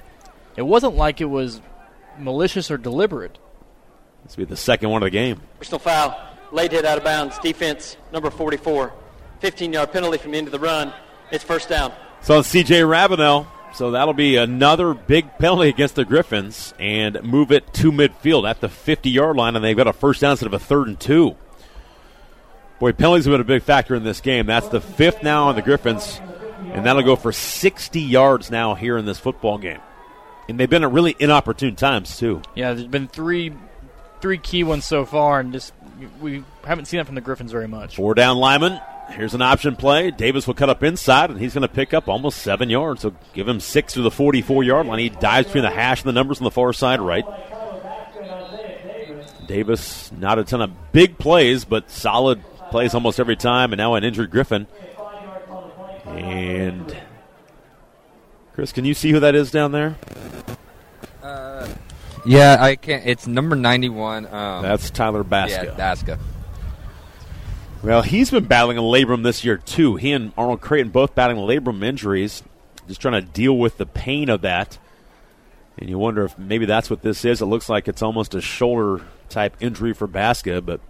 [0.57, 1.61] it wasn't like it was
[2.19, 3.39] malicious or deliberate.
[4.25, 5.41] This will be the second one of the game.
[5.59, 6.21] Personal foul,
[6.53, 8.93] late hit out of bounds, defense number 44.
[9.41, 10.93] 15 yard penalty from the end of the run.
[11.31, 11.93] It's first down.
[12.23, 13.47] So CJ Ravenel.
[13.75, 18.61] So that'll be another big penalty against the Griffins and move it to midfield at
[18.61, 20.99] the 50 yard line, and they've got a first down instead of a third and
[20.99, 21.37] two.
[22.79, 24.47] Boy, penalties have been a big factor in this game.
[24.47, 26.21] That's the fifth now on the Griffins,
[26.73, 29.81] and that'll go for 60 yards now here in this football game.
[30.49, 32.41] And they've been at really inopportune times, too.
[32.55, 33.53] Yeah, there's been three
[34.21, 35.73] three key ones so far, and just
[36.21, 37.97] we haven't seen that from the Griffins very much.
[37.97, 38.81] Four down linemen.
[39.11, 40.11] Here's an option play.
[40.11, 43.01] Davis will cut up inside, and he's going to pick up almost seven yards.
[43.03, 44.99] So give him six to the 44 yard line.
[44.99, 47.25] He dives between the hash and the numbers on the far side right.
[49.47, 53.95] Davis, not a ton of big plays, but solid plays almost every time, and now
[53.95, 54.67] an injured Griffin.
[56.05, 56.95] And
[58.53, 59.97] Chris, can you see who that is down there?
[61.23, 61.67] Uh,
[62.29, 63.07] yeah, I can't.
[63.07, 64.27] It's number ninety-one.
[64.27, 65.65] Um, That's Tyler Baska.
[65.65, 66.19] Yeah, Baska.
[67.83, 69.97] Well, he's been battling a labrum this year too.
[69.97, 72.43] He and Arnold Creighton both battling labrum injuries,
[72.89, 74.79] just trying to deal with the pain of that.
[75.79, 77.41] And you wonder if maybe that's what this is.
[77.41, 80.81] It looks like it's almost a shoulder type injury for Baska, but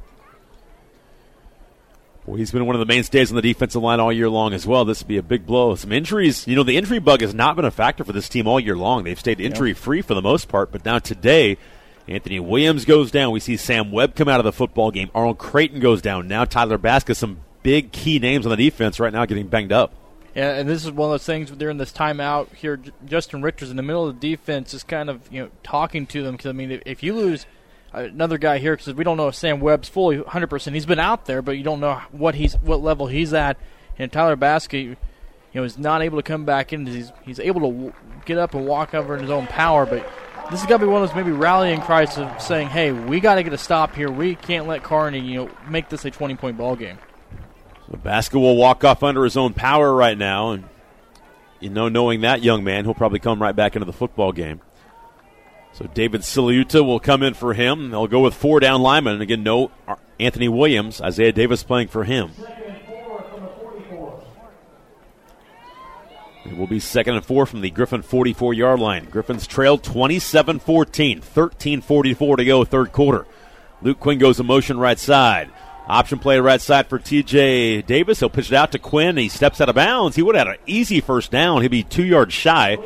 [2.28, 4.66] well, he's been one of the mainstays on the defensive line all year long as
[4.66, 4.84] well.
[4.84, 5.74] This would be a big blow.
[5.76, 8.46] Some injuries, you know, the injury bug has not been a factor for this team
[8.46, 9.04] all year long.
[9.04, 11.56] They've stayed injury free for the most part, but now today,
[12.06, 13.32] Anthony Williams goes down.
[13.32, 15.10] We see Sam Webb come out of the football game.
[15.14, 16.28] Arnold Creighton goes down.
[16.28, 19.94] Now Tyler Baska, some big key names on the defense right now getting banged up.
[20.34, 22.78] Yeah, and this is one of those things during this timeout here.
[23.06, 26.22] Justin Richter's in the middle of the defense, is kind of you know talking to
[26.22, 27.46] them because I mean, if you lose
[28.04, 30.74] another guy here because we don't know if Sam Webb's fully 100%.
[30.74, 33.56] He's been out there, but you don't know what he's what level he's at.
[33.98, 34.96] And Tyler Baska, you
[35.54, 36.86] know, is not able to come back in.
[36.86, 37.92] He's he's able to w-
[38.24, 40.08] get up and walk over in his own power, but
[40.50, 43.34] this got to be one of those maybe rallying cries of saying, "Hey, we got
[43.34, 44.10] to get a stop here.
[44.10, 46.98] We can't let Kearney, you know, make this a 20 point ball game."
[47.90, 50.64] So Baska will walk off under his own power right now, and
[51.60, 54.60] you know, knowing that young man, he'll probably come right back into the football game.
[55.78, 57.90] So David Siliuta will come in for him.
[57.90, 59.12] They'll go with four down linemen.
[59.12, 59.70] And again, no
[60.18, 61.00] Anthony Williams.
[61.00, 62.32] Isaiah Davis playing for him.
[66.44, 69.04] It will be second and four from the Griffin 44 yard line.
[69.04, 73.24] Griffin's trailed 27 14, 13 44 to go, third quarter.
[73.80, 75.48] Luke Quinn goes in motion right side.
[75.86, 78.18] Option play right side for TJ Davis.
[78.18, 79.16] He'll pitch it out to Quinn.
[79.16, 80.16] He steps out of bounds.
[80.16, 81.62] He would have had an easy first down.
[81.62, 82.78] He'd be two yards shy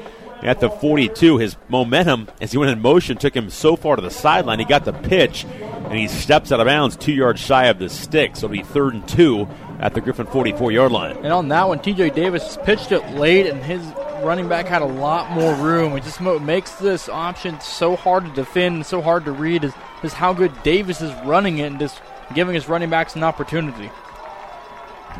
[0.42, 1.38] at the 42.
[1.38, 4.58] His momentum as he went in motion took him so far to the sideline.
[4.58, 7.88] He got the pitch, and he steps out of bounds two yards shy of the
[7.88, 8.36] stick.
[8.36, 9.48] So it'll be third and two
[9.78, 11.16] at the Griffin 44 yard line.
[11.18, 13.82] And on that one, TJ Davis pitched it late, and his
[14.22, 15.96] running back had a lot more room.
[15.96, 19.72] It just makes this option so hard to defend, and so hard to read, is,
[20.02, 22.00] is how good Davis is running it and just
[22.34, 23.90] giving his running backs an opportunity.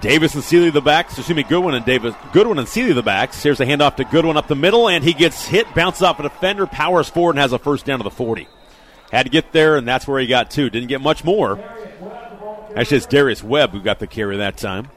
[0.00, 1.18] Davis and Sealy the backs.
[1.18, 2.14] Excuse me, Goodwin and Davis.
[2.32, 3.42] Goodwin and Sealy the backs.
[3.42, 6.24] Here's a handoff to Goodwin up the middle, and he gets hit, bounces off a
[6.24, 8.48] defender, powers forward, and has a first down to the 40.
[9.10, 10.70] Had to get there, and that's where he got to.
[10.70, 11.58] Didn't get much more.
[12.74, 14.88] Actually, it's Darius Webb who got the carry that time.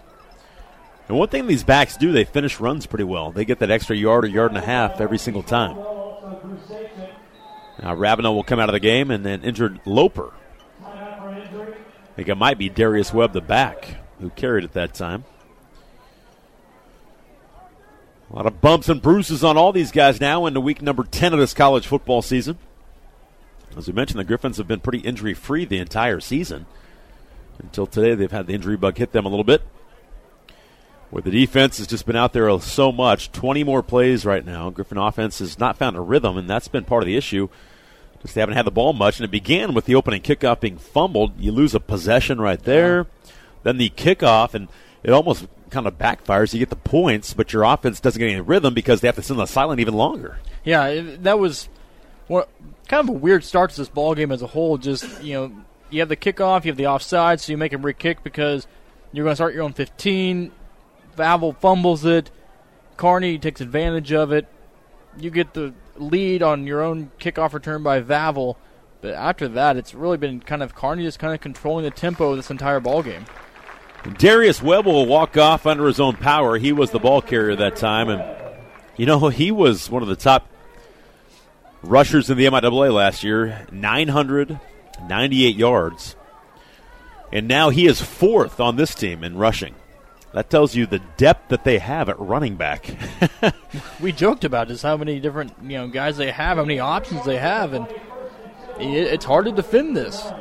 [1.10, 3.32] And one thing these backs do, they finish runs pretty well.
[3.32, 5.76] They get that extra yard or yard and a half every single time.
[7.82, 10.32] Now Ravenel will come out of the game, and then injured Loper.
[10.84, 15.24] I think it might be Darius Webb, the back who carried at that time.
[18.32, 21.34] A lot of bumps and bruises on all these guys now into week number 10
[21.34, 22.58] of this college football season.
[23.78, 26.66] As we mentioned, the Griffins have been pretty injury free the entire season.
[27.60, 29.62] Until today, they've had the injury bug hit them a little bit.
[31.10, 34.70] Where the defense has just been out there so much, 20 more plays right now.
[34.70, 37.48] Griffin offense has not found a rhythm, and that's been part of the issue.
[38.22, 40.78] Just they haven't had the ball much, and it began with the opening kickoff being
[40.78, 41.40] fumbled.
[41.40, 43.08] You lose a possession right there.
[43.66, 44.70] Then the kickoff, and
[45.02, 46.54] it almost kind of backfires.
[46.54, 49.24] You get the points, but your offense doesn't get any rhythm because they have to
[49.24, 50.38] sit on the sideline even longer.
[50.64, 51.68] Yeah, it, that was
[52.30, 52.46] kind
[52.92, 54.78] of a weird start to this ball game as a whole.
[54.78, 55.52] Just you know,
[55.90, 58.68] you have the kickoff, you have the offside, so you make a re-kick because
[59.12, 60.52] you're going to start your own 15.
[61.18, 62.30] Vavel fumbles it.
[62.98, 64.46] Kearney takes advantage of it.
[65.18, 68.58] You get the lead on your own kickoff return by Vavel.
[69.02, 72.30] But after that, it's really been kind of Kearney just kind of controlling the tempo
[72.30, 73.26] of this entire ball game.
[74.14, 76.57] Darius Webb will walk off under his own power.
[76.57, 78.23] He was the ball carrier that time, and
[78.98, 80.48] you know he was one of the top
[81.82, 86.15] rushers in the MIAA last year, 998 yards,
[87.32, 89.76] and now he is fourth on this team in rushing.
[90.34, 92.94] That tells you the depth that they have at running back.
[94.02, 97.26] we joked about just how many different you know guys they have, how many options
[97.26, 97.88] they have, and
[98.77, 100.32] it's hard to defend this.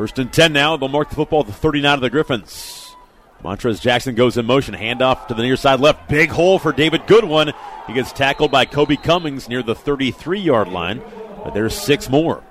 [0.00, 0.78] First and 10 now.
[0.78, 2.96] They'll mark the football at the 39 of the Griffins.
[3.44, 4.74] Montrez Jackson goes in motion.
[4.74, 6.08] Handoff to the near side left.
[6.08, 7.52] Big hole for David Goodwin.
[7.86, 11.02] He gets tackled by Kobe Cummings near the 33 yard line.
[11.44, 12.42] But there's six more.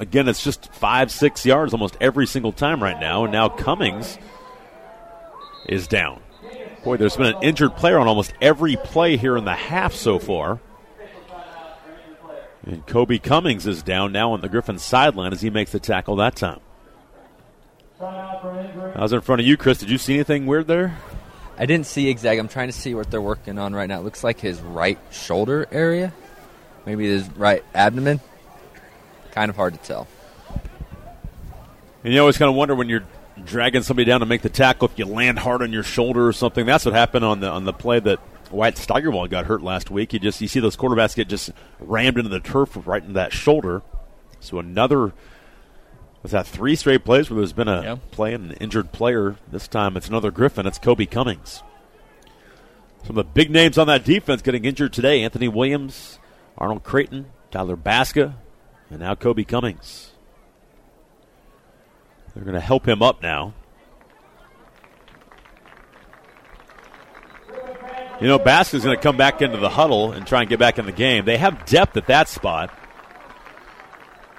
[0.00, 3.22] Again, it's just five, six yards almost every single time right now.
[3.22, 4.18] And now Cummings
[5.68, 6.20] is down.
[6.82, 10.18] Boy, there's been an injured player on almost every play here in the half so
[10.18, 10.58] far.
[12.66, 16.16] And Kobe Cummings is down now on the Griffin sideline as he makes the tackle
[16.16, 16.60] that time.
[18.00, 19.78] I was in front of you, Chris.
[19.78, 20.98] Did you see anything weird there?
[21.56, 22.38] I didn't see exactly.
[22.38, 24.00] I'm trying to see what they're working on right now.
[24.00, 26.12] It looks like his right shoulder area,
[26.84, 28.20] maybe his right abdomen.
[29.30, 30.08] Kind of hard to tell.
[32.04, 33.04] And you always kind of wonder when you're
[33.44, 36.32] dragging somebody down to make the tackle if you land hard on your shoulder or
[36.32, 36.66] something.
[36.66, 38.18] That's what happened on the on the play that
[38.50, 40.12] Wyatt Steigerwald got hurt last week.
[40.12, 43.32] You just you see those quarterbacks get just rammed into the turf right in that
[43.32, 43.82] shoulder.
[44.40, 45.12] So another
[46.22, 47.96] was that three straight plays where there's been a yeah.
[48.10, 49.36] play and an injured player.
[49.50, 50.66] This time it's another Griffin.
[50.66, 51.62] It's Kobe Cummings.
[53.02, 56.18] Some of the big names on that defense getting injured today: Anthony Williams,
[56.58, 58.34] Arnold Creighton, Tyler Baska,
[58.90, 60.12] and now Kobe Cummings.
[62.34, 63.54] They're going to help him up now.
[68.20, 70.78] You know, Baska's going to come back into the huddle and try and get back
[70.78, 71.24] in the game.
[71.26, 72.76] They have depth at that spot.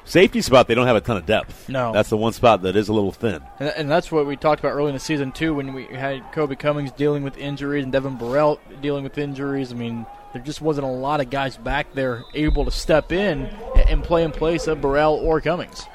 [0.04, 1.68] Safety spot, they don't have a ton of depth.
[1.68, 1.92] No.
[1.92, 3.44] That's the one spot that is a little thin.
[3.60, 6.24] And, and that's what we talked about early in the season, too, when we had
[6.32, 9.72] Kobe Cummings dealing with injuries and Devin Burrell dealing with injuries.
[9.72, 13.46] I mean, there just wasn't a lot of guys back there able to step in
[13.88, 15.86] and play in place of Burrell or Cummings.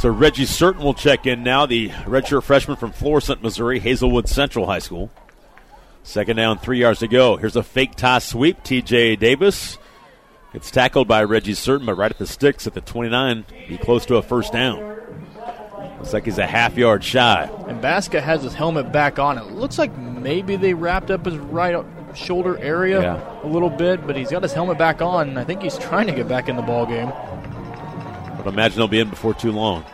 [0.00, 4.66] So Reggie Certain will check in now, the redshirt freshman from Florissant, Missouri, Hazelwood Central
[4.66, 5.10] High School.
[6.06, 7.36] Second down, three yards to go.
[7.36, 8.62] Here's a fake toss sweep.
[8.62, 9.76] TJ Davis
[10.54, 14.06] It's tackled by Reggie Certain, but right at the sticks at the 29, be close
[14.06, 14.78] to a first down.
[15.98, 17.50] Looks like he's a half yard shy.
[17.66, 19.36] And Baska has his helmet back on.
[19.36, 21.84] It looks like maybe they wrapped up his right
[22.14, 23.42] shoulder area yeah.
[23.42, 26.06] a little bit, but he's got his helmet back on, and I think he's trying
[26.06, 27.08] to get back in the ball game.
[28.36, 29.84] But imagine they'll be in before too long.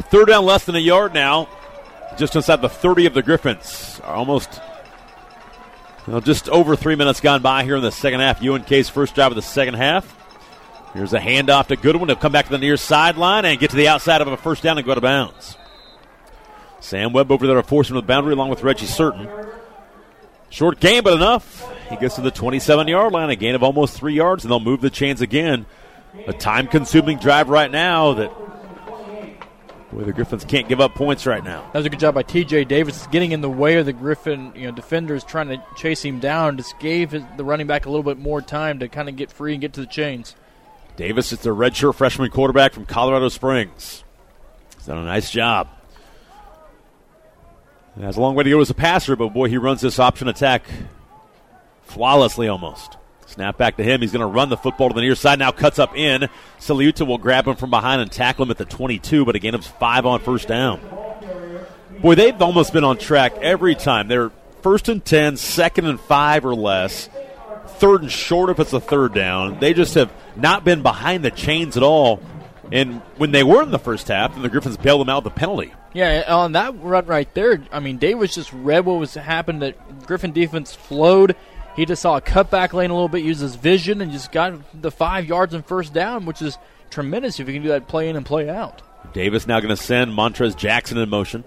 [0.00, 1.48] Third down, less than a yard now.
[2.18, 4.00] Just inside the 30 of the Griffins.
[4.04, 4.60] Almost
[6.06, 8.42] well, just over three minutes gone by here in the second half.
[8.42, 10.16] UNK's first drive of the second half.
[10.94, 12.08] Here's a handoff to Goodwin.
[12.08, 14.62] He'll come back to the near sideline and get to the outside of a first
[14.62, 15.56] down and go to bounds.
[16.80, 19.28] Sam Webb over there to force him to the boundary along with Reggie Certain.
[20.48, 21.70] Short game, but enough.
[21.90, 24.58] He gets to the 27 yard line, a gain of almost three yards, and they'll
[24.58, 25.66] move the chains again.
[26.26, 28.32] A time consuming drive right now that
[29.92, 31.62] Boy, the Griffins can't give up points right now.
[31.72, 32.64] That was a good job by T.J.
[32.64, 36.20] Davis, getting in the way of the Griffin you know defenders trying to chase him
[36.20, 36.56] down.
[36.56, 39.32] Just gave his, the running back a little bit more time to kind of get
[39.32, 40.36] free and get to the chains.
[40.96, 44.04] Davis is the redshirt freshman quarterback from Colorado Springs.
[44.76, 45.68] He's done a nice job.
[47.96, 49.98] He has a long way to go as a passer, but boy, he runs this
[49.98, 50.64] option attack
[51.82, 52.96] flawlessly almost.
[53.30, 54.00] Snap back to him.
[54.00, 55.38] He's going to run the football to the near side.
[55.38, 56.28] Now cuts up in.
[56.58, 59.68] Siliuta will grab him from behind and tackle him at the 22, but again, it's
[59.68, 60.80] five on first down.
[62.00, 64.08] Boy, they've almost been on track every time.
[64.08, 64.32] They're
[64.62, 67.08] first and 10, second and five or less,
[67.78, 69.60] third and short if it's a third down.
[69.60, 72.20] They just have not been behind the chains at all.
[72.72, 75.30] And when they were in the first half, and the Griffins bailed them out the
[75.30, 75.72] penalty.
[75.92, 79.60] Yeah, on that run right there, I mean, Dave was just read what was happening.
[79.60, 81.36] That Griffin defense flowed
[81.76, 84.54] He just saw a cutback lane a little bit, used his vision, and just got
[84.80, 86.58] the five yards and first down, which is
[86.90, 88.82] tremendous if you can do that play in and play out.
[89.12, 91.44] Davis now going to send Montrez Jackson in motion.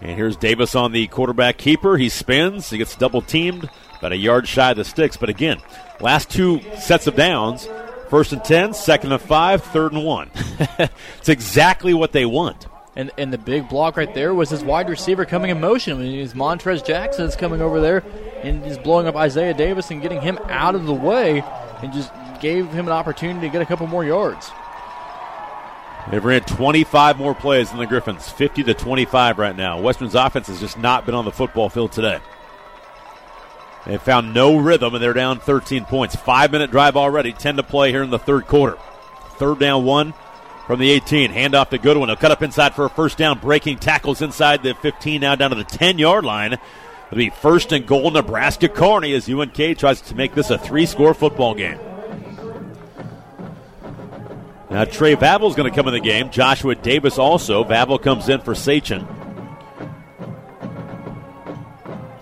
[0.00, 1.96] And here's Davis on the quarterback keeper.
[1.96, 2.68] He spins.
[2.68, 5.16] He gets double teamed, about a yard shy of the sticks.
[5.16, 5.58] But again,
[6.00, 7.66] last two sets of downs
[8.10, 10.30] first and 10, second and 5, third and 1.
[11.18, 12.66] it's exactly what they want.
[12.96, 15.98] And, and the big block right there was his wide receiver coming in motion.
[15.98, 18.02] I mean, Montrez Jackson is coming over there
[18.42, 21.42] and he's blowing up Isaiah Davis and getting him out of the way
[21.82, 22.10] and just
[22.40, 24.50] gave him an opportunity to get a couple more yards.
[26.10, 29.80] They've ran 25 more plays than the Griffins, 50 to 25 right now.
[29.80, 32.20] Western's offense has just not been on the football field today.
[33.86, 36.16] They found no rhythm and they're down 13 points.
[36.16, 38.78] Five minute drive already, 10 to play here in the third quarter.
[39.36, 40.14] Third down one
[40.66, 41.30] from the 18.
[41.32, 42.08] Handoff to Goodwin.
[42.08, 43.38] He'll cut up inside for a first down.
[43.38, 46.54] Breaking tackles inside the 15, now down to the 10 yard line.
[46.54, 50.86] It'll be first and goal, Nebraska Kearney as UNK tries to make this a three
[50.86, 51.78] score football game.
[54.68, 56.30] Now Trey Vavel's going to come in the game.
[56.30, 57.62] Joshua Davis also.
[57.62, 59.06] Vavel comes in for Sachin.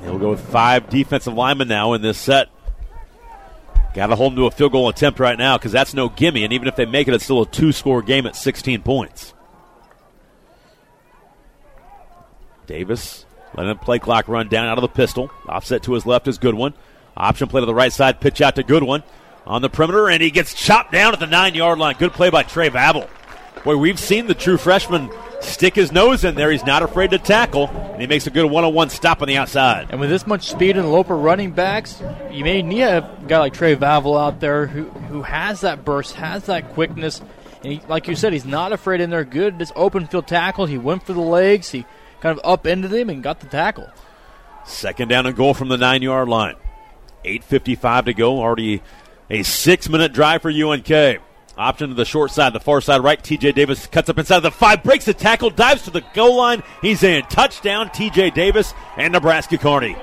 [0.03, 2.51] He'll go with five defensive linemen now in this set.
[3.95, 6.43] Got to hold them to a field goal attempt right now because that's no gimme.
[6.43, 9.33] And even if they make it, it's still a two score game at 16 points.
[12.67, 15.31] Davis letting the play clock run down out of the pistol.
[15.49, 16.75] Offset to his left is Goodwin.
[17.17, 19.05] Option play to the right side, pitch out to Goodwin
[19.47, 21.95] on the perimeter, and he gets chopped down at the nine yard line.
[21.97, 23.09] Good play by Trey Vavel.
[23.63, 25.09] Boy, we've seen the true freshman
[25.45, 26.51] stick his nose in there.
[26.51, 29.29] He's not afraid to tackle, and he makes a good one on one stop on
[29.29, 29.89] the outside.
[29.91, 33.55] And with this much speed and Loper running backs, you may need a guy like
[33.55, 37.21] Trey Vavel out there who, who has that burst, has that quickness.
[37.63, 39.25] And he, like you said, he's not afraid in there.
[39.25, 40.67] Good, this open field tackle.
[40.67, 41.71] He went for the legs.
[41.71, 41.87] He
[42.21, 43.89] kind of upended him and got the tackle.
[44.67, 46.57] Second down and goal from the nine yard line.
[47.25, 48.41] 8.55 to go.
[48.41, 48.83] Already
[49.31, 51.21] a six minute drive for UNK.
[51.57, 53.23] Option to the short side, the far side right.
[53.23, 56.63] TJ Davis cuts up inside the five, breaks the tackle, dives to the goal line.
[56.83, 57.23] He's in.
[57.27, 59.97] Touchdown, TJ Davis and Nebraska Kearney.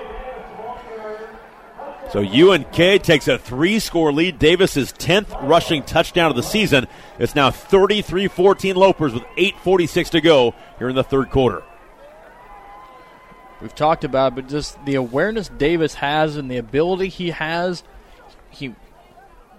[2.11, 4.37] So UNK takes a three score lead.
[4.37, 6.87] Davis's 10th rushing touchdown of the season.
[7.19, 11.63] It's now 33 14 Lopers with 8.46 to go here in the third quarter.
[13.61, 17.83] We've talked about, but just the awareness Davis has and the ability he has.
[18.49, 18.75] He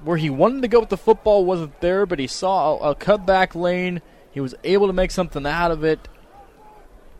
[0.04, 2.94] where he wanted to go with the football wasn't there, but he saw a, a
[2.94, 4.02] cutback lane.
[4.30, 6.08] He was able to make something out of it.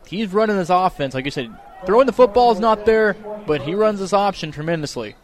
[0.07, 1.55] He's running this offense, like you said.
[1.85, 3.15] Throwing the football is not there,
[3.45, 5.15] but he runs this option tremendously.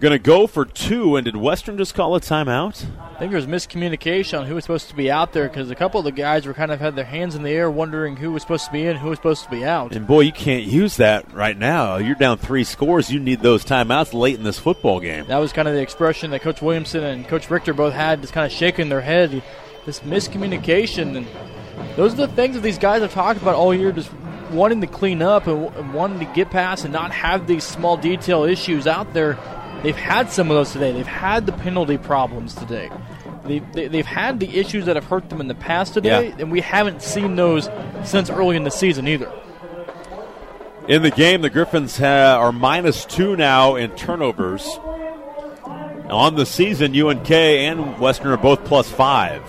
[0.00, 2.84] Going to go for two, and did Western just call a timeout?
[2.98, 5.76] I think there was miscommunication on who was supposed to be out there because a
[5.76, 8.32] couple of the guys were kind of had their hands in the air, wondering who
[8.32, 9.94] was supposed to be in, who was supposed to be out.
[9.94, 11.98] And boy, you can't use that right now.
[11.98, 13.12] You're down three scores.
[13.12, 15.26] You need those timeouts late in this football game.
[15.28, 18.32] That was kind of the expression that Coach Williamson and Coach Richter both had, just
[18.32, 19.40] kind of shaking their head.
[19.86, 21.28] This miscommunication, and
[21.96, 24.10] those are the things that these guys have talked about all year, just
[24.50, 28.42] wanting to clean up and wanting to get past and not have these small detail
[28.42, 29.38] issues out there
[29.82, 30.92] They've had some of those today.
[30.92, 32.90] They've had the penalty problems today.
[33.44, 36.36] They, they, have had the issues that have hurt them in the past today, yeah.
[36.38, 37.68] and we haven't seen those
[38.04, 39.32] since early in the season either.
[40.86, 44.64] In the game, the Griffins ha- are minus two now in turnovers.
[46.08, 49.42] On the season, UNK and Western are both plus five.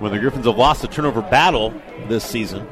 [0.00, 1.72] When the Griffins have lost the turnover battle
[2.08, 2.66] this season,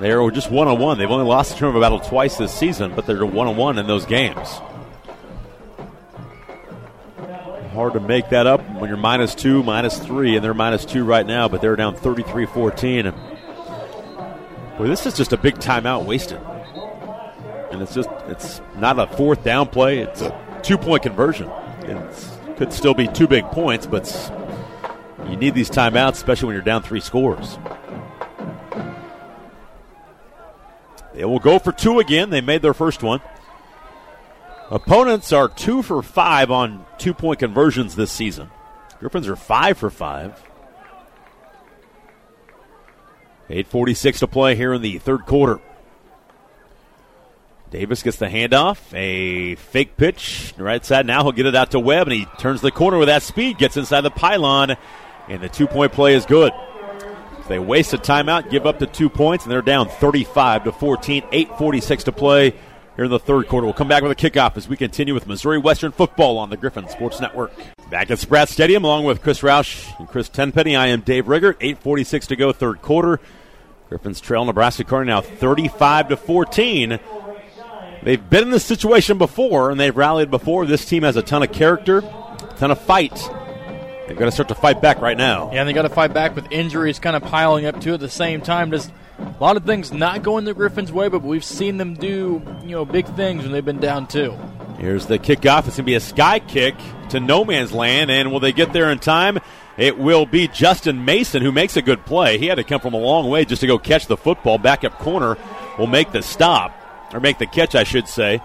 [0.00, 0.98] they are just one on one.
[0.98, 3.86] They've only lost the turnover battle twice this season, but they're one on one in
[3.86, 4.48] those games.
[7.72, 11.02] Hard to make that up when you're minus two, minus three, and they're minus two
[11.02, 13.12] right now, but they're down 33 14.
[14.78, 16.40] Boy, this is just a big timeout wasted.
[17.72, 21.50] And it's just, it's not a fourth down play, it's a two point conversion.
[21.80, 24.06] It could still be two big points, but
[25.28, 27.58] you need these timeouts, especially when you're down three scores.
[31.14, 32.30] They will go for two again.
[32.30, 33.20] They made their first one.
[34.70, 38.50] Opponents are two for five on two point conversions this season.
[38.98, 40.42] Griffins are five for five.
[43.50, 45.60] 8.46 to play here in the third quarter.
[47.70, 48.78] Davis gets the handoff.
[48.94, 50.54] A fake pitch.
[50.56, 51.22] Right side now.
[51.22, 53.76] He'll get it out to Webb, and he turns the corner with that speed, gets
[53.76, 54.76] inside the pylon,
[55.28, 56.52] and the two point play is good.
[57.48, 61.22] They waste a timeout, give up the two points, and they're down 35 to 14.
[61.30, 62.54] 8:46 to play
[62.96, 63.66] here in the third quarter.
[63.66, 66.56] We'll come back with a kickoff as we continue with Missouri Western football on the
[66.56, 67.52] Griffin Sports Network.
[67.90, 70.74] Back at Spratt Stadium, along with Chris Roush and Chris Tenpenny.
[70.74, 71.58] I am Dave Riggert.
[71.60, 73.20] 8:46 to go, third quarter.
[73.88, 76.98] Griffins trail Nebraska Kearney now 35 to 14.
[78.02, 80.64] they've been in this situation before and they've rallied before.
[80.66, 83.28] This team has a ton of character, a ton of fight.
[84.06, 85.50] They've got to start to fight back right now.
[85.52, 88.00] Yeah, and they got to fight back with injuries kind of piling up too at
[88.00, 88.70] the same time.
[88.70, 92.42] Just a lot of things not going the Griffins' way, but we've seen them do
[92.62, 94.36] you know big things when they've been down too.
[94.78, 95.66] Here's the kickoff.
[95.66, 96.74] It's going to be a sky kick
[97.10, 99.38] to no man's land, and will they get there in time?
[99.78, 102.38] It will be Justin Mason who makes a good play.
[102.38, 104.58] He had to come from a long way just to go catch the football.
[104.58, 105.36] Backup corner
[105.78, 106.72] will make the stop,
[107.12, 108.40] or make the catch, I should say.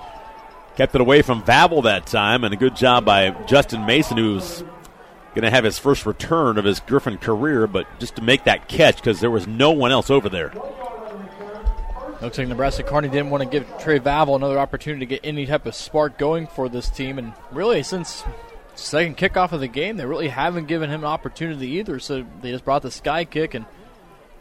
[0.76, 4.64] Kept it away from Vavel that time, and a good job by Justin Mason, who's
[5.36, 8.68] going to have his first return of his Griffin career, but just to make that
[8.68, 10.52] catch because there was no one else over there.
[12.22, 15.46] Looks like Nebraska Kearney didn't want to give Trey Vavel another opportunity to get any
[15.46, 18.26] type of spark going for this team, and really since
[18.76, 22.00] second kickoff of the game, they really haven't given him an opportunity either.
[22.00, 23.66] So they just brought the sky kick and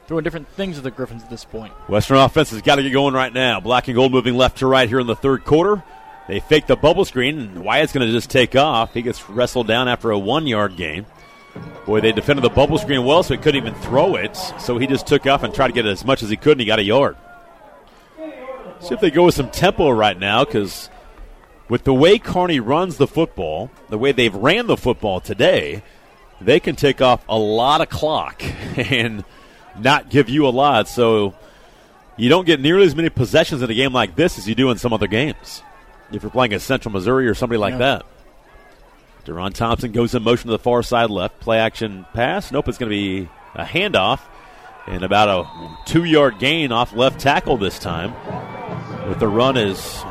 [0.06, 1.73] throwing different things at the Griffins at this point.
[1.89, 3.60] Western offense has got to get going right now.
[3.60, 5.82] Black and gold moving left to right here in the third quarter.
[6.29, 8.93] They fake the bubble screen, and Wyatt's going to just take off.
[8.93, 11.07] He gets wrestled down after a one yard gain.
[11.87, 14.37] Boy, they defended the bubble screen well, so he couldn't even throw it.
[14.37, 16.61] So he just took off and tried to get as much as he could, and
[16.61, 17.17] he got a yard.
[18.81, 20.91] See if they go with some tempo right now, because
[21.71, 25.83] with the way Kearney runs the football, the way they've ran the football today,
[26.43, 28.43] they can take off a lot of clock
[28.77, 29.25] and
[29.79, 30.89] not give you a lot.
[30.89, 31.35] So
[32.19, 34.71] you don't get nearly as many possessions in a game like this as you do
[34.71, 35.63] in some other games
[36.12, 37.78] if you're playing at Central Missouri or somebody like yeah.
[37.78, 38.06] that.
[39.24, 41.39] Deron Thompson goes in motion to the far side left.
[41.40, 42.51] Play action pass.
[42.51, 44.20] Nope, it's going to be a handoff
[44.86, 48.14] and about a two yard gain off left tackle this time.
[49.09, 50.02] With the run is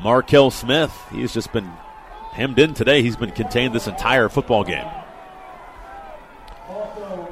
[0.00, 0.92] Markel Smith.
[1.10, 1.70] He's just been
[2.32, 3.02] hemmed in today.
[3.02, 4.86] He's been contained this entire football game.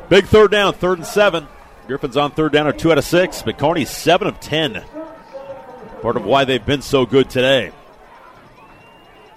[0.09, 1.47] Big third down, third and seven.
[1.87, 4.85] Griffin's on third down or two out of six, but Kearney's seven of ten.
[6.03, 7.73] Part of why they've been so good today.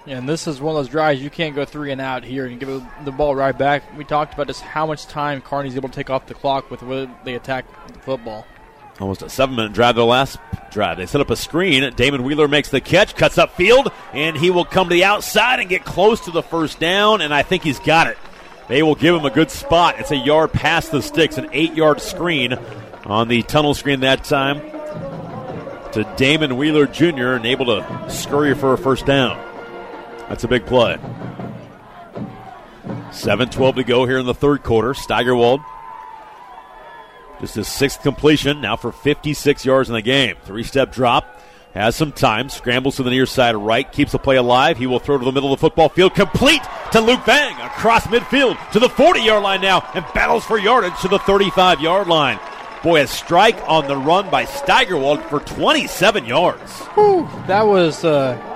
[0.05, 2.59] And this is one of those drives you can't go three and out here and
[2.59, 3.97] give the ball right back.
[3.97, 6.83] We talked about just how much time Kearney's able to take off the clock with
[6.83, 8.45] where they attack the football.
[8.99, 10.37] Almost a seven minute drive, the last
[10.71, 10.97] drive.
[10.97, 11.91] They set up a screen.
[11.95, 15.59] Damon Wheeler makes the catch, cuts up field, and he will come to the outside
[15.59, 18.17] and get close to the first down, and I think he's got it.
[18.67, 19.99] They will give him a good spot.
[19.99, 22.53] It's a yard past the sticks, an eight yard screen
[23.05, 24.59] on the tunnel screen that time
[25.93, 29.52] to Damon Wheeler Jr., and able to scurry for a first down.
[30.29, 30.97] That's a big play.
[33.11, 34.93] 7 12 to go here in the third quarter.
[34.93, 35.61] Steigerwald,
[37.39, 40.35] just his sixth completion, now for 56 yards in the game.
[40.43, 41.39] Three step drop,
[41.73, 44.77] has some time, scrambles to the near side right, keeps the play alive.
[44.77, 48.07] He will throw to the middle of the football field, complete to Luke Vang across
[48.07, 52.07] midfield to the 40 yard line now, and battles for yardage to the 35 yard
[52.07, 52.39] line.
[52.81, 56.79] Boy, a strike on the run by Steigerwald for 27 yards.
[56.95, 58.03] Whew, that was.
[58.03, 58.49] Uh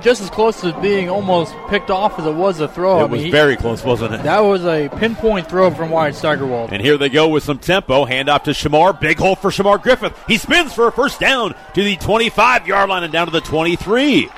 [0.00, 3.00] just as close to being almost picked off as it was a throw.
[3.00, 4.22] It I was mean, very close, wasn't it?
[4.22, 6.72] That was a pinpoint throw from Wyatt Steigerwald.
[6.72, 8.04] And here they go with some tempo.
[8.04, 8.98] Hand off to Shamar.
[9.00, 10.16] Big hole for Shamar Griffith.
[10.26, 13.40] He spins for a first down to the 25 yard line and down to the
[13.40, 14.28] 23.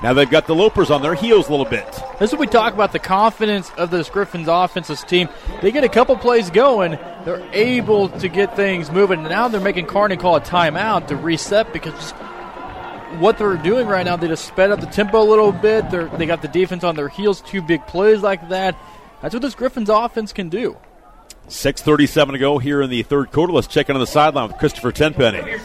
[0.00, 1.84] Now they've got the Lopers on their heels a little bit.
[2.20, 5.28] This is what we talk about the confidence of this Griffins offensive team.
[5.60, 6.92] They get a couple plays going,
[7.24, 9.24] they're able to get things moving.
[9.24, 12.14] Now they're making Kearney call a timeout to reset because
[13.20, 15.90] what they're doing right now, they just sped up the tempo a little bit.
[15.90, 18.76] They're, they got the defense on their heels, two big plays like that.
[19.22, 20.76] That's what this Griffins offense can do.
[21.48, 23.52] 6.37 to go here in the third quarter.
[23.54, 25.58] Let's check in on the sideline with Christopher Tenpenny.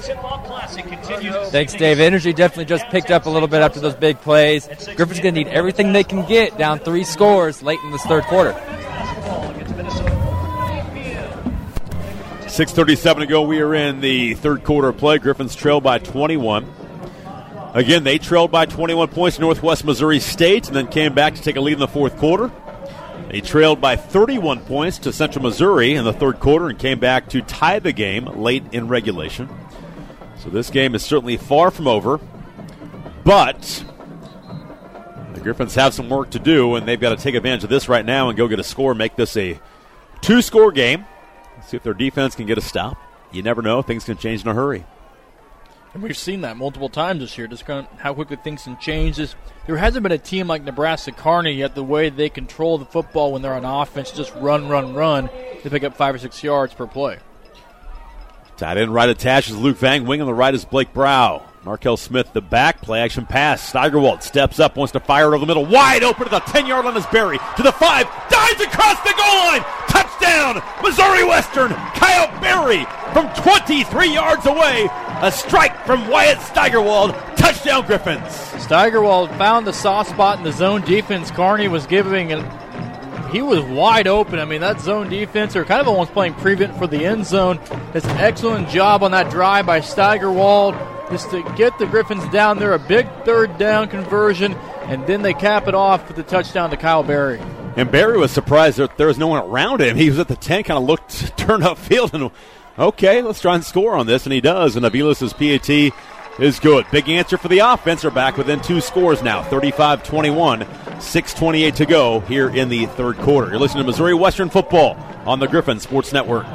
[1.49, 1.99] Thanks, Dave.
[1.99, 4.65] Energy definitely just picked up a little bit after those big plays.
[4.95, 8.23] Griffin's going to need everything they can get down three scores late in this third
[8.23, 8.53] quarter.
[12.53, 13.41] 6.37 to go.
[13.41, 15.17] We are in the third quarter of play.
[15.17, 16.65] Griffins trail by 21.
[17.73, 21.41] Again, they trailed by 21 points to Northwest Missouri State and then came back to
[21.41, 22.51] take a lead in the fourth quarter.
[23.29, 27.29] They trailed by 31 points to Central Missouri in the third quarter and came back
[27.29, 29.49] to tie the game late in regulation.
[30.37, 32.19] So this game is certainly far from over,
[33.23, 33.83] but
[35.33, 37.89] the Griffins have some work to do, and they've got to take advantage of this
[37.89, 39.59] right now and go get a score, make this a
[40.21, 41.05] two score game.
[41.65, 42.97] See if their defense can get a stop.
[43.31, 44.85] You never know, things can change in a hurry.
[45.93, 48.77] And we've seen that multiple times this year, just kind of how quickly things can
[48.79, 49.17] change.
[49.67, 53.31] There hasn't been a team like Nebraska Kearney yet, the way they control the football
[53.31, 55.29] when they're on offense, just run, run, run,
[55.61, 57.19] to pick up five or six yards per play.
[58.57, 60.05] Tight end right attaches Luke Vang.
[60.05, 61.43] Wing on the right is Blake Brow.
[61.65, 63.65] Markel Smith, the back, play action pass.
[63.65, 65.65] Steigerwald steps up, wants to fire it over the middle.
[65.65, 67.37] Wide open to the 10 yard line is Berry.
[67.55, 69.63] To the 5, dives across the goal line.
[69.87, 71.71] Touchdown, Missouri Western.
[71.95, 74.89] Kyle Berry from 23 yards away
[75.21, 77.13] A strike from Wyatt Steigerwald.
[77.37, 78.33] Touchdown, Griffins.
[78.61, 81.31] Steigerwald found the soft spot in the zone defense.
[81.31, 82.31] Kearney was giving.
[83.33, 84.37] He was wide open.
[84.37, 87.59] I mean, that zone defense, are kind of almost playing prevent for the end zone.
[87.95, 90.75] It's an excellent job on that drive by Steigerwald
[91.09, 92.73] just to get the Griffins down there.
[92.73, 94.53] A big third down conversion,
[94.83, 97.39] and then they cap it off with the touchdown to Kyle Berry.
[97.75, 99.97] And Berry was surprised that there was no one around him.
[99.97, 102.29] He was at the 10, kind of looked, turned upfield, and
[102.77, 104.27] okay, let's try and score on this.
[104.27, 104.75] And he does.
[104.75, 105.91] And Aviles' PAT
[106.39, 106.85] is good.
[106.91, 108.03] Big answer for the offense.
[108.05, 113.17] Are back within two scores now 35 21, 6.28 to go here in the third
[113.17, 113.51] quarter.
[113.51, 114.95] You're listening to Missouri Western football
[115.25, 116.47] on the Griffin Sports Network.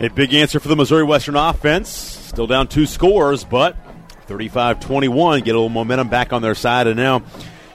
[0.00, 1.88] A big answer for the Missouri Western offense.
[1.88, 3.76] Still down two scores, but
[4.26, 6.86] 35 21, get a little momentum back on their side.
[6.86, 7.22] And now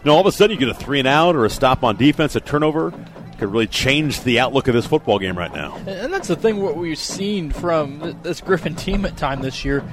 [0.08, 1.98] know, all of a sudden you get a three and out or a stop on
[1.98, 2.94] defense, a turnover
[3.38, 5.76] could really change the outlook of this football game right now.
[5.88, 9.84] And that's the thing what we've seen from this Griffin team at time this year.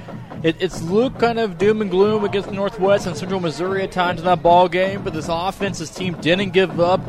[0.43, 4.19] It, it's looked kind of doom and gloom against Northwest and Central Missouri at times
[4.19, 7.01] in that ball game, but this offense, this team didn't give up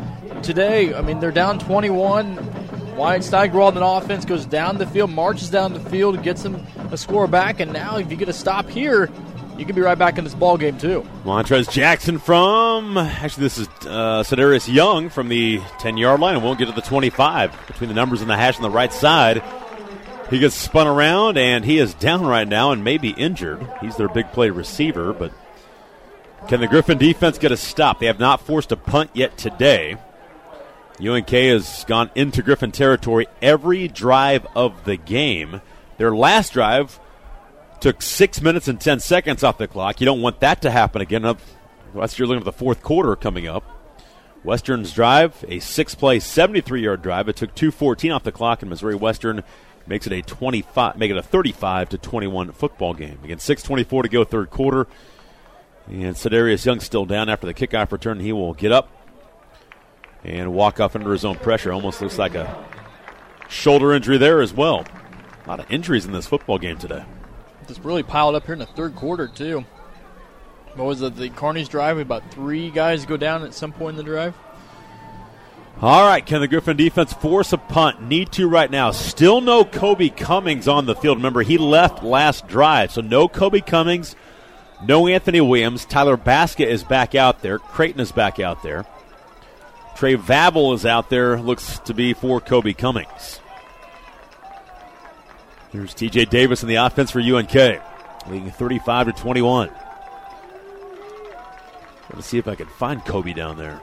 [0.42, 0.94] today.
[0.94, 2.96] I mean, they're down 21.
[2.96, 6.96] Wyatt Steigerwald and offense goes down the field, marches down the field, gets them a
[6.96, 9.10] score back, and now if you get a stop here,
[9.58, 11.06] you can be right back in this ball game too.
[11.24, 16.44] Montrez Jackson from actually this is uh, Sedarius Young from the 10 yard line and
[16.44, 19.42] won't get to the 25 between the numbers and the hash on the right side.
[20.30, 23.66] He gets spun around and he is down right now and may be injured.
[23.80, 25.32] He's their big play receiver, but
[26.48, 28.00] can the Griffin defense get a stop?
[28.00, 29.96] They have not forced a punt yet today.
[31.00, 35.60] UNK has gone into Griffin territory every drive of the game.
[35.98, 36.98] Their last drive
[37.80, 40.00] Took six minutes and 10 seconds off the clock.
[40.00, 41.24] You don't want that to happen again.
[41.92, 43.64] Unless you're looking at the fourth quarter coming up.
[44.44, 47.28] Western's drive, a six play, 73 yard drive.
[47.28, 49.42] It took 2.14 off the clock, and Missouri Western
[49.86, 53.18] makes it a 25, make it a 35 to 21 football game.
[53.24, 54.86] Again, 6.24 to go, third quarter.
[55.88, 58.20] And Sedarius Young still down after the kickoff return.
[58.20, 58.90] He will get up
[60.24, 61.72] and walk off under his own pressure.
[61.72, 62.64] Almost looks like a
[63.48, 64.84] shoulder injury there as well.
[65.44, 67.04] A lot of injuries in this football game today.
[67.68, 69.64] Just really piled up here in the third quarter too.
[70.74, 71.16] What was it?
[71.16, 71.98] The Kearney's drive.
[71.98, 74.34] About three guys go down at some point in the drive.
[75.80, 78.00] All right, can the Griffin defense force a punt?
[78.00, 78.92] Need to right now.
[78.92, 81.18] Still no Kobe Cummings on the field.
[81.18, 84.16] Remember, he left last drive, so no Kobe Cummings,
[84.86, 85.84] no Anthony Williams.
[85.84, 87.58] Tyler Baska is back out there.
[87.58, 88.86] Creighton is back out there.
[89.96, 91.38] Trey Vavel is out there.
[91.38, 93.40] Looks to be for Kobe Cummings.
[95.76, 97.52] Here's TJ Davis in the offense for UNK,
[98.30, 99.70] leading 35 to 21.
[102.14, 103.78] Let's see if I can find Kobe down there.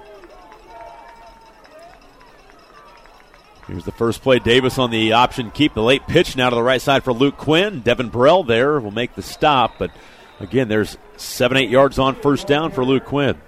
[3.67, 4.39] Here's the first play.
[4.39, 5.75] Davis on the option keep.
[5.75, 7.81] The late pitch now to the right side for Luke Quinn.
[7.81, 9.91] Devin Burrell there will make the stop, but
[10.39, 13.39] again, there's seven, eight yards on first down for Luke Quinn.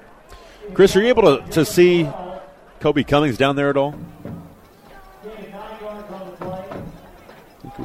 [0.75, 2.07] Chris, are you able to, to see
[2.79, 3.95] Kobe Cummings down there at all?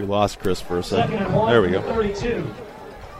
[0.01, 1.19] We lost Chris for a second.
[1.19, 1.83] There we go.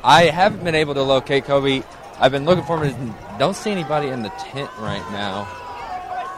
[0.03, 1.83] I haven't been able to locate Kobe.
[2.19, 3.15] I've been looking for him.
[3.39, 5.47] Don't see anybody in the tent right now.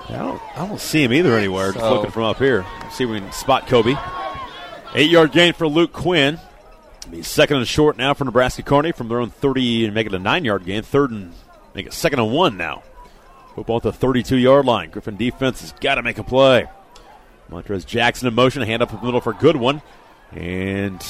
[0.08, 1.72] I don't, I don't see him either anywhere.
[1.72, 2.66] So, Just looking from up here.
[2.90, 3.94] See if we can spot Kobe.
[4.96, 6.40] Eight yard gain for Luke Quinn.
[7.08, 10.14] He's second and short now for Nebraska Kearney from their own 30 and make it
[10.14, 10.82] a nine yard gain.
[10.82, 11.32] Third and
[11.72, 12.82] make it second and one now.
[13.54, 14.90] Football at the 32 yard line.
[14.90, 16.66] Griffin defense has got to make a play.
[17.48, 18.62] Montrez Jackson in motion.
[18.62, 19.82] Hand up in the middle for good one.
[20.34, 21.00] And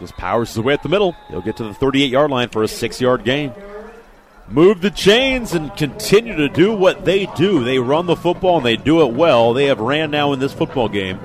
[0.00, 1.14] just powers his way at the middle.
[1.28, 3.52] He'll get to the 38 yard line for a six yard gain.
[4.48, 7.62] Move the chains and continue to do what they do.
[7.64, 9.54] They run the football and they do it well.
[9.54, 11.20] They have ran now in this football game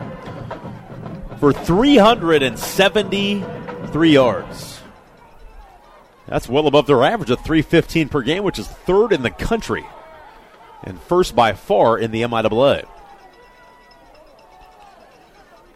[1.39, 4.81] for 373 yards.
[6.27, 9.85] That's well above their average of 315 per game, which is third in the country
[10.83, 12.85] and first by far in the MIAA.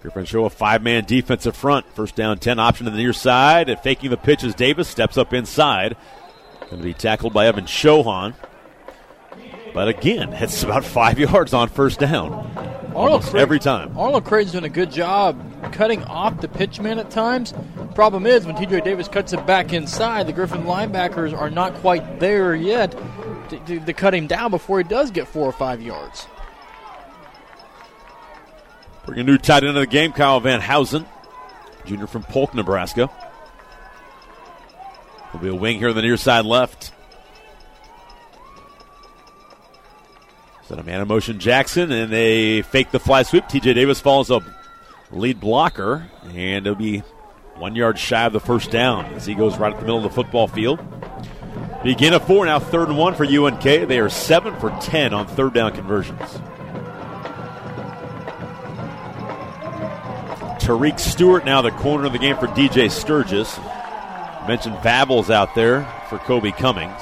[0.01, 1.85] Griffin show a five man defensive front.
[1.93, 3.69] First down 10 option to the near side.
[3.69, 5.95] And faking the pitch as Davis steps up inside.
[6.61, 8.33] Going to be tackled by Evan Shohan.
[9.73, 12.33] But again, it's about five yards on first down.
[12.95, 13.97] Arnold Creighton, every time.
[13.97, 15.39] Arnold Creighton's doing a good job
[15.71, 17.53] cutting off the pitch man at times.
[17.95, 22.19] Problem is, when TJ Davis cuts it back inside, the Griffin linebackers are not quite
[22.19, 22.91] there yet
[23.49, 26.27] to, to, to cut him down before he does get four or five yards.
[29.11, 31.05] Bring a new tight end of the game, Kyle Van Housen,
[31.83, 33.09] junior from Polk, Nebraska.
[35.33, 36.93] Will be a wing here on the near side left.
[40.63, 43.43] Set a man in motion Jackson, and they fake the fly sweep.
[43.49, 44.39] TJ Davis falls a
[45.11, 46.99] lead blocker, and it'll be
[47.55, 50.03] One yard shy of the first down as he goes right at the middle of
[50.03, 50.79] the football field.
[51.83, 53.61] Begin of four now, third and one for UNK.
[53.61, 56.39] They are seven for ten on third down conversions.
[60.61, 63.59] Tariq Stewart now the corner of the game for DJ Sturgis.
[64.47, 67.01] Mentioned Vavel's out there for Kobe Cummings.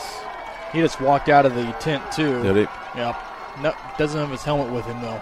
[0.72, 2.42] He just walked out of the tent too.
[2.42, 2.62] Did he?
[2.98, 3.22] Yep.
[3.62, 5.22] No, doesn't have his helmet with him though.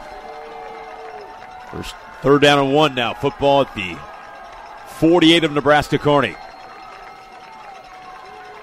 [1.71, 3.13] First third down and one now.
[3.13, 3.97] Football at the
[4.99, 6.35] 48 of Nebraska Kearney.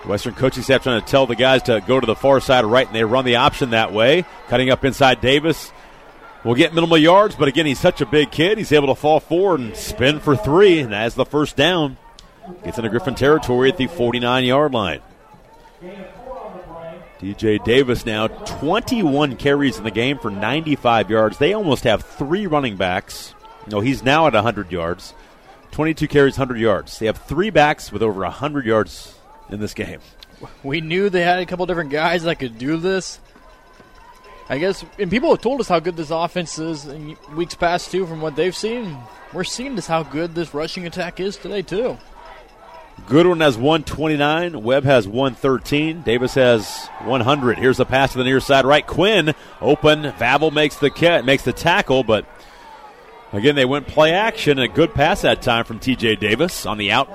[0.04, 2.86] Western coaching staff trying to tell the guys to go to the far side right,
[2.86, 4.24] and they run the option that way.
[4.48, 5.72] Cutting up inside Davis.
[6.44, 8.58] Will get minimal yards, but again, he's such a big kid.
[8.58, 11.96] He's able to fall forward and spin for three, and as the first down,
[12.62, 15.00] gets into Griffin territory at the 49 yard line.
[17.20, 21.38] TJ Davis now 21 carries in the game for 95 yards.
[21.38, 23.34] They almost have three running backs.
[23.66, 25.14] No, he's now at 100 yards.
[25.70, 26.98] 22 carries, 100 yards.
[26.98, 29.14] They have three backs with over 100 yards
[29.48, 30.00] in this game.
[30.62, 33.18] We knew they had a couple different guys that could do this.
[34.48, 37.90] I guess, and people have told us how good this offense is in weeks past
[37.90, 38.06] too.
[38.06, 38.96] From what they've seen,
[39.32, 41.96] we're seeing just how good this rushing attack is today too.
[43.06, 44.62] Goodwin has 129.
[44.62, 46.02] Webb has 113.
[46.02, 47.58] Davis has 100.
[47.58, 48.86] Here's the pass to the near side right.
[48.86, 50.02] Quinn open.
[50.12, 52.26] Vavel makes the cat makes the tackle, but
[53.32, 54.58] again they went play action.
[54.58, 56.16] A good pass that time from T.J.
[56.16, 57.10] Davis on the out.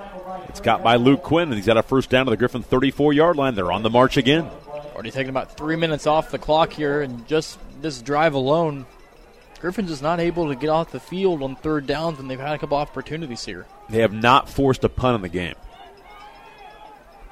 [0.49, 3.14] It's got by Luke Quinn, and he's got a first down to the Griffin 34
[3.14, 3.53] yard line.
[3.53, 4.49] They're on the march again.
[4.99, 8.85] Already taking about three minutes off the clock here, and just this drive alone,
[9.61, 12.51] Griffin's just not able to get off the field on third downs when they've had
[12.51, 13.65] a couple opportunities here.
[13.88, 15.55] They have not forced a punt in the game.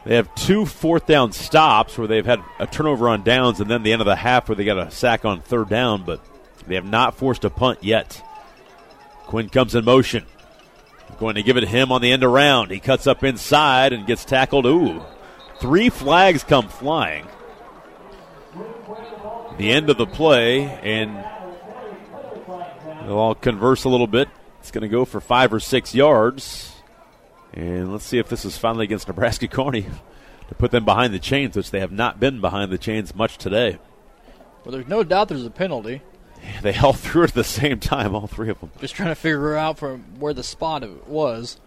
[0.06, 3.84] They have two fourth down stops where they've had a turnover on downs, and then
[3.84, 6.22] the end of the half where they got a sack on third down, but
[6.68, 8.24] they have not forced a punt yet.
[9.26, 10.26] Quinn comes in motion.
[11.20, 12.72] Going to give it to him on the end around.
[12.72, 14.66] He cuts up inside and gets tackled.
[14.66, 15.02] Ooh.
[15.60, 17.28] Three flags come flying.
[19.58, 21.16] The end of the play, and
[23.04, 24.30] they'll all converse a little bit.
[24.60, 26.74] It's going to go for five or six yards.
[27.54, 29.88] And let's see if this is finally against Nebraska Kearney
[30.50, 33.38] to put them behind the chains, which they have not been behind the chains much
[33.38, 33.80] today.
[34.64, 36.02] Well, there's no doubt there's a penalty.
[36.62, 38.72] They all threw it at the same time, all three of them.
[38.80, 41.60] Just trying to figure out from where the spot it was.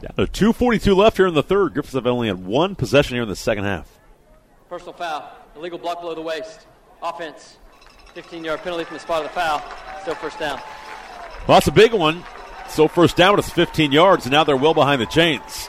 [0.00, 1.74] Down to 2.42 left here in the third.
[1.74, 3.93] Griffins have only had one possession here in the second half.
[4.74, 5.30] Personal foul.
[5.54, 6.66] Illegal block below the waist.
[7.00, 7.58] Offense.
[8.14, 9.62] 15 yard penalty from the spot of the foul.
[10.02, 10.58] Still first down.
[11.46, 12.24] Well, that's a big one.
[12.68, 15.68] So first down, but it's 15 yards, and now they're well behind the chains.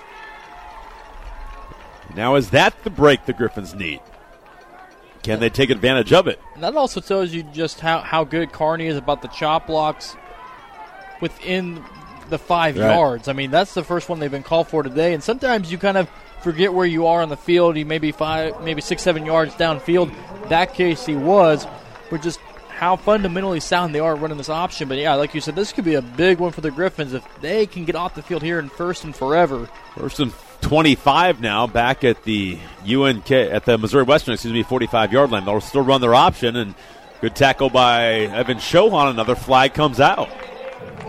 [2.16, 4.00] Now, is that the break the Griffins need?
[5.22, 6.40] Can they take advantage of it?
[6.56, 10.16] And that also tells you just how, how good Kearney is about the chop blocks
[11.22, 11.84] within
[12.32, 12.96] the five Right.
[12.96, 13.28] yards.
[13.28, 15.14] I mean, that's the first one they've been called for today.
[15.14, 16.10] And sometimes you kind of
[16.46, 17.76] forget where you are on the field.
[17.76, 20.14] You may be five, maybe six, seven yards downfield.
[20.50, 21.66] That case he was,
[22.12, 22.40] but just
[22.70, 24.88] how fundamentally sound they are running this option.
[24.88, 27.28] But yeah, like you said, this could be a big one for the Griffins if
[27.42, 29.68] they can get off the field here in first and forever.
[29.98, 30.32] First and
[30.62, 35.46] 25 now, back at the UNK, at the Missouri Western, excuse me, 45 yard line.
[35.46, 36.76] They'll still run their option, and
[37.22, 39.10] good tackle by Evan Shohan.
[39.10, 40.30] Another flag comes out.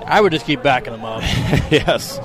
[0.07, 1.21] I would just keep backing them up.
[1.71, 2.19] yes.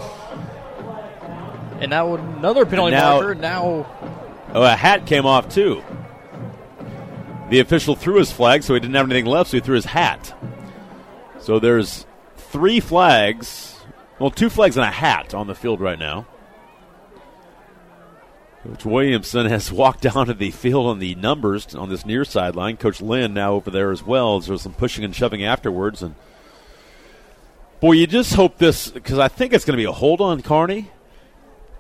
[1.82, 3.36] And now another penalty And now- marker.
[3.36, 3.86] Now
[4.54, 5.82] Oh, a hat came off, too.
[7.50, 9.86] The official threw his flag, so he didn't have anything left, so he threw his
[9.86, 10.34] hat.
[11.40, 12.06] So there's
[12.38, 13.78] three flags,
[14.20, 16.26] well, two flags and a hat on the field right now.
[18.64, 22.78] Coach Williamson has walked down to the field on the numbers on this near sideline.
[22.78, 24.40] Coach Lynn now over there as well.
[24.40, 26.16] There's some pushing and shoving afterwards, and
[27.80, 30.42] boy, you just hope this because I think it's going to be a hold on
[30.42, 30.92] Kearney.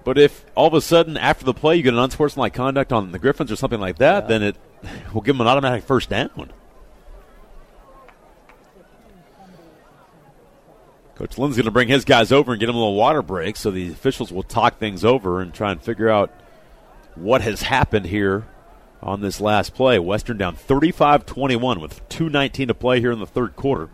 [0.03, 3.11] But if all of a sudden after the play you get an unsportsmanlike conduct on
[3.11, 4.56] the Griffins or something like that, then it
[5.14, 6.52] will give them an automatic first down.
[11.15, 13.56] Coach Lynn's going to bring his guys over and get them a little water break,
[13.56, 16.32] so the officials will talk things over and try and figure out
[17.14, 18.48] what has happened here
[19.03, 19.99] on this last play.
[19.99, 23.90] Western down 35-21 with 2.19 to play here in the third quarter.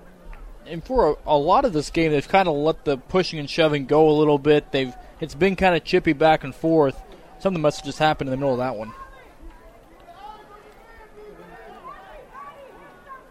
[0.69, 3.49] And for a, a lot of this game, they've kind of let the pushing and
[3.49, 4.72] shoving go a little bit.
[4.72, 7.02] They've it's been kind of chippy back and forth.
[7.39, 8.94] Something must have just happened in the middle of that one.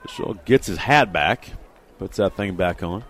[0.05, 1.51] Official gets his hat back,
[1.99, 3.05] puts that thing back on.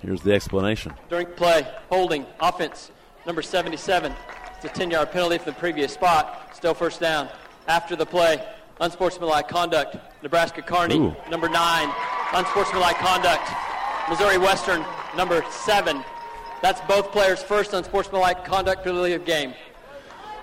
[0.00, 0.94] Here's the explanation.
[1.08, 2.92] During play, holding, offense,
[3.26, 4.12] number 77.
[4.56, 6.50] It's a 10 yard penalty from the previous spot.
[6.54, 7.28] Still first down.
[7.66, 8.44] After the play,
[8.80, 9.96] unsportsmanlike conduct.
[10.22, 11.16] Nebraska Kearney, Ooh.
[11.30, 11.94] number 9.
[12.34, 13.48] Unsportsmanlike conduct.
[14.08, 14.84] Missouri Western,
[15.16, 16.02] number 7.
[16.62, 19.54] That's both players' first unsportsmanlike conduct penalty of game.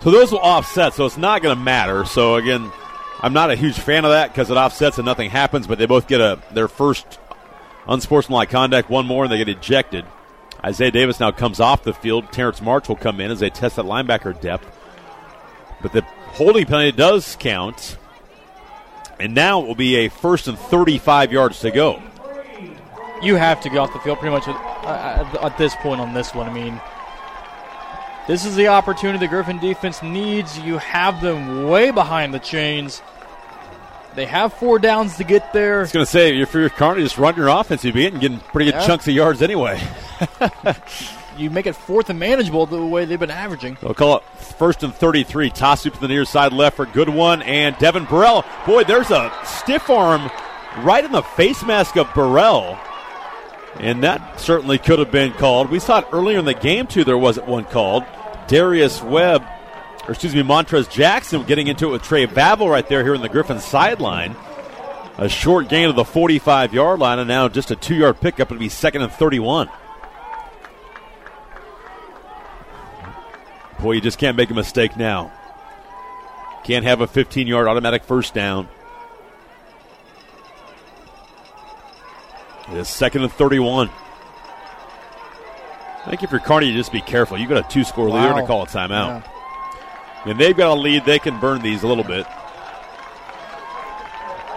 [0.01, 2.05] So those will offset, so it's not going to matter.
[2.05, 2.71] So again,
[3.21, 5.85] I'm not a huge fan of that because it offsets and nothing happens, but they
[5.85, 7.19] both get a their first
[7.87, 10.05] unsportsmanlike conduct, one more, and they get ejected.
[10.63, 12.31] Isaiah Davis now comes off the field.
[12.31, 14.65] Terrence March will come in as they test that linebacker depth.
[15.81, 17.97] But the holding penalty does count.
[19.19, 22.01] And now it will be a first and 35 yards to go.
[23.21, 26.13] You have to go off the field pretty much at, uh, at this point on
[26.13, 26.49] this one.
[26.49, 26.79] I mean,
[28.27, 30.59] this is the opportunity the Griffin defense needs.
[30.59, 33.01] You have them way behind the chains.
[34.15, 35.79] They have four downs to get there.
[35.79, 37.83] I was going to say, if you're Kearney, just run your offense.
[37.83, 38.87] You'd be getting pretty good yeah.
[38.87, 39.81] chunks of yards anyway.
[41.37, 43.77] you make it fourth and manageable the way they've been averaging.
[43.81, 44.23] They'll call it
[44.57, 45.49] first and 33.
[45.51, 47.41] Toss to the near side left for good one.
[47.41, 48.45] And Devin Burrell.
[48.65, 50.29] Boy, there's a stiff arm
[50.79, 52.77] right in the face mask of Burrell.
[53.79, 55.69] And that certainly could have been called.
[55.69, 57.03] We saw it earlier in the game, too.
[57.03, 58.05] There wasn't one called.
[58.47, 59.45] Darius Webb
[60.07, 63.21] or excuse me, Montrez Jackson getting into it with Trey Vavel right there here in
[63.21, 64.35] the Griffin sideline.
[65.17, 68.51] A short gain of the 45 yard line, and now just a two yard pickup.
[68.51, 69.69] It'll be second and 31.
[73.79, 75.31] Boy, you just can't make a mistake now.
[76.63, 78.67] Can't have a 15 yard automatic first down.
[82.71, 83.89] It is second and 31.
[86.05, 87.37] I think if you're Kearney, you just be careful.
[87.37, 88.13] You got a two score lead.
[88.13, 88.23] Wow.
[88.23, 89.23] You're going to call a timeout.
[89.23, 90.31] Yeah.
[90.31, 91.05] And they've got a lead.
[91.05, 92.25] They can burn these a little bit.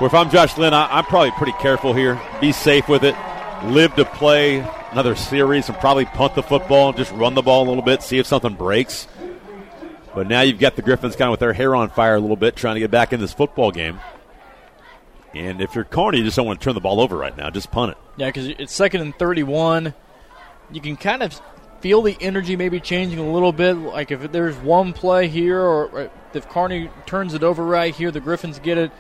[0.01, 2.21] Well, if I'm Josh Lynn, I, am probably pretty careful here.
[2.41, 3.17] Be safe with it.
[3.65, 7.67] Live to play another series and probably punt the football and just run the ball
[7.67, 9.07] a little bit, see if something breaks.
[10.15, 12.37] But now you've got the Griffins kind of with their hair on fire a little
[12.37, 14.01] bit, trying to get back in this football game.
[15.35, 17.51] And if you're Kearney, you just don't want to turn the ball over right now.
[17.51, 17.99] Just punt it.
[18.17, 19.95] Yeah, because it's second and 31.
[20.73, 21.41] You can kind of
[21.81, 23.75] feel the energy maybe changing a little bit.
[23.75, 28.21] Like if there's one play here, or if Kearney turns it over right here, the
[28.21, 28.91] Griffins get it.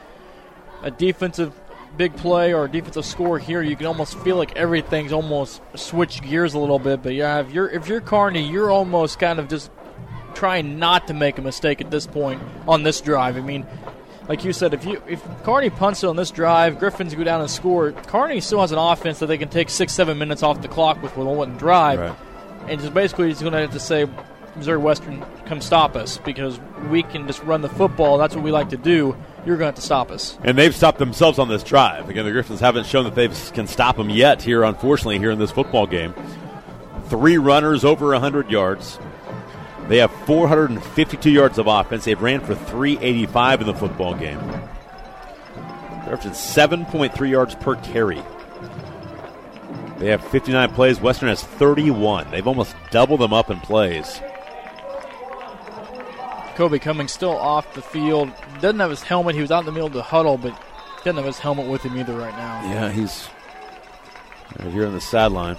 [0.82, 1.52] A defensive
[1.98, 6.22] big play or a defensive score here, you can almost feel like everything's almost switched
[6.22, 7.02] gears a little bit.
[7.02, 9.70] But yeah, if you're if you're Kearney, you're almost kind of just
[10.34, 13.36] trying not to make a mistake at this point on this drive.
[13.36, 13.66] I mean,
[14.28, 17.42] like you said, if you if Kearney punts it on this drive, Griffins go down
[17.42, 17.92] and score.
[17.92, 21.02] Kearney still has an offense that they can take six, seven minutes off the clock
[21.02, 21.98] with with one drive.
[21.98, 22.16] Right
[22.68, 24.06] and just basically he's going to have to say,
[24.56, 26.60] Missouri Western, come stop us because
[26.90, 28.18] we can just run the football.
[28.18, 29.16] That's what we like to do.
[29.46, 30.36] You're going to have to stop us.
[30.42, 32.08] And they've stopped themselves on this drive.
[32.10, 35.38] Again, the Griffins haven't shown that they can stop them yet here, unfortunately, here in
[35.38, 36.14] this football game.
[37.06, 38.98] Three runners over 100 yards.
[39.88, 42.04] They have 452 yards of offense.
[42.04, 44.38] They've ran for 385 in the football game.
[46.08, 48.22] They're averaging 7.3 yards per carry.
[49.98, 51.00] They have 59 plays.
[51.00, 52.30] Western has 31.
[52.30, 54.20] They've almost doubled them up in plays.
[56.58, 58.32] Kobe Cummings still off the field.
[58.60, 59.36] Doesn't have his helmet.
[59.36, 60.60] He was out in the middle of the huddle, but
[61.04, 62.62] doesn't have his helmet with him either right now.
[62.64, 63.28] Yeah, he's
[64.58, 65.54] right here on the sideline.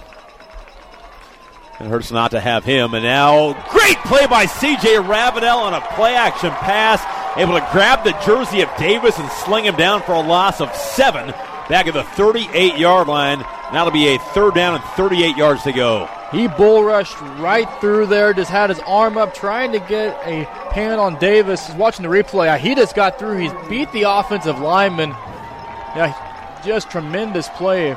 [1.80, 2.92] It hurts not to have him.
[2.92, 4.98] And now, great play by C.J.
[4.98, 7.02] Ravenel on a play action pass.
[7.38, 10.70] Able to grab the jersey of Davis and sling him down for a loss of
[10.74, 11.32] seven
[11.70, 13.38] back at the 38 yard line.
[13.72, 16.08] Now it'll be a third down and 38 yards to go.
[16.32, 20.44] He bull rushed right through there, just had his arm up trying to get a
[20.72, 21.66] hand on Davis.
[21.66, 22.56] He's watching the replay.
[22.58, 23.38] He just got through.
[23.38, 25.10] He's beat the offensive lineman.
[25.10, 27.96] Yeah, just tremendous play.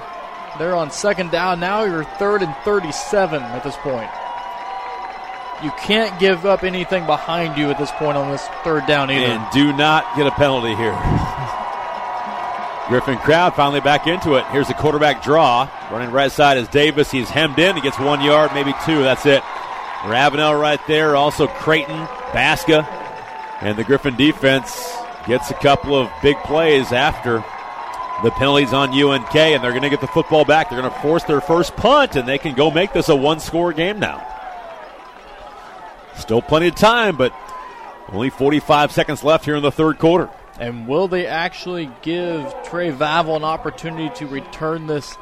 [0.59, 1.59] They're on second down.
[1.59, 4.09] Now you're third and 37 at this point.
[5.63, 9.25] You can't give up anything behind you at this point on this third down either.
[9.25, 10.93] And do not get a penalty here.
[12.89, 14.45] Griffin crowd finally back into it.
[14.47, 15.69] Here's the quarterback draw.
[15.91, 17.09] Running right side is Davis.
[17.09, 17.75] He's hemmed in.
[17.75, 19.01] He gets one yard, maybe two.
[19.03, 19.41] That's it.
[20.05, 21.15] Ravenel right there.
[21.15, 22.85] Also Creighton, Baska.
[23.61, 24.93] And the Griffin defense
[25.27, 27.43] gets a couple of big plays after
[28.21, 30.69] the penalties on UNK, and they're going to get the football back.
[30.69, 33.39] They're going to force their first punt, and they can go make this a one
[33.39, 34.27] score game now.
[36.15, 37.33] Still plenty of time, but
[38.11, 40.29] only 45 seconds left here in the third quarter.
[40.59, 45.15] And will they actually give Trey Vavel an opportunity to return this,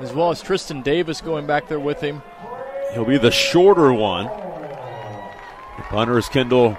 [0.00, 2.22] as well as Tristan Davis going back there with him?
[2.94, 4.24] He'll be the shorter one.
[4.24, 6.76] The punter is Kendall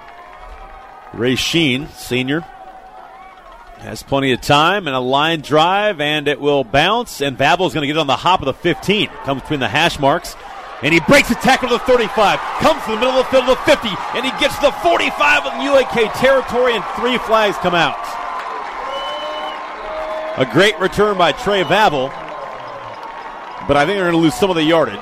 [1.14, 2.40] Ray Sheen, senior.
[3.78, 7.22] Has plenty of time and a line drive, and it will bounce.
[7.22, 9.06] And Vavel's going to get it on the hop of the 15.
[9.24, 10.36] Comes between the hash marks.
[10.82, 13.44] And he breaks the tackle to the 35, comes to the middle of the field
[13.44, 17.56] to the 50, and he gets to the 45 of UNK territory, and three flags
[17.58, 18.00] come out.
[20.38, 22.08] A great return by Trey Vavel,
[23.68, 24.98] but I think they're going to lose some of the yardage.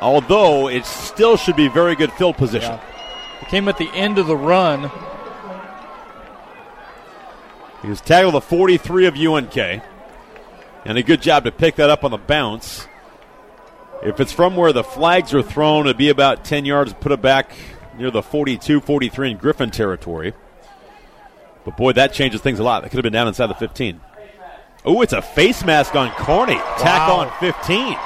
[0.00, 2.72] although it still should be very good field position.
[2.72, 3.42] Yeah.
[3.42, 4.90] It came at the end of the run.
[7.82, 9.56] He was tackled the 43 of UNK.
[10.84, 12.86] And a good job to pick that up on the bounce.
[14.02, 17.20] If it's from where the flags are thrown, it'd be about 10 yards, put it
[17.20, 17.50] back
[17.98, 20.34] near the 42 43 in Griffin territory.
[21.64, 22.82] But boy, that changes things a lot.
[22.82, 24.00] That could have been down inside the 15.
[24.84, 26.54] Oh, it's a face mask on Kearney.
[26.78, 27.16] Tack Wow.
[27.16, 27.96] on 15.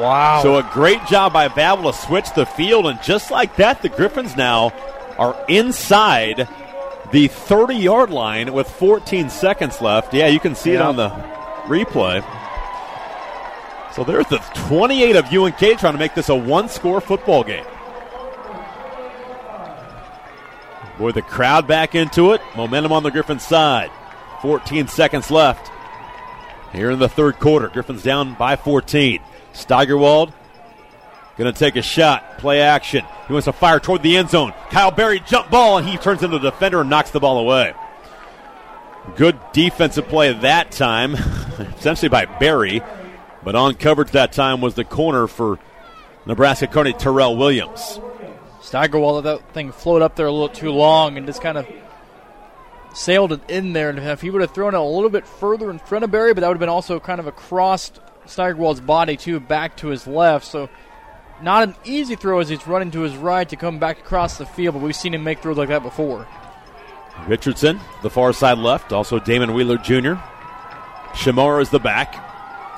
[0.00, 0.40] Wow.
[0.42, 3.88] So a great job by Vavel to switch the field, and just like that, the
[3.88, 4.70] Griffins now
[5.18, 6.48] are inside
[7.12, 10.14] the 30 yard line with 14 seconds left.
[10.14, 11.10] Yeah, you can see it on the
[11.66, 12.24] replay.
[13.94, 14.38] So there's the
[14.68, 17.64] 28 of UNK trying to make this a one score football game.
[20.98, 22.40] Boy, the crowd back into it.
[22.56, 23.90] Momentum on the Griffins side.
[24.42, 25.70] 14 seconds left.
[26.72, 29.20] Here in the third quarter, Griffins down by 14.
[29.52, 30.32] Steigerwald
[31.40, 33.02] going to take a shot, play action.
[33.26, 34.52] He wants to fire toward the end zone.
[34.68, 37.72] Kyle Berry jump ball, and he turns into the defender and knocks the ball away.
[39.16, 41.14] Good defensive play that time,
[41.78, 42.82] essentially by Berry,
[43.42, 45.58] but on coverage that time was the corner for
[46.26, 48.00] Nebraska Kearney Terrell Williams.
[48.60, 51.66] Steigerwald let that thing float up there a little too long and just kind of
[52.94, 53.90] sailed it in there.
[53.90, 56.34] And if he would have thrown it a little bit further in front of Berry,
[56.34, 57.90] but that would have been also kind of across
[58.26, 60.46] Steigerwald's body too, back to his left.
[60.46, 60.68] So
[61.42, 64.46] not an easy throw as he's running to his right to come back across the
[64.46, 66.26] field, but we've seen him make throws like that before.
[67.26, 68.92] Richardson, the far side left.
[68.92, 70.14] Also Damon Wheeler Jr.
[71.12, 72.29] Shamar is the back.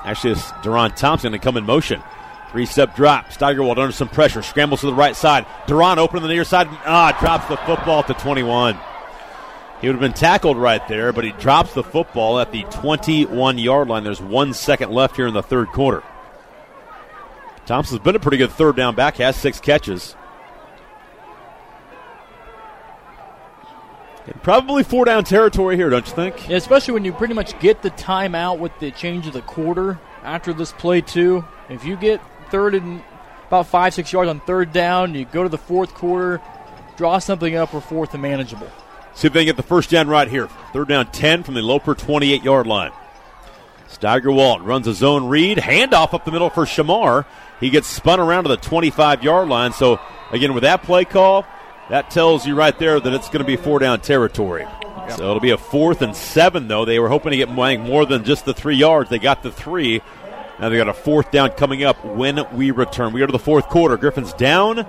[0.05, 2.03] Actually, it's Deron Thompson to come in motion.
[2.51, 3.33] Three step drop.
[3.33, 4.43] Steigerwald under some pressure.
[4.43, 5.47] Scrambles to the right side.
[5.67, 6.69] Deron open on the near side.
[6.85, 8.79] Ah, drops the football to 21.
[9.81, 13.59] He would have been tackled right there, but he drops the football at the 21
[13.59, 14.05] yard line.
[14.05, 16.03] There's one second left here in the third quarter.
[17.67, 20.15] Thompson's been a pretty good third down back, has six catches.
[24.27, 26.49] And probably four down territory here, don't you think?
[26.49, 29.99] Yeah, especially when you pretty much get the timeout with the change of the quarter
[30.23, 31.45] after this play too.
[31.69, 32.21] If you get
[32.51, 33.03] third and
[33.49, 36.41] about five, six yards on third down, you go to the fourth quarter,
[36.97, 38.71] draw something up, or fourth and manageable.
[39.15, 40.49] See if they can get the first down right here.
[40.73, 42.93] Third down 10 from the Loper 28 yard line.
[43.89, 45.59] Steigerwald runs a zone read.
[45.59, 47.27] Handoff up the middle for Shamar.
[47.61, 49.73] He gets spun around to the 25 yard line.
[49.73, 50.01] So,
[50.31, 51.45] again, with that play call,
[51.93, 54.67] that tells you right there that it's going to be four down territory.
[55.11, 56.87] So it'll be a fourth and seven, though.
[56.87, 59.11] They were hoping to get more than just the three yards.
[59.11, 60.01] They got the three.
[60.59, 63.13] Now they got a fourth down coming up when we return.
[63.13, 63.99] We go to the fourth quarter.
[63.99, 64.87] Griffin's down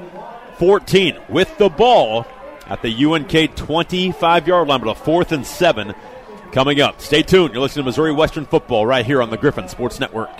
[0.59, 2.25] 14 with the ball
[2.67, 5.93] at the UNK 25 yard line, but a fourth and seven
[6.53, 7.01] coming up.
[7.01, 7.53] Stay tuned.
[7.53, 10.31] You're listening to Missouri Western football right here on the Griffin Sports Network.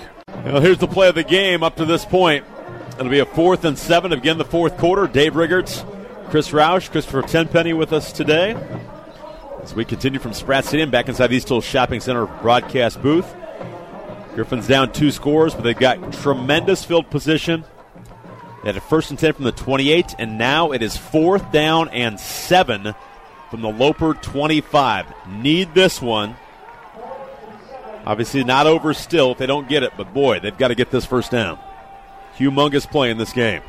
[0.45, 2.45] Well, here's the play of the game up to this point.
[2.97, 4.13] It'll be a fourth and seven.
[4.13, 5.07] Again, the fourth quarter.
[5.07, 5.83] Dave Riggerts,
[6.33, 8.55] Chris Roush, Christopher Tenpenny with us today.
[9.61, 13.31] As we continue from Spratt Stadium back inside the East Shopping Center broadcast booth.
[14.33, 17.63] Griffin's down two scores, but they've got tremendous field position.
[18.63, 21.89] They had a first and 10 from the 28, and now it is fourth down
[21.89, 22.95] and seven
[23.51, 25.05] from the Loper 25.
[25.27, 26.35] Need this one.
[28.07, 30.89] Obviously, not over still if they don't get it, but boy, they've got to get
[30.89, 31.59] this first down.
[32.39, 33.61] Humongous play in this game.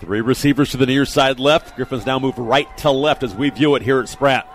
[0.00, 1.76] Three receivers to the near side left.
[1.76, 4.46] Griffin's now move right to left as we view it here at Spratt.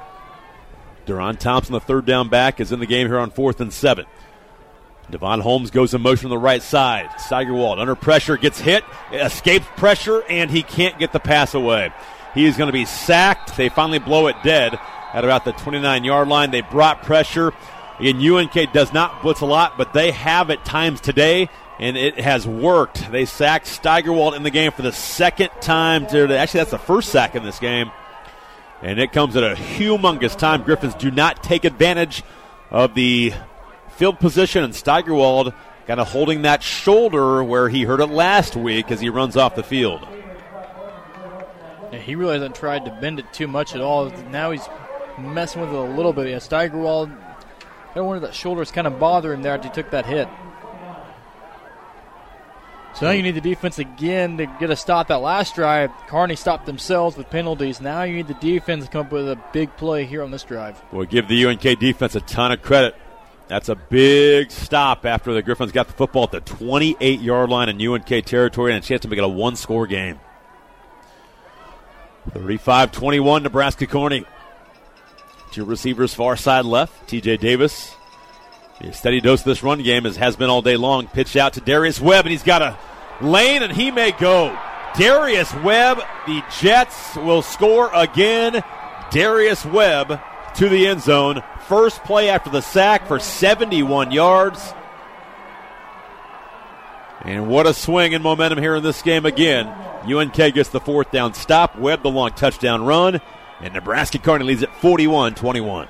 [1.05, 4.05] Deron Thompson, the third down back, is in the game here on fourth and seven.
[5.11, 7.09] Devon Holmes goes in motion on the right side.
[7.19, 11.91] Steigerwald under pressure, gets hit, escapes pressure, and he can't get the pass away.
[12.33, 13.57] He is going to be sacked.
[13.57, 14.79] They finally blow it dead
[15.13, 16.51] at about the 29 yard line.
[16.51, 17.53] They brought pressure.
[17.99, 21.49] Again, UNK does not blitz a lot, but they have at times today,
[21.79, 23.11] and it has worked.
[23.11, 26.07] They sacked Steigerwald in the game for the second time.
[26.07, 27.91] To, actually, that's the first sack in this game.
[28.81, 30.63] And it comes at a humongous time.
[30.63, 32.23] Griffins do not take advantage
[32.69, 33.33] of the
[33.89, 35.53] field position, and Steigerwald
[35.87, 39.55] kind of holding that shoulder where he hurt it last week as he runs off
[39.55, 40.07] the field.
[41.91, 44.09] Yeah, he really hasn't tried to bend it too much at all.
[44.29, 44.67] Now he's
[45.17, 46.29] messing with it a little bit.
[46.29, 47.11] Yeah, Steigerwald,
[47.95, 50.27] I wonder if that shoulder's kind of bothering him there after he took that hit.
[52.95, 55.91] So now you need the defense again to get a stop that last drive.
[56.07, 57.81] Kearney stopped themselves with penalties.
[57.81, 60.43] Now you need the defense to come up with a big play here on this
[60.43, 60.81] drive.
[60.91, 62.95] We'll give the UNK defense a ton of credit.
[63.47, 67.69] That's a big stop after the Griffins got the football at the 28 yard line
[67.69, 70.19] in UNK territory and a chance to make it a one score game.
[72.31, 74.23] 35 21, Nebraska Kearney.
[75.51, 77.09] Two receivers far side left.
[77.09, 77.95] TJ Davis
[78.83, 81.07] A steady dose of this run game, as has been all day long.
[81.07, 82.77] Pitch out to Darius Webb, and he's got a
[83.21, 84.57] lane, and he may go.
[84.97, 88.61] Darius Webb, the Jets will score again.
[89.09, 90.19] Darius Webb
[90.55, 91.41] to the end zone.
[91.67, 94.73] First play after the sack for 71 yards.
[97.21, 99.67] And what a swing and momentum here in this game again.
[100.05, 101.77] UNK gets the fourth down stop.
[101.77, 103.21] Webb the long touchdown run.
[103.61, 105.87] And Nebraska Kearney leads at 41 21.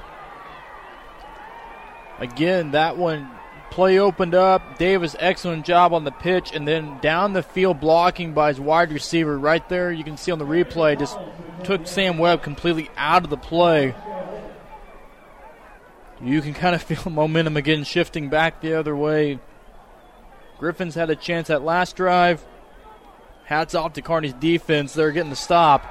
[2.20, 3.30] Again, that one
[3.72, 4.78] play opened up.
[4.78, 8.92] Davis, excellent job on the pitch, and then down the field blocking by his wide
[8.92, 9.92] receiver right there.
[9.92, 11.18] You can see on the replay, just
[11.64, 13.96] took Sam Webb completely out of the play.
[16.22, 19.40] You can kind of feel momentum again shifting back the other way.
[20.60, 22.46] Griffins had a chance at last drive.
[23.46, 24.94] Hats off to Kearney's defense.
[24.94, 25.86] They're getting the stop.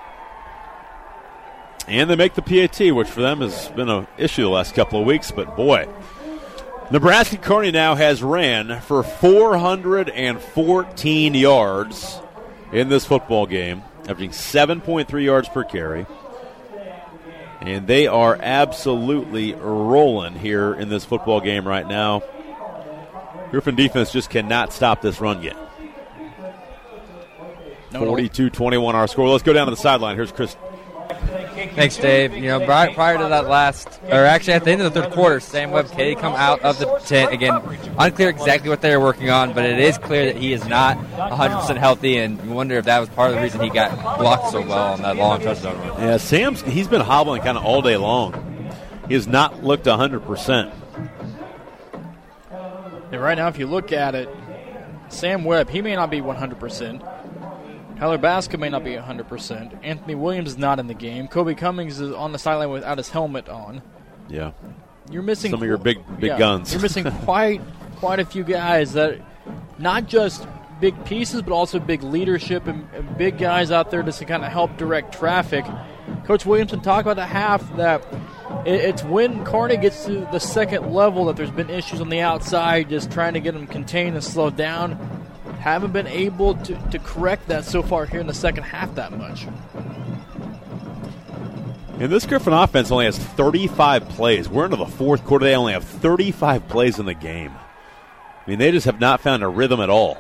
[1.89, 5.01] And they make the PAT, which for them has been an issue the last couple
[5.01, 5.31] of weeks.
[5.31, 5.89] But boy,
[6.91, 12.21] Nebraska Kearney now has ran for 414 yards
[12.73, 16.07] in this football game, averaging 7.3 yards per carry.
[17.61, 22.23] And they are absolutely rolling here in this football game right now.
[23.51, 25.57] Griffin defense just cannot stop this run yet.
[27.93, 29.29] 42 21 our score.
[29.29, 30.17] Let's go down to the sideline.
[30.17, 30.57] Here's Chris.
[31.75, 32.35] Thanks, Dave.
[32.35, 35.13] You know, prior, prior to that last, or actually at the end of the third
[35.13, 37.61] quarter, Sam Webb K come out of the tent again.
[37.99, 40.99] Unclear exactly what they were working on, but it is clear that he is not
[41.17, 44.51] 100% healthy, and you wonder if that was part of the reason he got blocked
[44.51, 46.01] so well on that long touchdown run.
[46.01, 48.49] Yeah, Sam's he's been hobbling kind of all day long.
[49.09, 50.73] He has not looked 100%.
[53.13, 54.29] And right now, if you look at it,
[55.09, 57.22] Sam Webb, he may not be 100%.
[58.03, 59.79] Tyler Baska may not be 100%.
[59.85, 61.29] Anthony Williams is not in the game.
[61.29, 63.81] Kobe Cummings is on the sideline without his helmet on.
[64.29, 64.51] Yeah.
[65.09, 66.73] You're missing some of your big big yeah, guns.
[66.73, 67.61] You're missing quite
[67.99, 69.21] quite a few guys that
[69.79, 70.49] not just
[70.81, 74.45] big pieces, but also big leadership and, and big guys out there just to kind
[74.45, 75.65] of help direct traffic.
[76.25, 78.05] Coach Williamson talked about the half that
[78.67, 82.19] it, it's when Kearney gets to the second level that there's been issues on the
[82.19, 85.22] outside, just trying to get them contained and slowed down
[85.63, 89.17] haven't been able to, to correct that so far here in the second half that
[89.17, 89.47] much.
[92.01, 94.49] And this Griffin offense only has 35 plays.
[94.49, 95.45] We're into the fourth quarter.
[95.45, 97.53] They only have 35 plays in the game.
[97.55, 100.19] I mean, they just have not found a rhythm at all.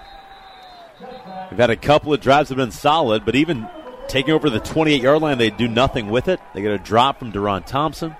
[1.50, 3.66] They've had a couple of drives that have been solid, but even
[4.06, 6.38] taking over the 28 yard line, they do nothing with it.
[6.54, 8.14] They get a drop from Deron Thompson.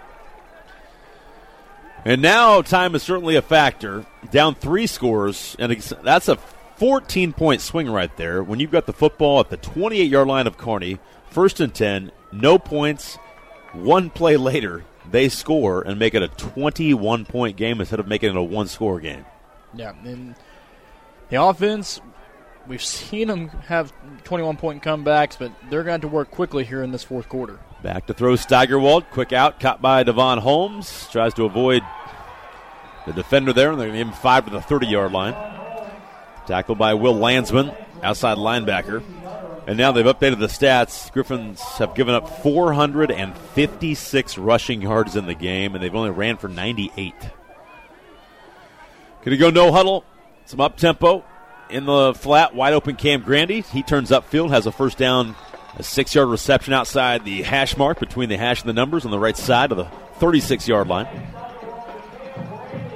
[2.05, 4.05] And now time is certainly a factor.
[4.33, 5.71] Down three scores, and
[6.03, 6.37] that's a
[6.83, 10.49] 14 point swing right there when you've got the football at the 28 yard line
[10.49, 10.99] of Kearney,
[11.31, 13.19] first and 10, no points.
[13.73, 18.31] One play later, they score and make it a 21 point game instead of making
[18.31, 19.25] it a one score game.
[19.73, 20.35] Yeah, and
[21.29, 22.01] the offense,
[22.67, 23.93] we've seen them have
[24.25, 27.61] 21 point comebacks, but they're going to work quickly here in this fourth quarter.
[27.85, 29.09] Back to throw Steigerwald.
[29.13, 31.09] Quick out, caught by Devon Holmes.
[31.13, 31.85] Tries to avoid
[33.07, 35.62] the defender there, and they're going to give him five to the 30 yard line.
[36.53, 37.73] Tackled by Will Landsman,
[38.03, 39.03] outside linebacker.
[39.67, 41.11] And now they've updated the stats.
[41.11, 46.49] Griffins have given up 456 rushing yards in the game, and they've only ran for
[46.49, 47.15] 98.
[47.21, 47.31] Going
[49.25, 50.05] to go no huddle.
[50.45, 51.25] Some up tempo
[51.71, 53.63] in the flat, wide open Cam Grandy.
[53.63, 55.35] He turns upfield, has a first down,
[55.77, 59.11] a six yard reception outside the hash mark between the hash and the numbers on
[59.11, 59.87] the right side of the
[60.19, 61.32] 36 yard line.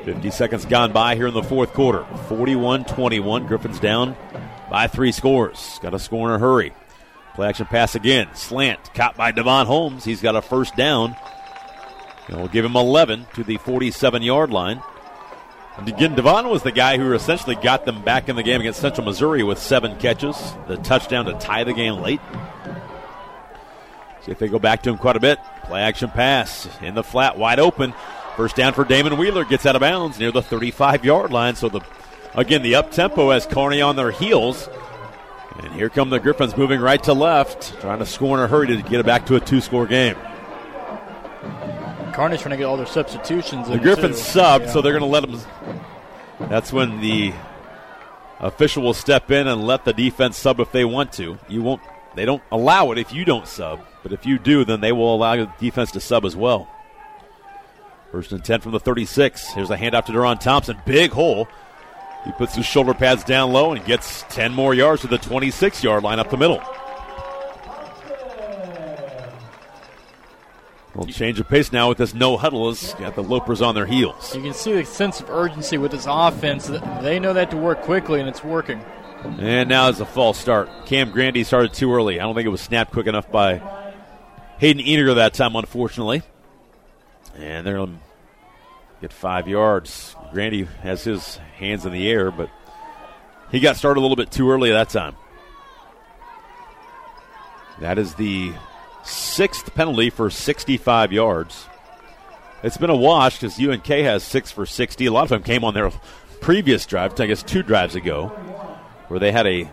[0.07, 2.07] 50 seconds gone by here in the fourth quarter.
[2.29, 3.47] 41 21.
[3.49, 4.15] Griffins down
[4.71, 5.81] by three scores.
[5.83, 6.73] Got to score in a hurry.
[7.35, 8.29] Play action pass again.
[8.33, 8.95] Slant.
[8.95, 10.05] Caught by Devon Holmes.
[10.05, 11.17] He's got a first down.
[12.29, 14.81] And we'll give him 11 to the 47 yard line.
[15.77, 18.81] And again, Devon was the guy who essentially got them back in the game against
[18.81, 20.37] Central Missouri with seven catches,
[20.69, 22.21] the touchdown to tie the game late.
[24.23, 25.41] See if they go back to him quite a bit.
[25.65, 27.93] Play action pass in the flat, wide open.
[28.37, 31.57] First down for Damon Wheeler gets out of bounds near the 35 yard line.
[31.57, 31.81] So the
[32.35, 34.69] again the up tempo has Kearney on their heels.
[35.59, 38.67] And here come the Griffins moving right to left, trying to score in a hurry
[38.67, 40.17] to get it back to a two score game.
[42.13, 43.69] Kearney's trying to get all their substitutions.
[43.69, 44.73] The Griffins subbed, yeah.
[44.73, 45.41] so they're going to let them.
[46.51, 47.33] That's when the
[48.41, 51.39] official will step in and let the defense sub if they want to.
[51.49, 51.81] You won't.
[52.15, 55.15] They don't allow it if you don't sub, but if you do, then they will
[55.15, 56.69] allow the defense to sub as well.
[58.17, 59.53] First and 10 from the 36.
[59.53, 60.79] Here's a handoff to Deron Thompson.
[60.87, 61.47] Big hole.
[62.25, 65.85] He puts his shoulder pads down low and gets 10 more yards to the 26
[65.85, 66.63] yard line up the middle.
[70.95, 73.85] Little change of pace now with this no huddle has got the Lopers on their
[73.85, 74.35] heels.
[74.35, 76.69] You can see the sense of urgency with this offense.
[77.03, 78.83] They know that to work quickly, and it's working.
[79.25, 80.71] And now is a false start.
[80.87, 82.19] Cam Grandy started too early.
[82.19, 83.61] I don't think it was snapped quick enough by
[84.57, 86.23] Hayden Eninger that time, unfortunately.
[87.39, 88.06] And they're going to
[89.01, 90.17] get five yards.
[90.33, 92.51] Grandy has his hands in the air, but
[93.51, 95.15] he got started a little bit too early that time.
[97.81, 98.53] That is the
[99.05, 101.67] sixth penalty for 65 yards.
[102.63, 105.07] It's been a wash because UNK has six for 60.
[105.07, 105.91] A lot of them came on their
[106.41, 108.29] previous drive, I guess two drives ago,
[109.09, 109.71] where they had a,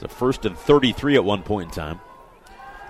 [0.00, 2.00] a first and 33 at one point in time.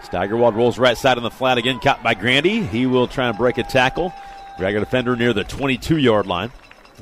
[0.05, 2.63] Steigerwald rolls right side on the flat again, caught by Grandy.
[2.63, 4.13] He will try and break a tackle.
[4.59, 6.51] Drag a defender near the 22 yard line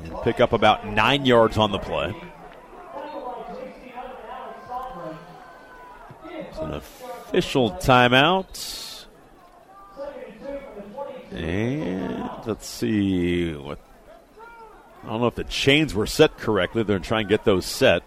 [0.03, 2.13] and pick up about nine yards on the play.
[6.29, 9.05] It's an official timeout.
[11.31, 13.79] And let's see what.
[15.03, 16.83] I don't know if the chains were set correctly.
[16.83, 18.03] They're trying to get those set.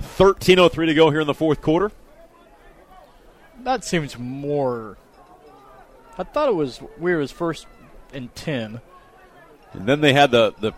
[0.00, 1.92] 13.03 to go here in the fourth quarter.
[3.62, 4.96] That seems more.
[6.18, 7.22] I thought it was weird.
[7.22, 7.66] It first
[8.12, 8.80] and 10.
[9.72, 10.72] And then they had the, the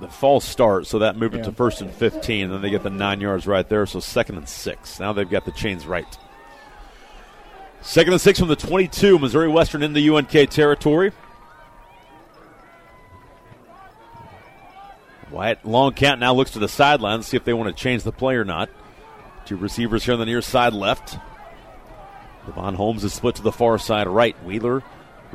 [0.00, 1.40] the false start, so that moved yeah.
[1.40, 2.44] it to first and 15.
[2.44, 4.98] And then they get the nine yards right there, so second and six.
[4.98, 6.18] Now they've got the chains right.
[7.80, 9.18] Second and six from the 22.
[9.18, 11.12] Missouri Western in the UNK territory.
[15.30, 18.04] Wyatt long count now looks to the sideline to see if they want to change
[18.04, 18.70] the play or not.
[19.46, 21.18] Two receivers here on the near side left.
[22.46, 24.36] Devon Holmes is split to the far side right.
[24.44, 24.82] Wheeler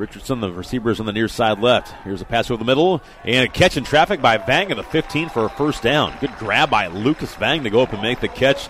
[0.00, 1.94] Richardson, the receiver, is on the near side left.
[2.04, 4.82] Here's a pass over the middle and a catch in traffic by Vang at the
[4.82, 6.16] 15 for a first down.
[6.20, 8.68] Good grab by Lucas Vang to go up and make the catch.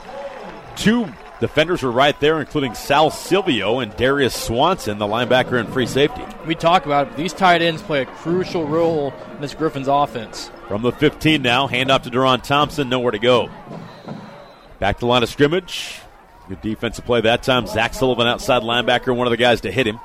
[0.75, 1.09] Two
[1.39, 6.23] defenders were right there, including Sal Silvio and Darius Swanson, the linebacker and free safety.
[6.47, 10.51] We talk about it, these tight ends play a crucial role in this Griffins offense.
[10.67, 13.49] From the 15 now, handoff to Deron Thompson, nowhere to go.
[14.81, 16.01] Back to the line of scrimmage.
[16.49, 17.69] Good defensive play that time.
[17.69, 20.01] Zach Sullivan, outside linebacker, one of the guys to hit him.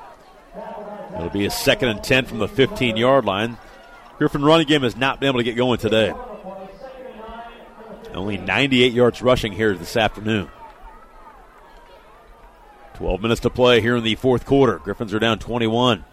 [1.16, 3.56] It'll be a second and 10 from the 15 yard line.
[4.18, 6.12] Griffin running game has not been able to get going today.
[8.14, 10.48] Only 98 yards rushing here this afternoon.
[12.94, 14.78] 12 minutes to play here in the fourth quarter.
[14.78, 16.04] Griffins are down 21.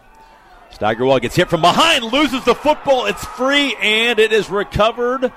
[0.70, 3.06] Steigerwald gets hit from behind, loses the football.
[3.06, 5.32] It's free, and it is recovered.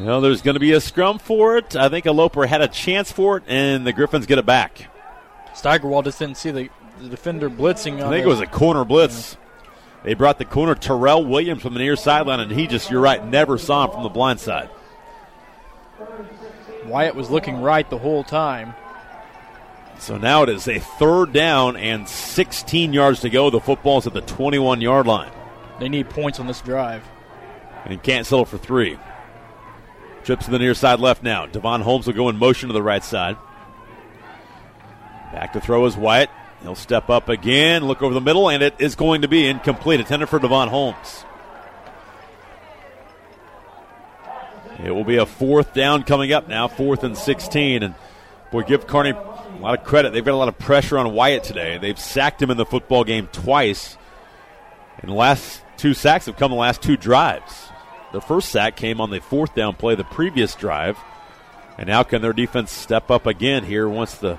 [0.00, 1.76] Well, there's going to be a scrum for it.
[1.76, 4.86] I think a Loper had a chance for it, and the Griffins get it back.
[5.54, 8.02] Steigerwald just didn't see the the defender blitzing.
[8.02, 9.32] I think it was a corner blitz.
[9.32, 9.70] Yeah.
[10.02, 13.24] They brought the corner Terrell Williams from the near sideline, and he just, you're right,
[13.24, 14.70] never saw him from the blind side.
[16.86, 18.74] Wyatt was looking right the whole time.
[19.98, 23.50] So now it is a third down and 16 yards to go.
[23.50, 25.30] The football's at the 21 yard line.
[25.78, 27.04] They need points on this drive.
[27.84, 28.98] And he can't settle for three.
[30.24, 31.46] Trips to the near side left now.
[31.46, 33.36] Devon Holmes will go in motion to the right side.
[35.32, 36.30] Back to throw is Wyatt.
[36.62, 40.00] He'll step up again, look over the middle, and it is going to be incomplete.
[40.00, 41.24] Intended for Devon Holmes.
[44.84, 47.82] It will be a fourth down coming up now, fourth and 16.
[47.82, 47.94] And
[48.50, 50.12] boy, give Kearney a lot of credit.
[50.12, 51.78] They've got a lot of pressure on Wyatt today.
[51.78, 53.96] They've sacked him in the football game twice.
[54.98, 57.68] And the last two sacks have come the last two drives.
[58.12, 60.98] The first sack came on the fourth down play the previous drive.
[61.78, 64.38] And now can their defense step up again here once the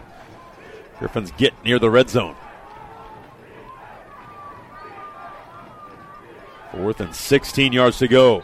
[1.02, 2.36] Griffins get near the red zone.
[6.72, 8.44] Fourth and 16 yards to go.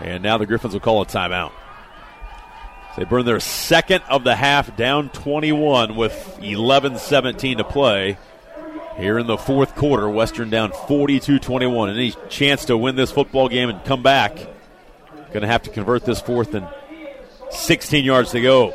[0.00, 1.52] And now the Griffins will call a timeout.
[2.96, 8.18] They burn their second of the half down 21 with 11 17 to play.
[8.96, 11.90] Here in the fourth quarter, Western down 42 21.
[11.90, 14.34] Any chance to win this football game and come back?
[15.28, 16.66] Going to have to convert this fourth and
[17.50, 18.74] 16 yards to go.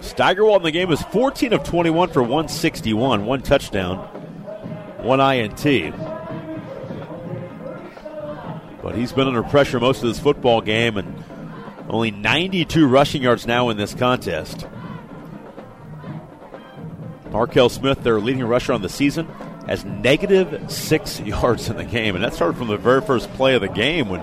[0.00, 3.98] Steigerwald in the game is 14 of 21 for 161, one touchdown,
[4.98, 5.94] one INT.
[8.82, 11.24] But he's been under pressure most of this football game and
[11.88, 14.66] only 92 rushing yards now in this contest.
[17.30, 19.26] Markel Smith, their leading rusher on the season,
[19.66, 22.14] has negative six yards in the game.
[22.14, 24.22] And that started from the very first play of the game when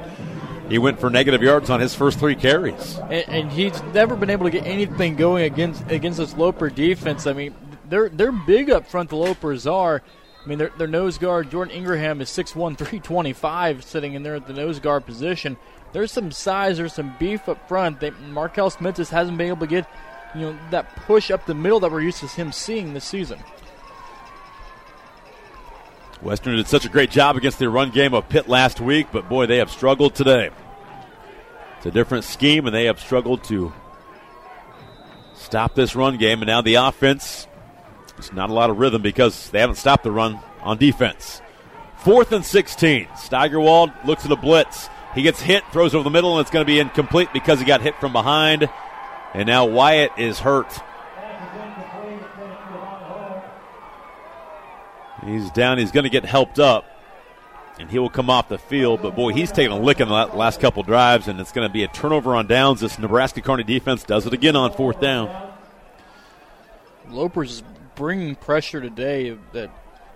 [0.70, 2.98] he went for negative yards on his first three carries.
[2.98, 7.28] And, and, he's never been able to get anything going against against this Loper defense.
[7.28, 7.56] I mean,
[7.90, 9.10] they're they're big up front.
[9.10, 10.02] The Lopers are.
[10.44, 14.46] I mean, their, their nose guard Jordan Ingraham is 6'1", 325, sitting in there at
[14.46, 15.58] the nose guard position.
[15.94, 18.00] There's some size, there's some beef up front.
[18.00, 19.88] They, Markel Smith just hasn't been able to get,
[20.36, 23.40] you know, that push up the middle that we're used to him seeing this season.
[26.24, 29.28] Western did such a great job against the run game of Pitt last week, but
[29.28, 30.50] boy, they have struggled today.
[31.78, 33.74] It's a different scheme, and they have struggled to
[35.36, 36.42] stop this run game.
[36.42, 37.48] And now the offense,
[38.18, 41.42] it's not a lot of rhythm because they haven't stopped the run on defense.
[41.98, 43.10] Fourth and 16.
[43.18, 44.90] Steigerwald looks at a blitz.
[45.14, 47.66] He gets hit, throws over the middle, and it's going to be incomplete because he
[47.66, 48.70] got hit from behind.
[49.34, 50.72] And now Wyatt is hurt.
[55.26, 55.78] He's down.
[55.78, 56.86] He's going to get helped up,
[57.80, 59.02] and he will come off the field.
[59.02, 61.74] But boy, he's taken a lick in the last couple drives, and it's going to
[61.74, 62.82] be a turnover on downs.
[62.82, 65.52] This Nebraska Kearney defense does it again on fourth down.
[67.10, 67.64] Lopers is
[67.96, 69.38] bringing pressure today.
[69.52, 69.70] That,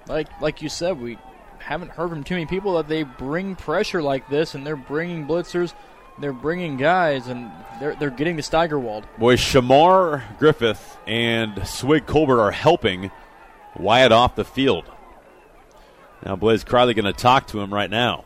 [0.07, 1.17] like like you said, we
[1.59, 5.27] haven't heard from too many people that they bring pressure like this, and they're bringing
[5.27, 5.73] blitzers.
[6.19, 9.05] They're bringing guys, and they're, they're getting to Steigerwald.
[9.19, 13.11] Boy, Shamar Griffith and Swig Colbert are helping
[13.75, 14.85] Wyatt off the field.
[16.26, 18.26] Now Blaze Crowley going to talk to him right now.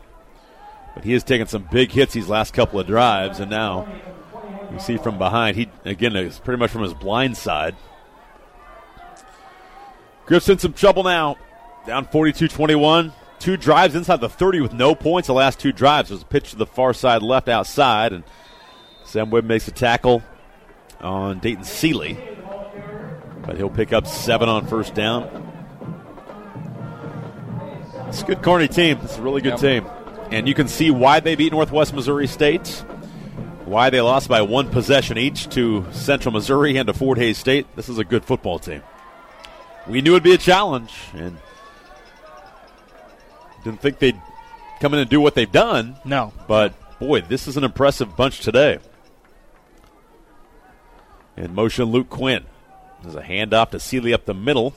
[0.94, 3.88] But he has taken some big hits these last couple of drives, and now
[4.70, 5.56] you see from behind.
[5.56, 7.76] He again is pretty much from his blind side.
[10.26, 11.36] Griff's in some trouble now.
[11.86, 13.12] Down 42-21.
[13.38, 15.26] Two drives inside the 30 with no points.
[15.26, 18.22] The last two drives was a pitch to the far side left outside, and
[19.04, 20.22] Sam Webb makes a tackle
[21.00, 22.16] on Dayton Seeley.
[23.44, 25.51] But he'll pick up seven on first down.
[28.12, 28.98] It's a good Kearney team.
[29.04, 29.84] It's a really good yep.
[29.84, 29.86] team.
[30.30, 32.68] And you can see why they beat Northwest Missouri State,
[33.64, 37.74] why they lost by one possession each to Central Missouri and to Fort Hays State.
[37.74, 38.82] This is a good football team.
[39.88, 41.38] We knew it'd be a challenge, and
[43.64, 44.20] didn't think they'd
[44.78, 45.96] come in and do what they've done.
[46.04, 46.34] No.
[46.46, 48.78] But, boy, this is an impressive bunch today.
[51.38, 52.44] In motion, Luke Quinn.
[53.02, 54.74] There's a handoff to Seeley up the middle.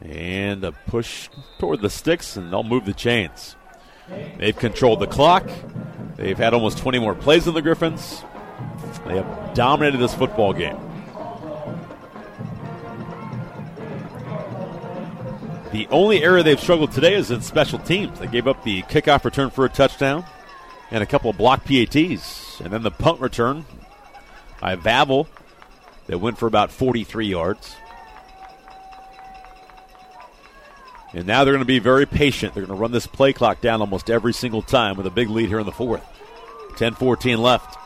[0.00, 1.28] And a push
[1.58, 3.56] toward the sticks, and they'll move the chains.
[4.38, 5.48] They've controlled the clock.
[6.16, 8.22] They've had almost 20 more plays than the Griffins.
[9.06, 10.78] They have dominated this football game.
[15.72, 18.18] The only area they've struggled today is in special teams.
[18.18, 20.24] They gave up the kickoff return for a touchdown
[20.90, 22.60] and a couple of block PATs.
[22.60, 23.66] And then the punt return
[24.60, 25.26] by Vavel
[26.06, 27.76] that went for about 43 yards.
[31.12, 32.54] And now they're going to be very patient.
[32.54, 35.30] They're going to run this play clock down almost every single time with a big
[35.30, 36.04] lead here in the fourth.
[36.76, 37.78] 10 14 left.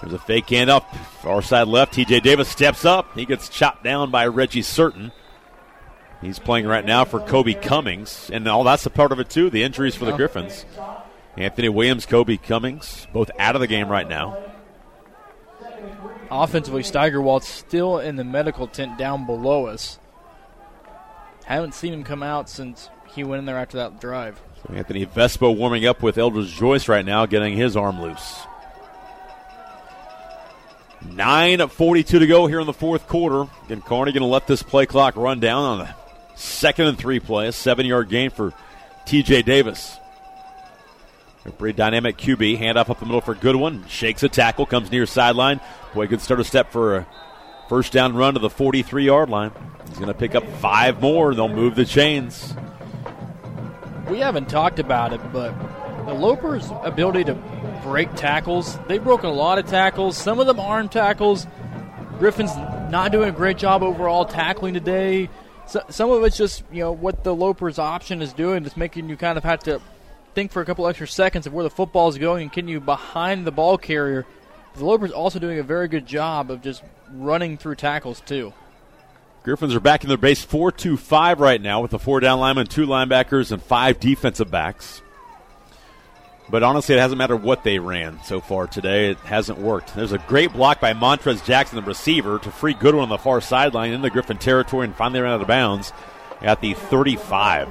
[0.00, 0.94] There's a fake hand up.
[1.22, 1.94] Far side left.
[1.94, 3.14] TJ Davis steps up.
[3.14, 5.12] He gets chopped down by Reggie Certain.
[6.20, 8.30] He's playing right now for Kobe Cummings.
[8.32, 9.50] And all that's a part of it, too.
[9.50, 10.64] The injuries for the Griffins.
[11.36, 14.38] Anthony Williams, Kobe Cummings, both out of the game right now.
[16.30, 19.98] Offensively, Steigerwald's still in the medical tent down below us.
[21.52, 24.40] I haven't seen him come out since he went in there after that drive.
[24.66, 28.38] So Anthony Vespo warming up with Eldridge Joyce right now, getting his arm loose.
[31.08, 33.50] 9.42 to go here in the fourth quarter.
[33.66, 35.94] Again, Kearney going to let this play clock run down on the
[36.36, 37.48] second and three play.
[37.48, 38.54] A seven yard gain for
[39.04, 39.98] TJ Davis.
[41.44, 42.58] A pretty dynamic QB.
[42.58, 43.86] Handoff up the middle for Goodwin.
[43.88, 45.60] Shakes a tackle, comes near sideline.
[45.92, 47.06] Boy, good start a step for a
[47.72, 49.50] first down run to the 43 yard line.
[49.88, 51.34] He's going to pick up five more.
[51.34, 52.52] They'll move the chains.
[54.10, 55.54] We haven't talked about it, but
[56.04, 57.34] the Lopers' ability to
[57.82, 60.18] break tackles, they've broken a lot of tackles.
[60.18, 61.46] Some of them arm tackles.
[62.18, 62.54] Griffin's
[62.90, 65.30] not doing a great job overall tackling today.
[65.66, 69.08] So, some of it's just you know what the Lopers' option is doing, just making
[69.08, 69.80] you kind of have to
[70.34, 72.80] think for a couple extra seconds of where the football is going and can you
[72.80, 74.26] behind the ball carrier.
[74.74, 76.82] The Lopers also doing a very good job of just
[77.12, 78.52] running through tackles too.
[79.42, 82.38] Griffins are back in their base 4 2 5 right now with the four down
[82.38, 85.02] linemen, two linebackers, and five defensive backs.
[86.48, 89.10] But honestly, it hasn't mattered what they ran so far today.
[89.10, 89.94] It hasn't worked.
[89.94, 93.40] There's a great block by Montrez Jackson, the receiver, to free Goodwin on the far
[93.40, 95.92] sideline in the Griffin territory and finally ran out of bounds
[96.40, 97.68] at the 35.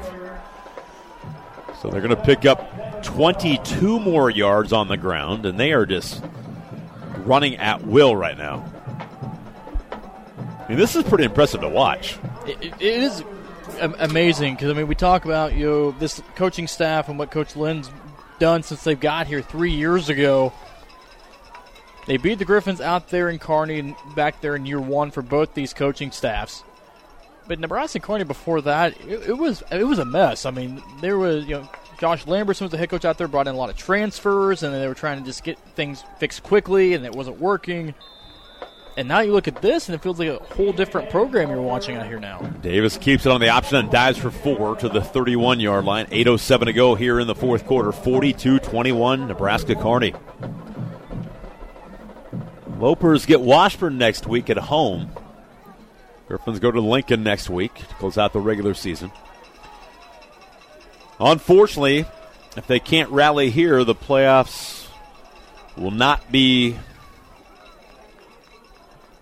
[1.79, 5.85] So they're going to pick up 22 more yards on the ground, and they are
[5.85, 6.23] just
[7.23, 8.65] running at will right now
[10.71, 12.17] mean, this is pretty impressive to watch.
[12.45, 13.23] it, it is
[13.79, 17.55] amazing because I mean, we talk about you know this coaching staff and what Coach
[17.55, 17.89] Lynn's
[18.39, 20.53] done since they've got here three years ago.
[22.07, 25.53] They beat the Griffins out there in Kearney back there in year one for both
[25.53, 26.63] these coaching staffs.
[27.47, 30.45] But Nebraska and Kearney before that, it, it was it was a mess.
[30.45, 31.69] I mean, there was you know
[31.99, 34.73] Josh Lamberson was the head coach out there, brought in a lot of transfers, and
[34.73, 37.93] they were trying to just get things fixed quickly, and it wasn't working.
[38.97, 41.61] And now you look at this, and it feels like a whole different program you're
[41.61, 42.39] watching out here now.
[42.61, 46.07] Davis keeps it on the option and dives for four to the 31 yard line.
[46.07, 47.91] 8.07 to go here in the fourth quarter.
[47.91, 50.13] 42 21, Nebraska Kearney.
[52.77, 55.11] Lopers get Washburn next week at home.
[56.27, 59.11] Griffins go to Lincoln next week to close out the regular season.
[61.19, 62.05] Unfortunately,
[62.57, 64.87] if they can't rally here, the playoffs
[65.77, 66.75] will not be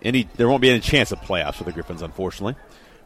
[0.02, 0.28] any.
[0.36, 2.02] There won't be any chance of playoffs for the Griffins.
[2.02, 2.56] Unfortunately,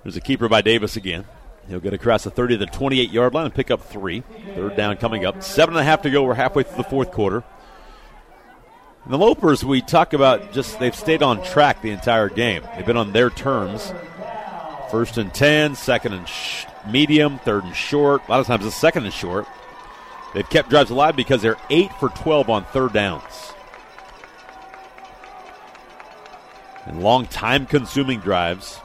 [0.03, 1.25] there's a keeper by Davis again.
[1.69, 4.23] He'll get across the 30 to the 28 yard line and pick up three.
[4.55, 5.43] Third down coming up.
[5.43, 6.23] Seven and a half to go.
[6.23, 7.43] We're halfway through the fourth quarter.
[9.05, 12.63] And the Lopers, we talk about just they've stayed on track the entire game.
[12.75, 13.93] They've been on their terms.
[14.91, 18.23] First and 10, second and sh- medium, third and short.
[18.29, 19.47] A lot of times it's second and short.
[20.35, 23.54] They've kept drives alive because they're 8 for 12 on third downs.
[26.87, 28.81] And long time consuming drives.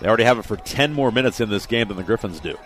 [0.00, 2.56] They already have it for 10 more minutes in this game than the Griffins do.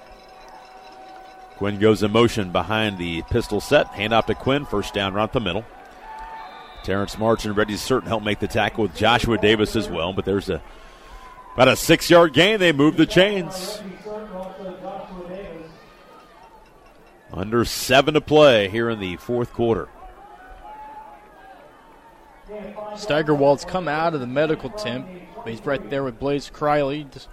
[1.56, 3.86] Quinn goes in motion behind the pistol set.
[3.88, 4.64] Hand off to Quinn.
[4.64, 5.64] First down right the middle.
[6.82, 10.12] Terrence Martin ready to certain help make the tackle with Joshua Davis as well.
[10.12, 10.60] But there's a
[11.54, 12.58] about a six yard gain.
[12.58, 13.80] They move the chains.
[17.32, 19.88] Under seven to play here in the fourth quarter.
[22.96, 25.06] Steigerwald's come out of the medical tent.
[25.44, 27.10] He's right there with Blaze Criley.
[27.10, 27.28] Just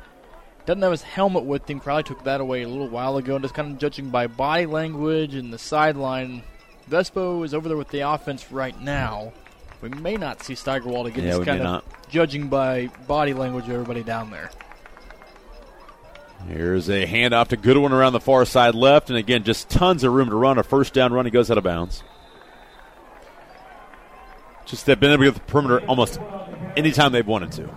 [0.66, 1.80] doesn't have his helmet with him.
[1.80, 3.36] Criley took that away a little while ago.
[3.36, 6.44] And just kind of judging by body language and the sideline,
[6.90, 9.32] Vespo is over there with the offense right now.
[9.82, 11.26] We may not see Steigerwald again.
[11.26, 12.10] Yeah, just kind of not.
[12.10, 14.52] judging by body language of everybody down there.
[16.48, 20.14] Here's a handoff to Goodwin around the far side left, and again, just tons of
[20.14, 20.58] room to run.
[20.58, 22.04] A first down run, he goes out of bounds.
[24.70, 26.20] Just they've been able to get the perimeter almost
[26.78, 27.70] anytime they've wanted to.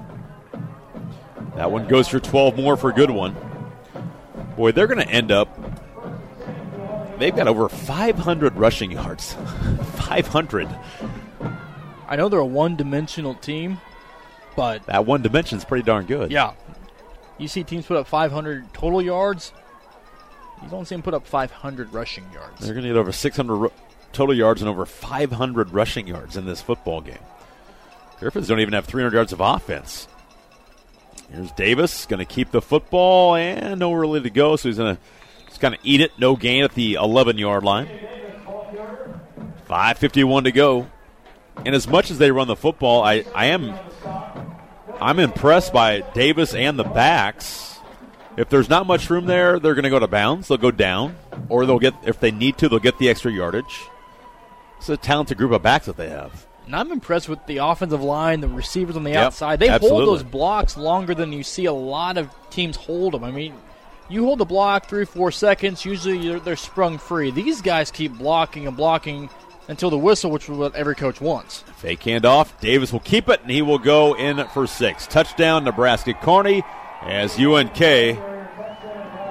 [1.57, 3.35] That one goes for 12 more for a good one.
[4.57, 5.49] Boy, they're going to end up.
[7.19, 9.33] They've got over 500 rushing yards.
[9.95, 10.69] 500.
[12.09, 13.81] I know they're a one-dimensional team,
[14.57, 16.31] but That one dimension's pretty darn good.
[16.31, 16.53] yeah,
[17.39, 19.53] you see teams put up 500 total yards.
[20.63, 22.61] You don't see them put up 500 rushing yards.
[22.61, 23.73] They're going to get over 600 ru-
[24.13, 27.19] total yards and over 500 rushing yards in this football game.
[28.19, 30.07] Griffins don't even have 300 yards of offense.
[31.31, 34.97] Here's Davis going to keep the football and nowhere really to go, so he's going
[34.97, 35.03] to
[35.49, 36.13] just kind of eat it.
[36.19, 37.89] No gain at the 11 yard line.
[39.69, 40.87] 5:51 to go.
[41.65, 43.75] And as much as they run the football, I, I am
[45.01, 47.79] I'm impressed by Davis and the backs.
[48.37, 50.49] If there's not much room there, they're going to go to bounds.
[50.49, 51.17] They'll go down,
[51.49, 53.83] or they'll get if they need to, they'll get the extra yardage.
[54.83, 56.45] It's a talented group of backs that they have.
[56.67, 59.61] And I'm impressed with the offensive line, the receivers on the Yep, outside.
[59.61, 60.07] They absolutely.
[60.07, 63.23] hold those blocks longer than you see a lot of teams hold them.
[63.23, 63.55] I mean,
[64.09, 67.31] you hold the block three, four seconds, usually you're, they're sprung free.
[67.31, 69.31] These guys keep blocking and blocking
[69.69, 71.61] until the whistle, which is what every coach wants.
[71.77, 72.59] Fake handoff.
[72.59, 75.07] Davis will keep it, and he will go in for six.
[75.07, 76.65] Touchdown, Nebraska Kearney,
[77.03, 77.79] as UNK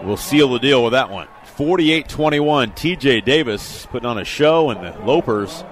[0.05, 1.27] will seal the deal with that one.
[1.55, 2.71] 48 21.
[2.71, 5.65] TJ Davis putting on a show, and the Lopers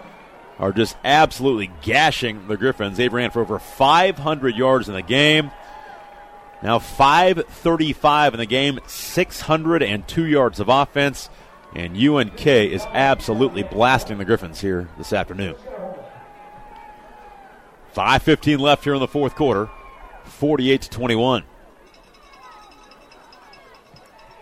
[0.60, 2.98] are just absolutely gashing the Griffins.
[2.98, 5.52] They've ran for over 500 yards in the game.
[6.62, 11.30] Now 535 in the game, 602 yards of offense,
[11.74, 15.56] and UNK is absolutely blasting the Griffins here this afternoon.
[17.96, 19.70] 5.15 left here in the fourth quarter.
[20.26, 21.44] 48 to 21.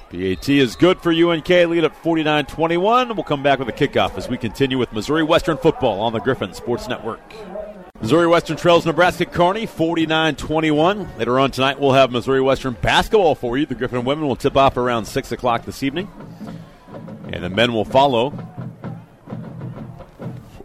[0.09, 1.49] PAT is good for UNK.
[1.49, 3.15] Lead at 49 21.
[3.15, 6.19] We'll come back with a kickoff as we continue with Missouri Western football on the
[6.19, 7.21] Griffin Sports Network.
[7.99, 11.17] Missouri Western trails Nebraska Kearney 49 21.
[11.17, 13.65] Later on tonight, we'll have Missouri Western basketball for you.
[13.65, 16.09] The Griffin women will tip off around 6 o'clock this evening,
[17.33, 18.31] and the men will follow.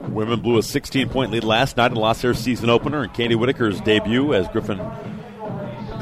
[0.02, 3.34] Women blew a 16 point lead last night and lost their season opener, and Candy
[3.34, 4.78] Whitaker's debut as Griffin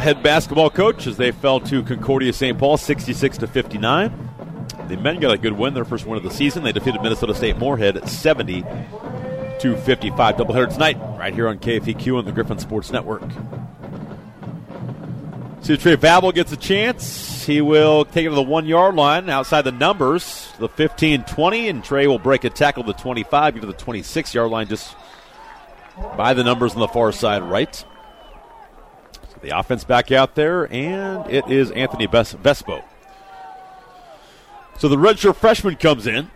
[0.00, 2.58] head basketball coach as they fell to Concordia St.
[2.58, 4.30] Paul 66 to 59.
[4.88, 6.64] The men got a good win, their first win of the season.
[6.64, 8.62] They defeated Minnesota State Moorhead 70
[9.60, 10.36] to 55.
[10.36, 13.22] Doubleheader tonight, right here on KFEQ and the Griffin Sports Network.
[15.60, 17.44] See Trey Vavel gets a chance.
[17.44, 21.68] He will take it to the one yard line outside the numbers, the 15 20,
[21.68, 24.66] and Trey will break a tackle to the 25, get to the 26 yard line
[24.68, 24.96] just
[26.16, 27.84] by the numbers on the far side right.
[29.42, 32.84] The offense back out there, and it is Anthony Ves- Vespo.
[34.78, 36.30] So the redshirt freshman comes in.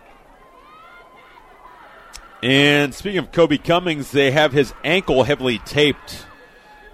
[2.41, 6.25] And speaking of Kobe Cummings, they have his ankle heavily taped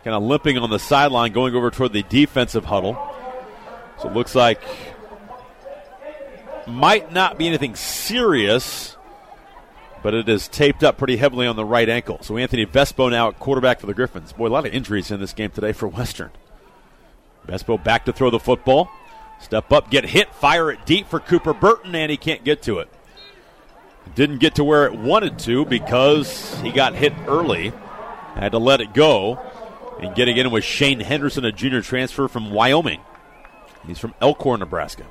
[0.04, 2.98] kind of limping on the sideline, going over toward the defensive huddle.
[4.02, 4.62] So it looks like
[6.68, 8.98] might not be anything serious,
[10.04, 12.20] but it is taped up pretty heavily on the right ankle.
[12.22, 14.34] So Anthony Vespo now quarterback for the Griffins.
[14.34, 16.32] Boy, a lot of injuries in this game today for Western.
[17.48, 18.90] Vespo back to throw the football.
[19.40, 22.80] Step up, get hit, fire it deep for Cooper Burton, and he can't get to
[22.80, 22.90] it.
[24.14, 27.72] Didn't get to where it wanted to because he got hit early.
[28.36, 29.40] Had to let it go.
[30.00, 33.02] And getting in was Shane Henderson, a junior transfer from Wyoming.
[33.86, 35.06] He's from Elkhorn, Nebraska.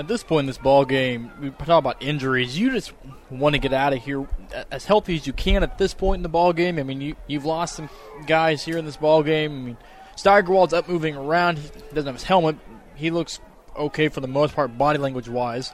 [0.00, 2.58] At this point in this ball game, we talk about injuries.
[2.58, 2.94] You just
[3.28, 4.26] want to get out of here
[4.70, 6.78] as healthy as you can at this point in the ball game.
[6.78, 7.90] I mean, you, you've lost some
[8.26, 9.52] guys here in this ball game.
[9.52, 9.76] I mean,
[10.16, 11.58] Steigerwald's up moving around.
[11.58, 12.56] He doesn't have his helmet.
[12.94, 13.40] He looks
[13.76, 15.70] okay for the most part, body language wise.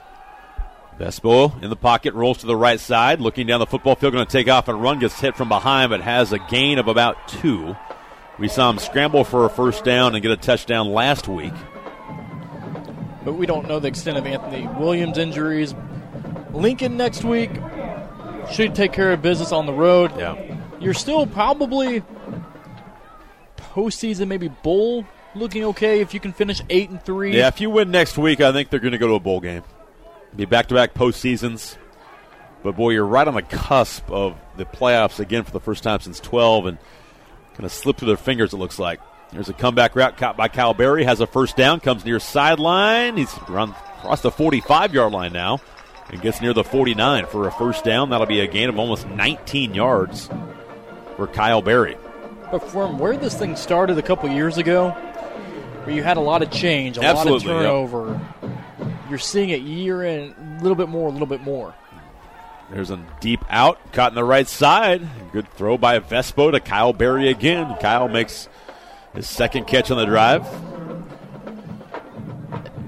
[0.99, 4.25] Vespo in the pocket, rolls to the right side, looking down the football field, going
[4.25, 7.29] to take off and run, gets hit from behind, but has a gain of about
[7.29, 7.77] two.
[8.37, 11.53] We saw him scramble for a first down and get a touchdown last week.
[13.27, 15.75] But we don't know the extent of Anthony Williams' injuries.
[16.53, 17.51] Lincoln next week
[18.49, 20.17] should take care of business on the road.
[20.17, 20.55] Yeah.
[20.79, 22.03] You're still probably
[23.57, 25.05] postseason, maybe bowl
[25.35, 27.35] looking okay if you can finish eight and three.
[27.35, 29.41] Yeah, if you win next week, I think they're going to go to a bowl
[29.41, 29.63] game.
[30.33, 31.75] Be back to back postseasons.
[32.63, 35.99] But boy, you're right on the cusp of the playoffs again for the first time
[35.99, 36.77] since 12 and
[37.55, 39.01] kind of slip through their fingers, it looks like.
[39.31, 43.17] There's a comeback route caught by Kyle Berry, has a first down, comes near sideline.
[43.17, 45.59] He's run across the 45 yard line now
[46.09, 48.09] and gets near the 49 for a first down.
[48.09, 50.29] That'll be a gain of almost 19 yards
[51.17, 51.97] for Kyle Berry.
[52.51, 56.41] But from where this thing started a couple years ago, where you had a lot
[56.41, 58.91] of change, a Absolutely, lot of turnover, yep.
[59.09, 61.73] you're seeing it year in, a little bit more, a little bit more.
[62.71, 65.07] There's a deep out, caught in the right side.
[65.31, 67.75] Good throw by Vespo to Kyle Berry again.
[67.79, 68.47] Kyle makes
[69.17, 70.45] his second catch on the drive.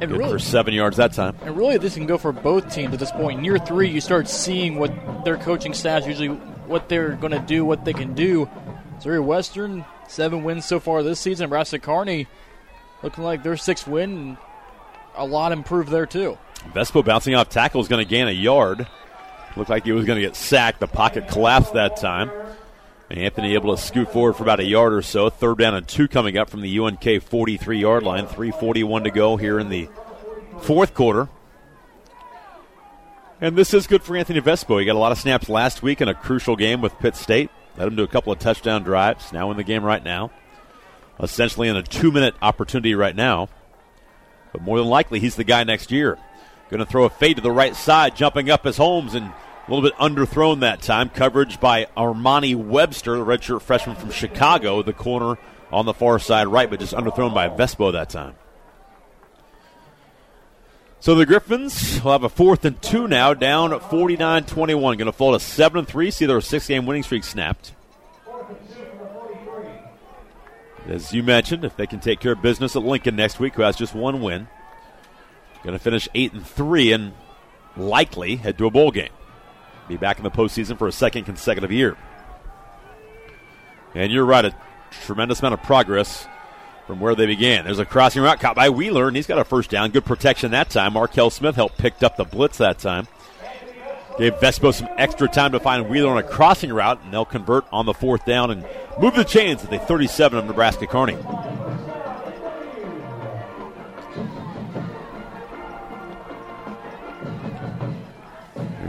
[0.02, 1.36] And Good really, for seven yards that time.
[1.42, 3.40] And really, this can go for both teams at this point.
[3.40, 7.40] In year three, you start seeing what their coaching staffs usually, what they're going to
[7.40, 8.50] do, what they can do.
[8.96, 11.46] Missouri Western, seven wins so far this season.
[11.46, 12.28] Nebraska Kearney,
[13.04, 14.38] looking like their sixth win,
[15.16, 16.38] a lot improved there too.
[16.74, 18.88] Vespo bouncing off tackle is going to gain a yard.
[19.58, 20.80] Looked like he was going to get sacked.
[20.80, 22.32] The pocket collapsed that time.
[23.12, 25.30] Anthony able to scoot forward for about a yard or so.
[25.30, 28.28] Third down and two coming up from the UNK 43 yard line.
[28.28, 29.90] 341 to go here in the
[30.62, 31.28] fourth quarter.
[33.42, 34.80] And this is good for Anthony Vespo.
[34.80, 37.50] He got a lot of snaps last week in a crucial game with Pitt State.
[37.78, 39.32] Let him do a couple of touchdown drives.
[39.32, 40.32] Now in the game right now.
[41.20, 43.50] Essentially in a two minute opportunity right now.
[44.52, 46.18] But more than likely, he's the guy next year.
[46.70, 49.32] Going to throw a fade to the right side, jumping up as Holmes, and
[49.70, 51.10] a little bit underthrown that time.
[51.10, 55.38] Coverage by Armani Webster, the redshirt freshman from Chicago, the corner
[55.72, 58.36] on the far side right, but just underthrown by Vespo that time.
[61.00, 64.98] So the Griffins will have a fourth and two now, down at 49 21.
[64.98, 67.74] Going to fall to 7 and 3, see their six game winning streak snapped.
[70.88, 73.62] As you mentioned, if they can take care of business at Lincoln next week, who
[73.62, 74.48] has just one win,
[75.64, 77.14] going to finish 8 and 3 and
[77.78, 79.12] likely head to a bowl game.
[79.90, 81.98] Be back in the postseason for a second consecutive year.
[83.96, 84.56] And you're right, a
[84.92, 86.28] tremendous amount of progress
[86.86, 87.66] from where they began.
[87.66, 89.90] There's a crossing route caught by Wheeler, and he's got a first down.
[89.90, 90.94] Good protection that time.
[90.94, 93.08] Markel Smith helped picked up the blitz that time.
[94.20, 97.66] Gave Vespo some extra time to find Wheeler on a crossing route, and they'll convert
[97.72, 98.66] on the fourth down and
[99.00, 101.18] move the chains at the 37 of Nebraska Kearney.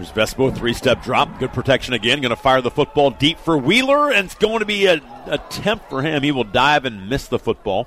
[0.00, 1.38] Here's Vespo, three step drop.
[1.38, 2.22] Good protection again.
[2.22, 5.90] Going to fire the football deep for Wheeler, and it's going to be an attempt
[5.90, 6.22] for him.
[6.22, 7.86] He will dive and miss the football.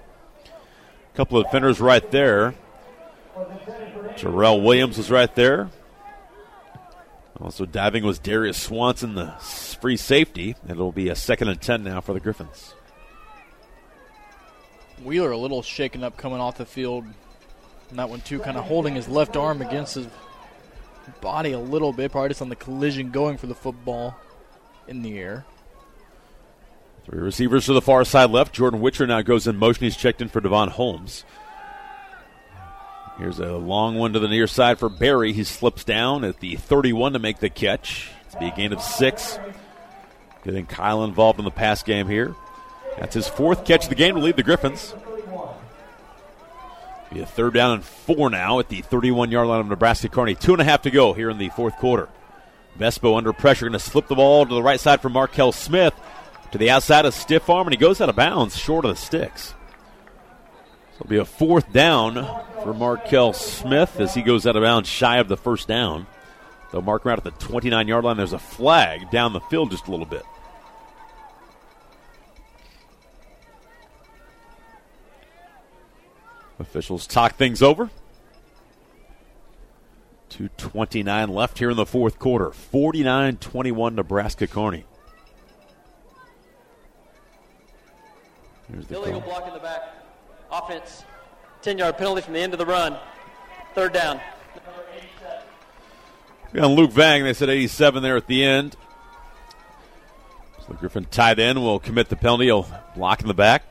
[1.12, 2.54] A couple of defenders right there.
[4.16, 5.72] Jarrell Williams was right there.
[7.42, 9.32] Also diving was Darius Swanson, the
[9.82, 10.56] free safety.
[10.70, 12.76] It'll be a second and ten now for the Griffins.
[15.04, 17.06] Wheeler a little shaken up coming off the field.
[17.90, 20.06] And that one too, kind of holding his left arm against his
[21.12, 24.16] body a little bit, probably just on the collision going for the football
[24.88, 25.46] in the air.
[27.06, 28.54] Three receivers to the far side left.
[28.54, 29.84] Jordan Witcher now goes in motion.
[29.84, 31.26] He's checked in for Devon Holmes.
[33.18, 35.34] Here's a long one to the near side for Berry.
[35.34, 38.10] He slips down at the 31 to make the catch.
[38.26, 39.38] It's be a gain of six.
[40.44, 42.36] Getting Kyle involved in the pass game here.
[42.98, 44.96] That's his fourth catch of the game to lead the Griffins.
[47.14, 50.34] Be a third down and four now at the 31 yard line of Nebraska Kearney.
[50.34, 52.10] Two and a half to go here in the fourth quarter.
[52.80, 55.94] Vespo under pressure, going to slip the ball to the right side for Markel Smith.
[56.52, 59.02] to the outside of stiff arm, and he goes out of bounds short of the
[59.02, 59.54] sticks.
[60.94, 62.16] So it'll be a fourth down
[62.64, 66.08] for Markel Smith as he goes out of bounds shy of the first down.
[66.72, 68.18] They'll mark him out at the 29 yard line.
[68.18, 70.24] There's a flag down the field just a little bit.
[76.64, 77.90] Officials talk things over.
[80.32, 82.52] 2.29 left here in the fourth quarter.
[82.52, 84.86] 49 21 Nebraska Kearney.
[88.72, 89.30] Here's the Illegal call.
[89.30, 89.82] block in the back.
[90.52, 91.04] Offense.
[91.62, 92.98] 10 yard penalty from the end of the run.
[93.76, 94.20] Third down.
[96.56, 98.76] On Luke Vang, they said 87 there at the end.
[100.66, 102.46] So Griffin tied in will commit the penalty.
[102.46, 103.64] He'll block in the back.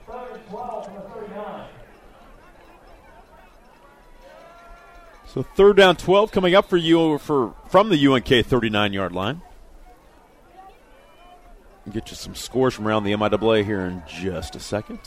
[5.32, 9.40] So third down 12 coming up for you for from the UNK 39 yard line.
[11.90, 15.00] Get you some scores from around the MIAA here in just a second.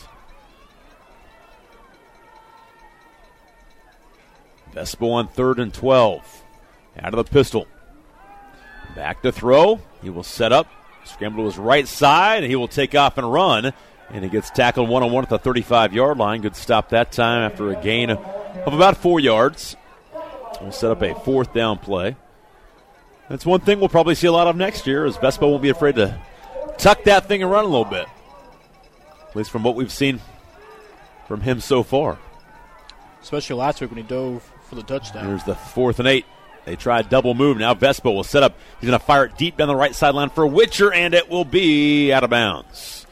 [4.74, 6.44] Vespo on third and 12.
[7.02, 7.68] Out of the pistol.
[8.96, 9.80] Back to throw.
[10.02, 10.68] He will set up,
[11.04, 13.74] scramble to his right side, and he will take off and run.
[14.10, 16.42] And he gets tackled one on one at the 35 yard line.
[16.42, 19.78] Good stop that time after a gain of about four yards.
[20.62, 22.16] We'll set up a fourth down play.
[23.30, 25.70] That's one thing we'll probably see a lot of next year, is Vespo won't be
[25.70, 26.20] afraid to
[26.78, 28.08] tuck that thing and run a little bit.
[29.30, 30.22] At least from what we've seen
[31.28, 32.20] from him so far.
[33.22, 35.26] Especially last week when he dove for the touchdown.
[35.26, 36.26] Here's the fourth and eight.
[36.66, 37.58] They try a double move.
[37.58, 38.58] Now Vespo will set up.
[38.80, 41.46] He's going to fire it deep down the right sideline for Witcher, and it will
[41.46, 43.06] be out of bounds.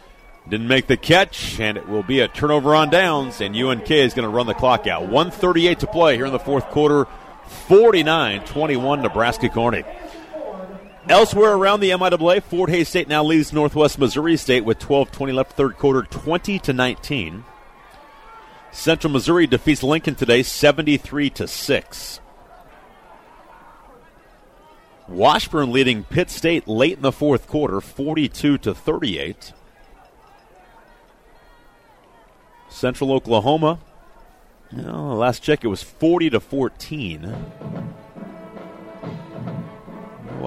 [0.50, 4.14] Didn't make the catch, and it will be a turnover on downs, and UNK is
[4.14, 5.04] going to run the clock out.
[5.04, 7.08] 138 to play here in the fourth quarter.
[7.48, 9.84] 49 21 Nebraska Kearney.
[11.10, 15.52] Elsewhere around the MIAA, Fort Hays State now leads Northwest Missouri State with 12-20 left
[15.52, 17.44] third quarter, 20 to 19.
[18.72, 22.22] Central Missouri defeats Lincoln today, 73 to six.
[25.10, 29.52] Washburn leading Pitt State late in the fourth quarter, 42 to 38.
[32.70, 33.80] Central Oklahoma
[34.76, 37.22] well, last check, it was 40 to 14.
[37.22, 37.34] No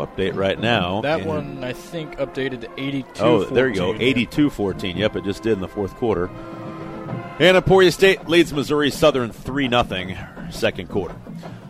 [0.06, 1.00] update right now.
[1.00, 3.94] That and one, I think, updated to 82 Oh, there you go.
[3.94, 4.96] 82 14.
[4.96, 6.28] Yep, it just did in the fourth quarter.
[7.38, 10.16] And Emporia State leads Missouri Southern 3 0,
[10.50, 11.14] second quarter.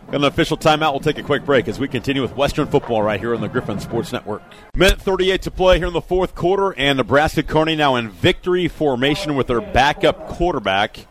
[0.06, 0.92] Got an official timeout.
[0.92, 3.48] We'll take a quick break as we continue with Western football right here on the
[3.48, 4.40] Griffin Sports Network.
[4.72, 8.68] Minute 38 to play here in the fourth quarter, and Nebraska Kearney now in victory
[8.68, 11.06] formation with their backup quarterback.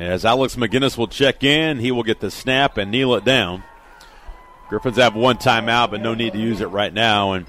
[0.00, 3.62] As Alex McGinnis will check in, he will get the snap and kneel it down.
[4.68, 7.32] Griffins have one timeout, but no need to use it right now.
[7.32, 7.46] And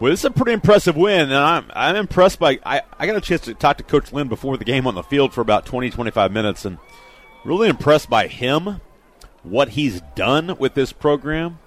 [0.00, 2.58] well, this is a pretty impressive win, and I'm I'm impressed by.
[2.66, 5.04] I, I got a chance to talk to Coach Lynn before the game on the
[5.04, 6.78] field for about 20, 25 minutes, and
[7.44, 8.80] really impressed by him,
[9.44, 11.60] what he's done with this program.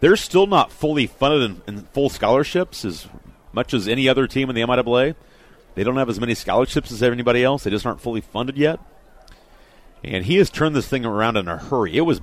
[0.00, 3.06] They're still not fully funded in, in full scholarships as
[3.52, 5.14] much as any other team in the MIAA.
[5.76, 7.62] They don't have as many scholarships as anybody else.
[7.62, 8.80] They just aren't fully funded yet.
[10.04, 11.96] And he has turned this thing around in a hurry.
[11.96, 12.20] It was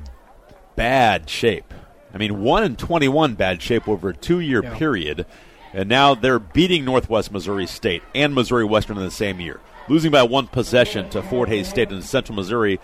[0.76, 1.74] bad shape.
[2.14, 4.78] I mean, 1 and 21 bad shape over a two year yeah.
[4.78, 5.26] period.
[5.74, 10.12] And now they're beating Northwest Missouri State and Missouri Western in the same year, losing
[10.12, 12.80] by one possession to Fort Hays State in Central Missouri.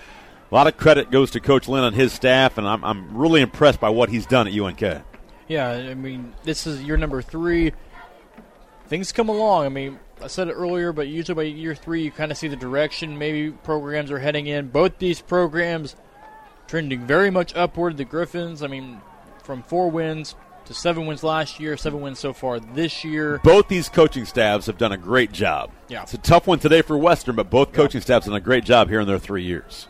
[0.49, 3.41] A lot of credit goes to Coach Lynn and his staff, and I'm, I'm really
[3.41, 5.03] impressed by what he's done at UNK.
[5.49, 7.73] Yeah, I mean, this is your number three.
[8.87, 9.65] Things come along.
[9.65, 12.47] I mean, I said it earlier, but usually by year three, you kind of see
[12.47, 14.69] the direction maybe programs are heading in.
[14.69, 15.95] Both these programs
[16.67, 17.97] trending very much upward.
[17.97, 19.01] The Griffins, I mean,
[19.43, 23.39] from four wins to seven wins last year, seven wins so far this year.
[23.43, 25.71] Both these coaching staffs have done a great job.
[25.87, 26.03] Yeah.
[26.03, 28.05] It's a tough one today for Western, but both coaching yeah.
[28.05, 29.87] staffs have done a great job here in their three years.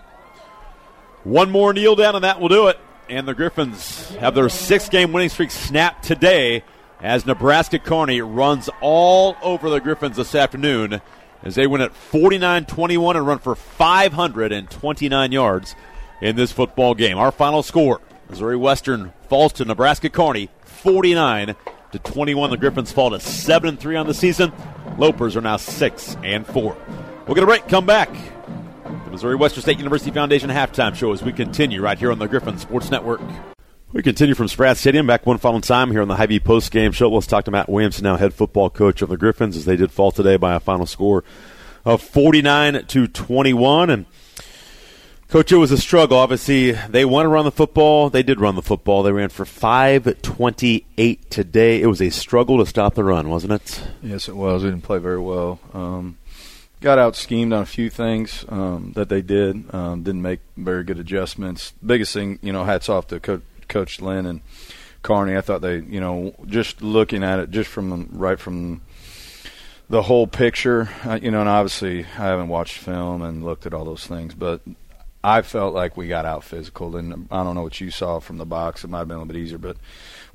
[1.23, 2.79] One more kneel down, and that will do it.
[3.09, 6.63] And the Griffins have their six game winning streak snapped today
[7.01, 11.01] as Nebraska Kearney runs all over the Griffins this afternoon
[11.43, 15.75] as they win at 49 21 and run for 529 yards
[16.21, 17.17] in this football game.
[17.17, 21.55] Our final score Missouri Western falls to Nebraska Kearney 49
[21.91, 22.49] to 21.
[22.49, 24.51] The Griffins fall to 7 and 3 on the season.
[24.97, 26.77] Lopers are now 6 and 4.
[27.25, 28.09] We'll get a break, come back.
[29.05, 32.27] The Missouri Western State University Foundation halftime show as we continue right here on the
[32.27, 33.21] Griffin Sports Network.
[33.93, 35.07] We continue from Spratt Stadium.
[35.07, 37.09] Back one final time here on the Hy-Vee post game show.
[37.09, 39.91] Let's talk to Matt Williamson, now head football coach of the Griffins, as they did
[39.91, 41.23] fall today by a final score
[41.85, 43.89] of 49 to 21.
[43.89, 44.05] And
[45.29, 46.17] Coach, it was a struggle.
[46.17, 48.09] Obviously, they want to run the football.
[48.09, 49.03] They did run the football.
[49.03, 51.81] They ran for 528 today.
[51.81, 53.83] It was a struggle to stop the run, wasn't it?
[54.01, 54.63] Yes, it was.
[54.63, 55.59] We didn't play very well.
[55.73, 56.17] Um,
[56.79, 59.73] got out schemed on a few things um, that they did.
[59.73, 61.73] Um, didn't make very good adjustments.
[61.85, 64.41] Biggest thing, you know, hats off to Co- Coach Lynn and
[65.01, 65.37] Kearney.
[65.37, 68.81] I thought they, you know, just looking at it, just from right from
[69.89, 73.73] the whole picture, uh, you know, and obviously I haven't watched film and looked at
[73.73, 74.61] all those things, but
[75.23, 78.37] I felt like we got out physical, and I don't know what you saw from
[78.37, 78.83] the box.
[78.83, 79.77] It might have been a little bit easier, but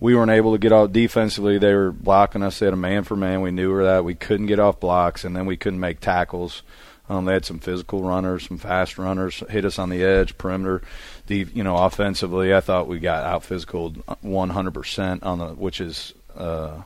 [0.00, 1.58] we weren't able to get out defensively.
[1.58, 2.58] They were blocking us.
[2.58, 3.40] They had a man for man.
[3.40, 4.04] We knew that.
[4.04, 6.62] We couldn't get off blocks, and then we couldn't make tackles.
[7.08, 10.82] Um, they had some physical runners, some fast runners, hit us on the edge, perimeter.
[11.26, 16.14] The you know offensively, I thought we got out physical 100% on the, which is
[16.36, 16.82] uh,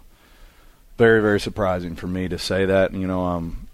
[0.99, 2.93] very very surprising for me to say that.
[2.93, 3.69] You know, um,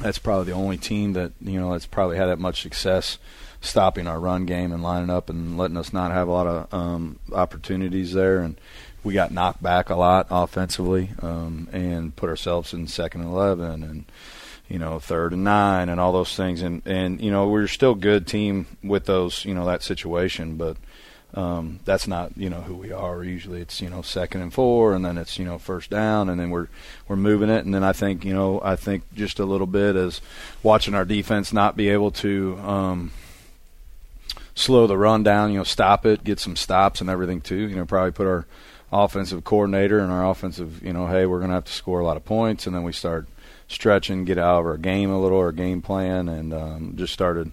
[0.00, 3.18] that's probably the only team that you know that's probably had that much success
[3.62, 6.74] stopping our run game and lining up and letting us not have a lot of
[6.74, 8.40] um, opportunities there.
[8.40, 8.56] And
[9.04, 13.82] we got knocked back a lot offensively um, and put ourselves in second and eleven
[13.82, 14.04] and
[14.68, 16.62] you know third and nine and all those things.
[16.62, 20.76] And and you know we're still good team with those you know that situation, but.
[21.34, 23.24] Um, that's not you know who we are.
[23.24, 26.38] Usually it's you know second and four, and then it's you know first down, and
[26.38, 26.68] then we're
[27.08, 27.64] we're moving it.
[27.64, 30.20] And then I think you know I think just a little bit as
[30.62, 33.12] watching our defense not be able to um,
[34.54, 37.56] slow the run down, you know, stop it, get some stops and everything too.
[37.68, 38.46] You know, probably put our
[38.92, 42.04] offensive coordinator and our offensive, you know, hey, we're going to have to score a
[42.04, 43.26] lot of points, and then we start
[43.72, 47.52] stretching, get out of our game a little, our game plan, and um, just started.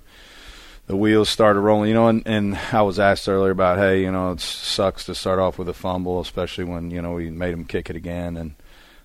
[0.87, 4.11] The wheels started rolling, you know, and, and I was asked earlier about, hey, you
[4.11, 7.53] know, it sucks to start off with a fumble, especially when you know we made
[7.53, 8.55] them kick it again, and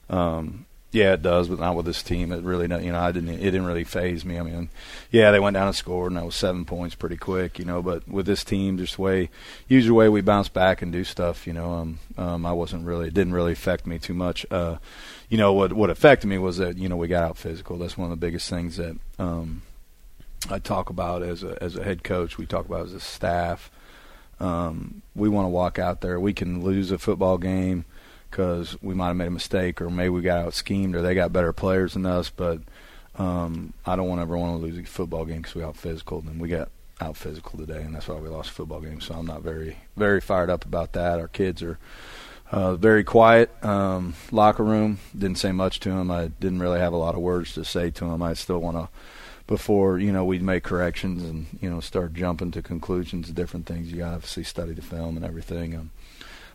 [0.08, 2.30] um, yeah, it does, but not with this team.
[2.30, 3.30] It really, you know, I didn't.
[3.30, 4.38] It didn't really phase me.
[4.38, 4.68] I mean,
[5.10, 7.82] yeah, they went down and scored, and that was seven points pretty quick, you know.
[7.82, 9.30] But with this team, just the way,
[9.66, 13.08] usually way we bounce back and do stuff, you know, um, um, I wasn't really.
[13.08, 14.46] It didn't really affect me too much.
[14.52, 14.76] Uh,
[15.28, 17.78] you know, what what affected me was that you know we got out physical.
[17.78, 19.62] That's one of the biggest things that um,
[20.50, 22.38] I talk about as a as a head coach.
[22.38, 23.70] We talk about as a staff.
[24.40, 26.18] Um, we want to walk out there.
[26.18, 27.84] We can lose a football game
[28.30, 31.14] because we might have made a mistake or maybe we got out schemed or they
[31.14, 32.30] got better players than us.
[32.30, 32.60] But
[33.16, 36.18] um, I don't want ever want to lose a football game because we out physical
[36.26, 36.68] and we got
[37.00, 39.00] out physical today, and that's why we lost a football game.
[39.00, 41.18] So I'm not very very fired up about that.
[41.20, 41.78] Our kids are.
[42.54, 45.00] Uh, very quiet um, locker room.
[45.12, 46.08] Didn't say much to him.
[46.08, 48.22] I didn't really have a lot of words to say to him.
[48.22, 48.88] I still want to,
[49.48, 53.92] before you know, we'd make corrections and you know start jumping to conclusions, different things.
[53.92, 55.74] You obviously study the film and everything.
[55.74, 55.90] Um,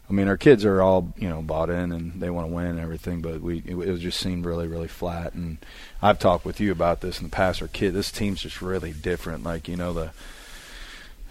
[0.09, 2.67] I mean, our kids are all you know bought in and they want to win
[2.67, 5.33] and everything, but we it, it just seemed really really flat.
[5.33, 5.57] And
[6.01, 7.61] I've talked with you about this in the past.
[7.61, 9.43] Our kid, this team's just really different.
[9.43, 10.11] Like you know the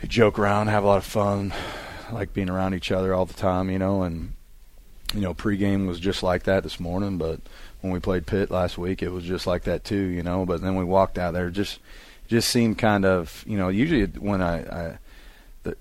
[0.02, 1.54] they joke around, have a lot of fun,
[2.12, 3.70] like being around each other all the time.
[3.70, 4.34] You know, and
[5.14, 7.40] you know pregame was just like that this morning, but
[7.80, 9.96] when we played Pitt last week, it was just like that too.
[9.96, 11.78] You know, but then we walked out there, just
[12.28, 14.98] just seemed kind of you know usually when I, I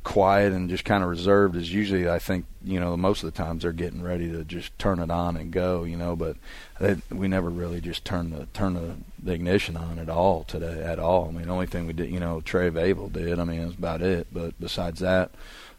[0.03, 3.37] quiet and just kind of reserved is usually I think you know most of the
[3.37, 6.35] times they're getting ready to just turn it on and go you know but
[6.79, 10.81] they, we never really just turn the turn the, the ignition on at all today
[10.81, 13.43] at all I mean the only thing we did you know Trey Vavel did I
[13.43, 15.31] mean that's about it but besides that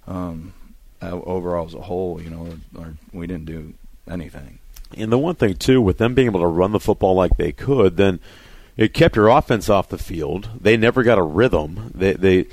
[0.07, 0.55] um,
[1.01, 3.73] Uh, overall as a whole you know our, we didn't do
[4.11, 4.59] anything
[4.97, 7.53] and the one thing too with them being able to run the football like they
[7.53, 8.19] could then
[8.77, 12.47] it kept your offense off the field they never got a rhythm they they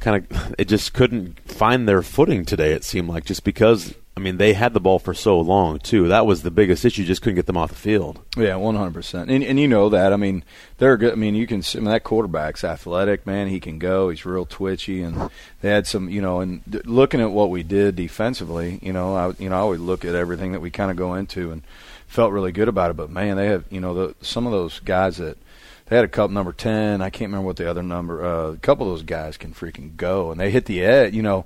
[0.00, 2.72] kind of it just couldn't find their footing today.
[2.72, 6.08] It seemed like just because I mean they had the ball for so long too.
[6.08, 7.04] That was the biggest issue.
[7.04, 8.18] Just couldn't get them off the field.
[8.34, 9.30] Yeah, one hundred percent.
[9.30, 10.14] And and you know that.
[10.14, 10.42] I mean
[10.78, 11.12] they're good.
[11.12, 11.62] I mean you can.
[11.74, 13.48] I mean that quarterback's athletic man.
[13.48, 14.08] He can go.
[14.08, 15.02] He's real twitchy.
[15.02, 15.30] And
[15.60, 16.08] they had some.
[16.08, 16.40] You know.
[16.40, 20.06] And looking at what we did defensively, you know, I you know I always look
[20.06, 21.62] at everything that we kind of go into and
[22.06, 22.96] felt really good about it.
[22.96, 25.36] But man, they have you know the, some of those guys that
[25.86, 27.02] they had a couple number ten.
[27.02, 28.24] I can't remember what the other number.
[28.24, 31.12] Uh, a couple of those guys can freaking go, and they hit the edge.
[31.12, 31.44] You know,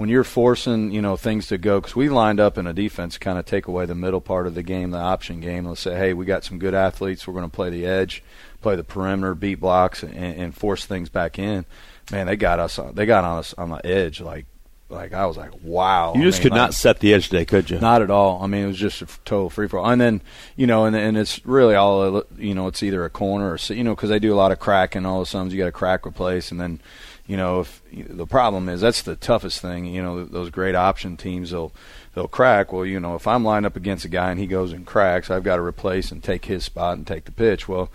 [0.00, 3.18] when you're forcing you know things to go, because we lined up in a defense
[3.18, 5.66] kind of take away the middle part of the game, the option game.
[5.66, 7.26] Let's say, hey, we got some good athletes.
[7.26, 8.24] We're going to play the edge,
[8.62, 11.66] play the perimeter, beat blocks, and, and force things back in.
[12.10, 12.78] Man, they got us.
[12.78, 14.46] on, They got on us on the edge like
[14.88, 16.14] like I was like, wow.
[16.14, 17.78] You just I mean, could like, not set the edge today, could you?
[17.78, 18.42] Not at all.
[18.42, 19.90] I mean, it was just a total free for all.
[19.90, 20.22] And then
[20.56, 22.68] you know, and and it's really all you know.
[22.68, 25.04] It's either a corner or you know because they do a lot of cracking.
[25.04, 26.80] All of a sudden, you got a crack replace, and then
[27.30, 29.84] you know, if the problem is that's the toughest thing.
[29.84, 31.70] You know, those great option teams they'll
[32.12, 32.72] they'll crack.
[32.72, 35.30] Well, you know, if I'm lined up against a guy and he goes and cracks,
[35.30, 37.68] I've got to replace and take his spot and take the pitch.
[37.68, 37.88] Well,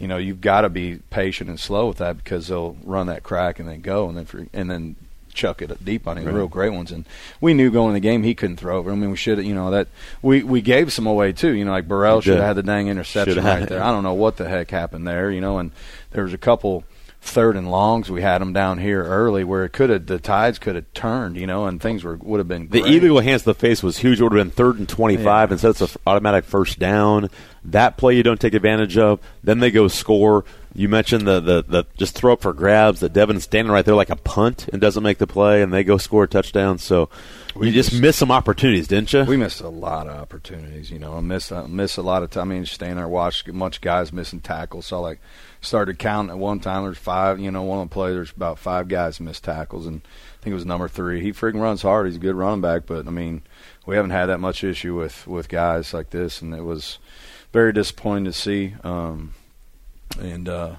[0.00, 3.22] you know, you've got to be patient and slow with that because they'll run that
[3.22, 4.96] crack and then go and then for, and then
[5.34, 6.34] chuck it deep on him, right.
[6.34, 6.90] real great ones.
[6.90, 7.04] And
[7.40, 8.90] we knew going in the game he couldn't throw over.
[8.90, 9.86] I mean, we should have, you know, that
[10.20, 11.52] we we gave some away too.
[11.52, 13.84] You know, like Burrell should have had the dang interception should've right there.
[13.84, 15.30] I don't know what the heck happened there.
[15.30, 15.70] You know, and
[16.10, 16.82] there was a couple
[17.22, 20.58] third and longs we had them down here early where it could have the tides
[20.58, 22.82] could have turned you know and things were would have been great.
[22.82, 25.26] the illegal hands to the face was huge it would have been third and 25
[25.26, 25.52] yeah.
[25.52, 27.28] instead it's an automatic first down
[27.62, 31.64] that play you don't take advantage of then they go score you mentioned the, the,
[31.66, 34.80] the just throw up for grabs that Devin's standing right there like a punt and
[34.80, 36.78] doesn't make the play, and they go score a touchdown.
[36.78, 37.08] So
[37.56, 39.24] we you just, just missed some opportunities, didn't you?
[39.24, 40.90] We missed a lot of opportunities.
[40.90, 42.52] You know, I miss uh, I missed a lot of time.
[42.52, 44.86] I mean, staying there, watched a bunch of guys missing tackles.
[44.86, 45.20] So like
[45.60, 46.84] started counting at one time.
[46.84, 47.38] There's five.
[47.38, 50.52] You know, one of the plays there's about five guys missed tackles, and I think
[50.52, 51.20] it was number three.
[51.20, 52.06] He freaking runs hard.
[52.06, 53.42] He's a good running back, but I mean,
[53.86, 56.98] we haven't had that much issue with with guys like this, and it was
[57.52, 58.74] very disappointing to see.
[58.82, 59.34] Um,
[60.18, 60.76] and uh,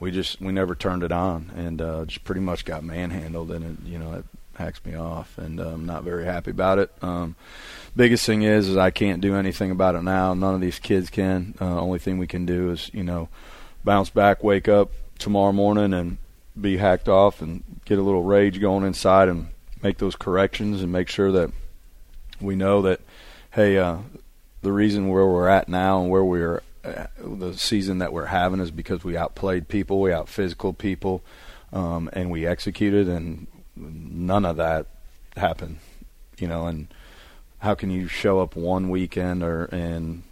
[0.00, 3.64] we just we never turned it on, and uh, just pretty much got manhandled, and
[3.64, 4.24] it, you know it
[4.56, 6.90] hacks me off, and I'm um, not very happy about it.
[7.02, 7.36] Um,
[7.96, 10.34] biggest thing is is I can't do anything about it now.
[10.34, 11.54] None of these kids can.
[11.60, 13.28] Uh, only thing we can do is you know
[13.84, 16.18] bounce back, wake up tomorrow morning, and
[16.60, 19.48] be hacked off, and get a little rage going inside, and
[19.82, 21.50] make those corrections, and make sure that
[22.40, 23.00] we know that
[23.52, 23.98] hey, uh,
[24.62, 28.60] the reason where we're at now and where we're uh, the season that we're having
[28.60, 31.22] is because we outplayed people, we out physical people,
[31.72, 33.46] um, and we executed, and
[33.76, 34.86] none of that
[35.36, 35.78] happened.
[36.38, 36.88] You know, and
[37.58, 40.24] how can you show up one weekend or and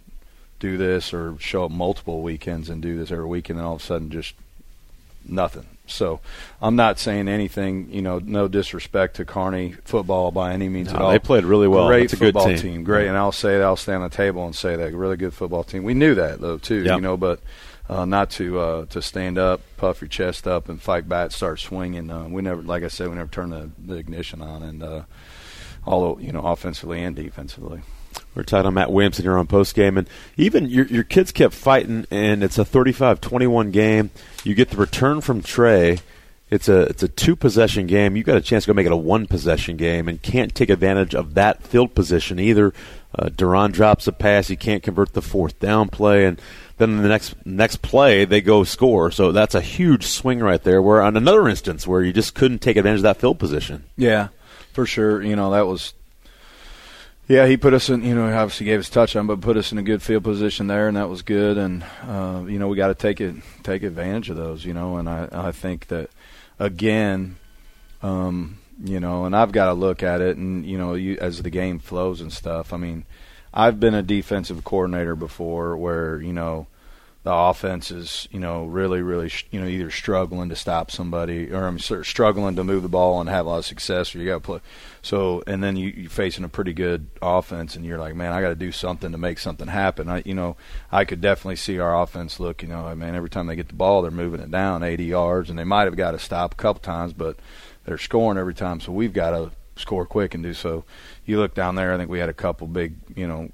[0.63, 3.81] do this, or show up multiple weekends and do this every weekend, and all of
[3.81, 4.33] a sudden just
[5.27, 5.65] nothing.
[5.85, 6.21] So
[6.61, 10.95] I'm not saying anything, you know, no disrespect to Kearney football by any means no,
[10.95, 11.11] at all.
[11.11, 11.87] They played really well.
[11.87, 12.57] Great That's football team.
[12.57, 12.83] team.
[12.85, 13.09] Great.
[13.09, 14.93] And I'll say that, I'll stand on the table and say that.
[14.93, 15.83] Really good football team.
[15.83, 16.95] We knew that, though, too, yep.
[16.95, 17.41] you know, but
[17.89, 21.59] uh, not to uh, to stand up, puff your chest up, and fight back, start
[21.59, 22.09] swinging.
[22.09, 25.01] Uh, we never, like I said, we never turned the, the ignition on, and uh,
[25.85, 27.81] all, you know, offensively and defensively.
[28.35, 31.53] We're tied on Matt Williamson here on post game, and even your your kids kept
[31.53, 34.09] fighting, and it's a 35-21 game.
[34.43, 35.99] You get the return from Trey.
[36.49, 38.15] It's a it's a two possession game.
[38.15, 40.69] You got a chance to go make it a one possession game, and can't take
[40.69, 42.73] advantage of that field position either.
[43.17, 46.41] Uh, Deron drops a pass, he can't convert the fourth down play, and
[46.77, 49.11] then the next next play they go score.
[49.11, 50.81] So that's a huge swing right there.
[50.81, 53.83] Where on another instance where you just couldn't take advantage of that field position.
[53.95, 54.29] Yeah,
[54.71, 55.21] for sure.
[55.21, 55.93] You know that was
[57.27, 58.03] yeah, he put us in.
[58.03, 60.67] You know, obviously gave us touch on, but put us in a good field position
[60.67, 61.57] there, and that was good.
[61.57, 64.65] And uh, you know, we got to take it, take advantage of those.
[64.65, 66.09] You know, and I, I think that
[66.59, 67.37] again,
[68.01, 71.41] um, you know, and I've got to look at it, and you know, you, as
[71.41, 72.73] the game flows and stuff.
[72.73, 73.05] I mean,
[73.53, 76.67] I've been a defensive coordinator before, where you know,
[77.23, 81.67] the offense is, you know, really, really, you know, either struggling to stop somebody or
[81.67, 84.35] I'm struggling to move the ball and have a lot of success, or you got
[84.35, 84.59] to play.
[85.03, 88.41] So, and then you, you're facing a pretty good offense, and you're like, man, I
[88.41, 90.07] got to do something to make something happen.
[90.07, 90.55] I, you know,
[90.93, 93.67] I could definitely see our offense look, you know, I mean, every time they get
[93.67, 96.53] the ball, they're moving it down 80 yards, and they might have got to stop
[96.53, 97.37] a couple times, but
[97.83, 98.79] they're scoring every time.
[98.79, 100.85] So we've got to score quick and do so.
[101.25, 103.51] You look down there, I think we had a couple big, you know,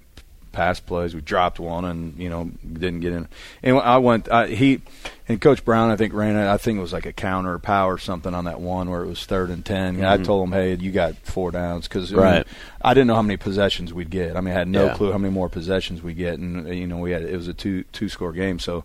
[0.51, 1.15] pass plays.
[1.15, 3.27] We dropped one and you know didn't get in.
[3.63, 4.29] And I went.
[4.31, 4.81] I, he
[5.29, 6.47] and Coach Brown, I think ran it.
[6.47, 9.07] I think it was like a counter power or something on that one where it
[9.07, 10.05] was third and 10 mm-hmm.
[10.05, 12.31] I told him, hey, you got four downs because right.
[12.31, 12.45] I, mean,
[12.81, 14.35] I, didn't know how many possessions we'd get.
[14.35, 14.95] I mean, I had no yeah.
[14.95, 17.53] clue how many more possessions we'd get, and you know we had it was a
[17.53, 18.83] two two score game, so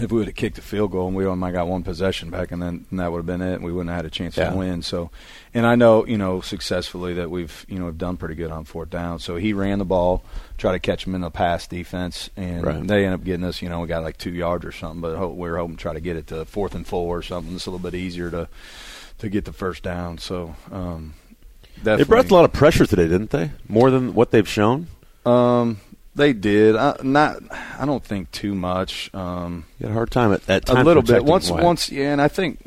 [0.00, 2.50] if we would have kicked a field goal and we only got one possession back,
[2.50, 4.36] and then and that would have been it, and we wouldn't have had a chance
[4.36, 4.50] yeah.
[4.50, 4.82] to win.
[4.82, 5.10] So,
[5.52, 8.64] and I know you know successfully that we've you know have done pretty good on
[8.64, 9.20] fourth down.
[9.20, 10.24] So he ran the ball,
[10.58, 12.86] try to catch him in the pass defense, and right.
[12.86, 13.62] they end up getting us.
[13.62, 15.92] You know, we got like two yards or something, but we were hoping to try
[15.92, 17.54] to get it to fourth and four or something.
[17.54, 18.48] It's a little bit easier to
[19.18, 20.18] to get the first down.
[20.18, 20.56] So.
[20.70, 21.14] um
[21.76, 22.04] Definitely.
[22.04, 23.50] They brought a lot of pressure today, didn't they?
[23.68, 24.86] More than what they've shown.
[25.26, 25.80] Um,
[26.14, 26.76] they did.
[26.76, 27.42] I, not.
[27.78, 29.12] I don't think too much.
[29.14, 30.78] Um, you had a hard time at that time.
[30.78, 31.24] A little bit.
[31.24, 31.50] Once.
[31.50, 31.62] White.
[31.62, 31.90] Once.
[31.90, 32.66] Yeah, and I think.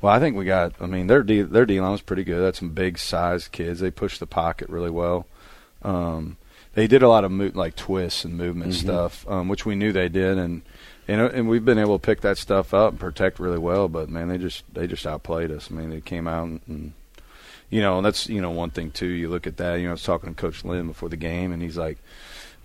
[0.00, 0.74] Well, I think we got.
[0.80, 2.40] I mean, their D their D line was pretty good.
[2.40, 3.80] That's some big sized kids.
[3.80, 5.26] They pushed the pocket really well.
[5.82, 6.36] Um,
[6.74, 8.86] they did a lot of mo- like twists and movement mm-hmm.
[8.86, 10.62] stuff, um, which we knew they did, and
[11.08, 13.88] you know, and we've been able to pick that stuff up and protect really well.
[13.88, 15.70] But man, they just they just outplayed us.
[15.70, 16.92] I mean, they came out and, and
[17.70, 19.06] you know, and that's you know one thing too.
[19.06, 19.76] You look at that.
[19.76, 21.98] You know, I was talking to Coach Lynn before the game, and he's like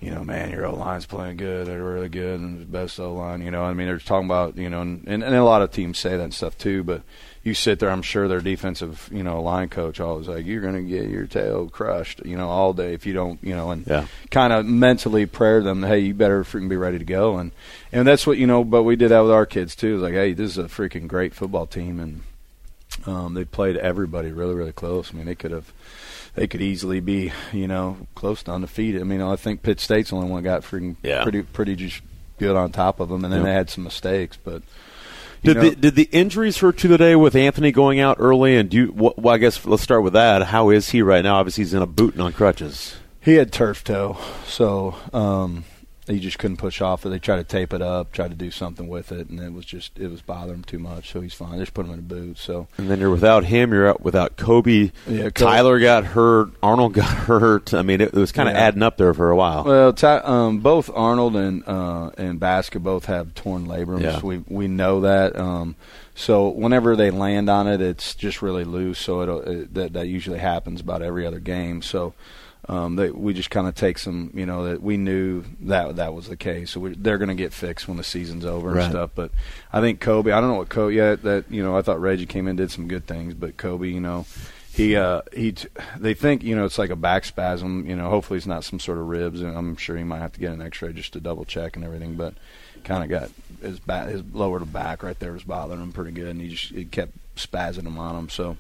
[0.02, 1.68] you know, man, your O line's playing good.
[1.68, 3.42] They're really good and the best O line.
[3.42, 6.00] You know, I mean, they're talking about you know, and, and a lot of teams
[6.00, 6.84] say that and stuff too.
[6.84, 7.02] But
[7.44, 10.76] you sit there, I'm sure their defensive, you know, line coach always like, you're going
[10.76, 13.88] to get your tail crushed, you know, all day if you don't, you know, and
[13.88, 14.08] Yeah.
[14.30, 17.38] kind of mentally prayer them, hey, you better freaking be ready to go.
[17.38, 17.52] And
[17.92, 18.64] and that's what you know.
[18.64, 19.96] But we did that with our kids too.
[19.96, 22.22] It's like, hey, this is a freaking great football team, and
[23.06, 25.14] um, they played everybody really, really close.
[25.14, 25.72] I mean, they could have.
[26.36, 29.02] They could easily be, you know, close to undefeated.
[29.02, 31.24] I mean, I think Pitt State's the only one that got freaking Yeah.
[31.24, 32.02] pretty, pretty just
[32.38, 33.48] good on top of them, and then Yeah.
[33.48, 34.38] they had some mistakes.
[34.42, 34.62] But
[35.44, 38.56] Did know- the, did the injuries hurt you today with Anthony going out early?
[38.58, 40.44] And do you, well, I guess let's start with that.
[40.44, 41.36] How is he right now?
[41.38, 42.96] Obviously, he's in a boot and on crutches.
[43.22, 44.18] He had turf toe,
[44.48, 45.66] so um,
[46.10, 47.10] he just couldn't push off it.
[47.10, 49.66] They tried to tape it up, tried to do something with it, and it was
[49.66, 51.12] just it was bothering him too much.
[51.12, 51.54] So he's fine.
[51.54, 52.38] They just put him in a boot.
[52.38, 53.72] So And then you're without him.
[53.72, 54.92] You're out without Kobe.
[55.08, 56.50] Yeah, Kobe- Tyler got hurt.
[56.64, 57.74] Arnold got hurt.
[57.74, 58.62] I mean, it, it was kind of Yeah.
[58.62, 59.64] adding up there for a while.
[59.64, 64.02] well, Ty, um, both Arnold and uh, and Baska both have torn labrums.
[64.02, 64.20] Yeah.
[64.22, 65.36] We we know that.
[65.38, 65.76] Um,
[66.16, 69.00] so whenever they land on it, it's just really loose.
[69.00, 71.82] So it'll, it, that that usually happens about every other game.
[71.82, 72.14] So.
[72.70, 76.14] Um, they, we just kind of take some, you know, that we knew that that
[76.14, 76.70] was the case.
[76.70, 78.84] So we, they're going to get fixed when the season's over Right.
[78.84, 79.10] and stuff.
[79.16, 79.32] But
[79.74, 81.24] I think Kobe, I don't know what Kobe yet.
[81.24, 84.00] That you know, I thought Reggie came in did some good things, but Kobe, you
[84.00, 84.28] know,
[84.72, 85.68] he uh, he t-
[85.98, 87.90] they think you know it's like a back spasm.
[87.90, 90.34] You know, hopefully it's not some sort of ribs, and I'm sure he might have
[90.34, 92.14] to get an X-ray just to double check and everything.
[92.14, 92.36] But
[92.84, 93.32] kind of got
[93.68, 96.72] his back, his lower back right there was bothering him pretty good, and he just
[96.72, 98.30] it kept spazzing him on him.
[98.30, 98.58] So.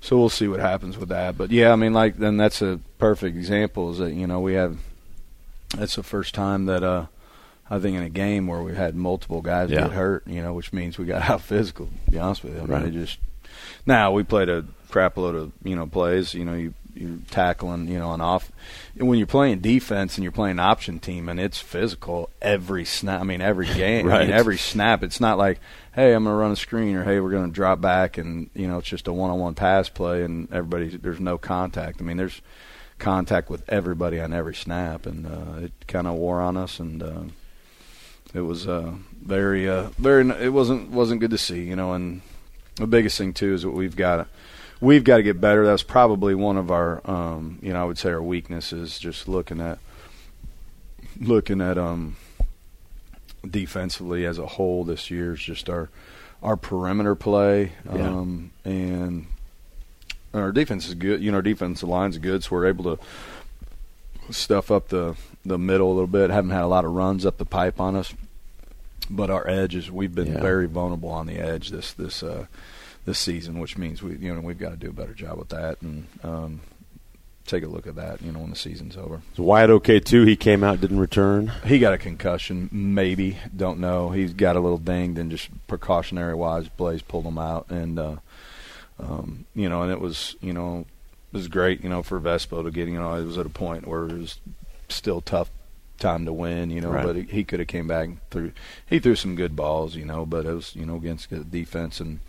[0.00, 2.80] So we'll see what happens with that, but yeah, I mean, like then that's a
[2.98, 3.90] perfect example.
[3.90, 4.78] Is that you know we have
[5.76, 7.06] that's the first time that uh
[7.68, 9.82] I think in a game where we had multiple guys Yeah.
[9.82, 11.88] get hurt, you know, which means we got out physical.
[12.06, 12.84] To be honest with you, I mean, Right.
[12.86, 13.18] it just
[13.86, 16.32] now we played a crap load of you know plays.
[16.34, 18.50] You know, you you're tackling, you know, an off.
[18.96, 23.20] When you're playing defense and you're playing option team, and it's physical every snap.
[23.20, 24.10] I mean, every game.
[24.10, 25.02] I mean, every snap.
[25.02, 25.60] It's not like,
[25.94, 28.50] hey, I'm going to run a screen, or hey, we're going to drop back, and
[28.54, 32.00] you know, it's just a one-on-one pass play, and everybody there's no contact.
[32.00, 32.40] I mean, there's
[32.98, 37.02] contact with everybody on every snap, and uh, it kind of wore on us, and
[37.02, 37.22] uh,
[38.32, 40.28] it was uh, very, uh, very.
[40.30, 41.94] It wasn't wasn't good to see, you know.
[41.94, 42.22] And
[42.76, 44.28] the biggest thing too is what we've got.
[44.80, 45.66] We've got to get better.
[45.66, 48.98] That's probably one of our, um, you know, I would say our weaknesses.
[48.98, 49.78] Just looking at,
[51.20, 52.16] looking at, um,
[53.48, 55.88] defensively as a whole this year is just our,
[56.42, 58.08] our perimeter play, Yeah.
[58.08, 59.26] um, and
[60.32, 61.22] our defense is good.
[61.22, 63.02] You know, our defensive line's good, so we're able to
[64.32, 66.30] stuff up the the middle a little bit.
[66.30, 68.14] Haven't had a lot of runs up the pipe on us,
[69.10, 70.40] but our edges we've been Yeah.
[70.40, 72.46] very vulnerable on the edge this this uh,
[73.10, 75.48] this season, which means we you know we've got to do a better job with
[75.48, 76.60] that and um,
[77.44, 78.22] take a look at that.
[78.22, 79.20] You know, when the season's over.
[79.32, 80.24] Is Wyatt okay too?
[80.24, 81.48] He came out, didn't return.
[81.64, 83.36] He got a concussion, maybe.
[83.54, 84.10] Don't know.
[84.10, 88.16] He's got a little dinged, and just precautionary wise, Blaze pulled him out, and uh,
[89.00, 90.86] um, you know, and it was you know,
[91.32, 92.86] it was great, you know, for Vespo to get.
[92.86, 94.38] You know, it was at a point where it was
[94.88, 95.50] still tough
[95.98, 97.04] time to win, you know, Right.
[97.04, 98.52] but he, he could have came back through.
[98.86, 101.98] He threw some good balls, you know, but it was you know against good defense
[102.00, 102.20] and.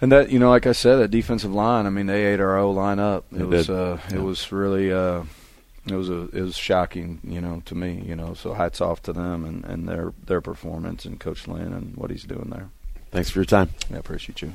[0.00, 1.86] And that you know, like I said, that defensive line.
[1.86, 3.24] I mean, they ate our O line up.
[3.36, 4.16] It was uh, Yeah.
[4.16, 5.24] it was really uh,
[5.86, 8.34] it was a it was shocking, you know, to me, you know.
[8.34, 12.10] So hats off to them and, and their their performance and Coach Lynn and what
[12.10, 12.68] he's doing there.
[13.10, 13.70] Thanks for your time.
[13.92, 14.54] I appreciate you.